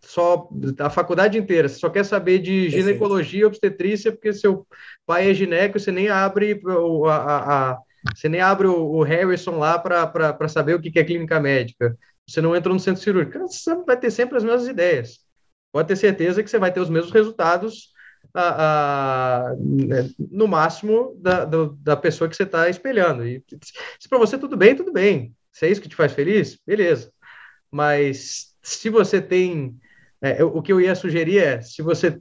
[0.07, 0.49] só
[0.79, 4.67] a faculdade inteira, você só quer saber de ginecologia e obstetrícia, porque seu
[5.07, 6.61] pai é gineco, você nem abre
[7.07, 7.79] a, a
[8.15, 11.97] você nem abre o, o Harrison lá para saber o que é clínica médica.
[12.27, 13.39] Você não entra no centro cirúrgico.
[13.39, 15.21] Você vai ter sempre as mesmas ideias.
[15.73, 17.93] Pode ter certeza que você vai ter os mesmos resultados,
[18.33, 23.27] a, a, né, no máximo, da, do, da pessoa que você está espelhando.
[23.27, 23.43] E
[23.99, 25.35] se para você tudo bem, tudo bem.
[25.53, 27.13] Se é isso que te faz feliz, beleza.
[27.71, 29.79] Mas se você tem.
[30.25, 32.19] É, o que eu ia sugerir é: se você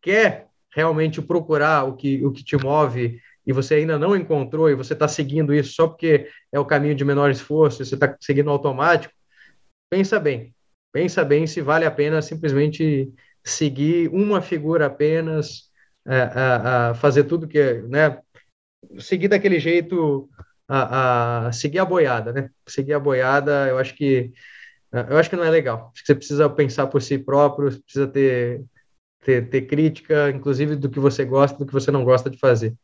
[0.00, 4.74] quer realmente procurar o que, o que te move e você ainda não encontrou e
[4.76, 8.50] você está seguindo isso só porque é o caminho de menor esforço, você está seguindo
[8.50, 9.12] automático,
[9.90, 10.54] pensa bem.
[10.92, 13.12] Pensa bem se vale a pena simplesmente
[13.42, 15.70] seguir uma figura apenas,
[16.06, 18.20] a, a, a fazer tudo que, né,
[19.00, 20.30] seguir daquele jeito,
[20.68, 22.50] a, seguir a boiada, né?
[22.66, 24.32] Seguir a boiada, eu acho que
[25.08, 25.90] eu acho que não é legal.
[25.92, 28.62] Acho que você precisa pensar por si próprio, precisa ter,
[29.24, 32.74] ter, ter crítica, inclusive do que você gosta, do que você não gosta de fazer.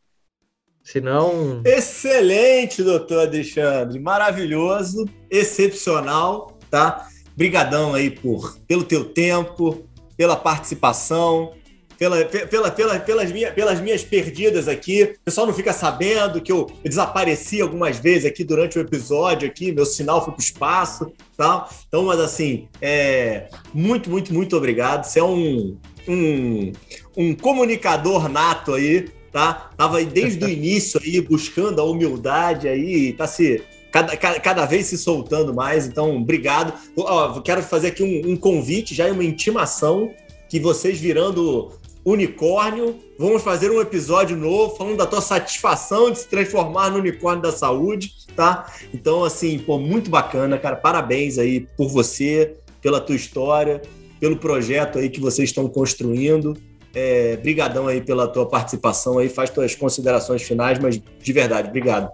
[0.82, 1.62] Senão.
[1.64, 4.00] Excelente, doutor Alexandre.
[4.00, 7.06] Maravilhoso, excepcional, tá?
[7.36, 11.54] Brigadão aí por, pelo teu tempo, pela participação,
[12.00, 15.02] pela, pela, pela, pelas, minhas, pelas minhas perdidas aqui.
[15.02, 19.46] O pessoal não fica sabendo que eu, eu desapareci algumas vezes aqui durante o episódio
[19.46, 21.68] aqui, meu sinal foi para o espaço tal.
[21.86, 25.04] Então, mas assim, é, muito, muito, muito obrigado.
[25.04, 25.76] Você é um,
[26.08, 26.72] um,
[27.14, 29.70] um comunicador nato aí tá?
[29.76, 33.62] Tava aí desde o início aí buscando a humildade aí, tá se
[33.92, 35.86] cada, cada, cada vez se soltando mais.
[35.86, 36.72] Então, obrigado.
[36.96, 40.14] Ó, quero fazer aqui um, um convite, já é uma intimação
[40.48, 41.70] que vocês virando
[42.04, 47.42] unicórnio, vamos fazer um episódio novo falando da tua satisfação de se transformar no unicórnio
[47.42, 48.72] da saúde, tá?
[48.92, 50.76] Então, assim, pô, muito bacana, cara.
[50.76, 53.82] Parabéns aí por você, pela tua história,
[54.18, 56.56] pelo projeto aí que vocês estão construindo.
[56.92, 62.10] É, brigadão aí pela tua participação aí, faz tuas considerações finais, mas de verdade, obrigado.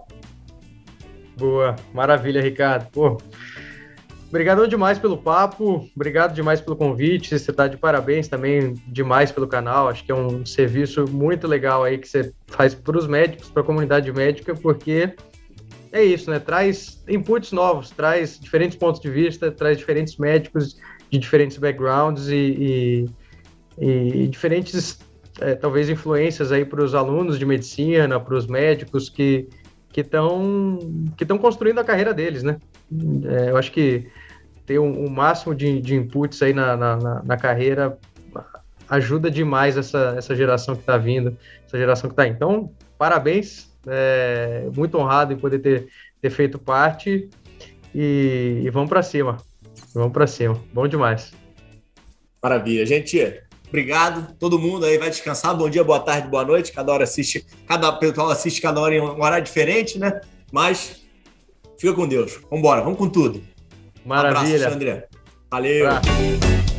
[1.35, 2.87] Boa, maravilha, Ricardo.
[2.91, 3.17] Pô,
[4.27, 9.47] obrigado demais pelo papo, obrigado demais pelo convite, você está de parabéns também demais pelo
[9.47, 13.49] canal, acho que é um serviço muito legal aí que você faz para os médicos,
[13.49, 15.13] para a comunidade médica, porque
[15.91, 16.39] é isso, né?
[16.39, 20.77] Traz inputs novos, traz diferentes pontos de vista, traz diferentes médicos
[21.09, 23.05] de diferentes backgrounds e, e
[23.79, 24.99] e diferentes,
[25.39, 29.47] é, talvez, influências aí para os alunos de medicina, para os médicos que
[29.91, 30.79] que estão
[31.15, 32.57] que estão construindo a carreira deles, né?
[33.25, 34.07] É, eu acho que
[34.65, 37.97] ter um, um máximo de, de inputs aí na, na, na, carreira
[38.89, 42.27] ajuda demais essa, essa geração que está vindo, essa geração que está.
[42.27, 45.87] Então, parabéns, é, muito honrado em poder ter,
[46.21, 47.29] ter feito parte
[47.93, 49.37] e, e vamos para cima,
[49.93, 51.33] vamos para cima, bom demais.
[52.41, 53.41] Maravilha, gente.
[53.67, 54.33] Obrigado.
[54.39, 55.55] Todo mundo aí vai descansar.
[55.55, 56.71] Bom dia, boa tarde, boa noite.
[56.71, 60.21] Cada hora assiste, cada pessoal assiste cada hora em um horário diferente, né?
[60.51, 61.06] Mas
[61.77, 62.33] fica com Deus.
[62.49, 63.41] Vamos embora, vamos com tudo.
[64.05, 64.51] Maravilha.
[64.51, 65.07] Um abraço, André.
[65.49, 66.76] Valeu.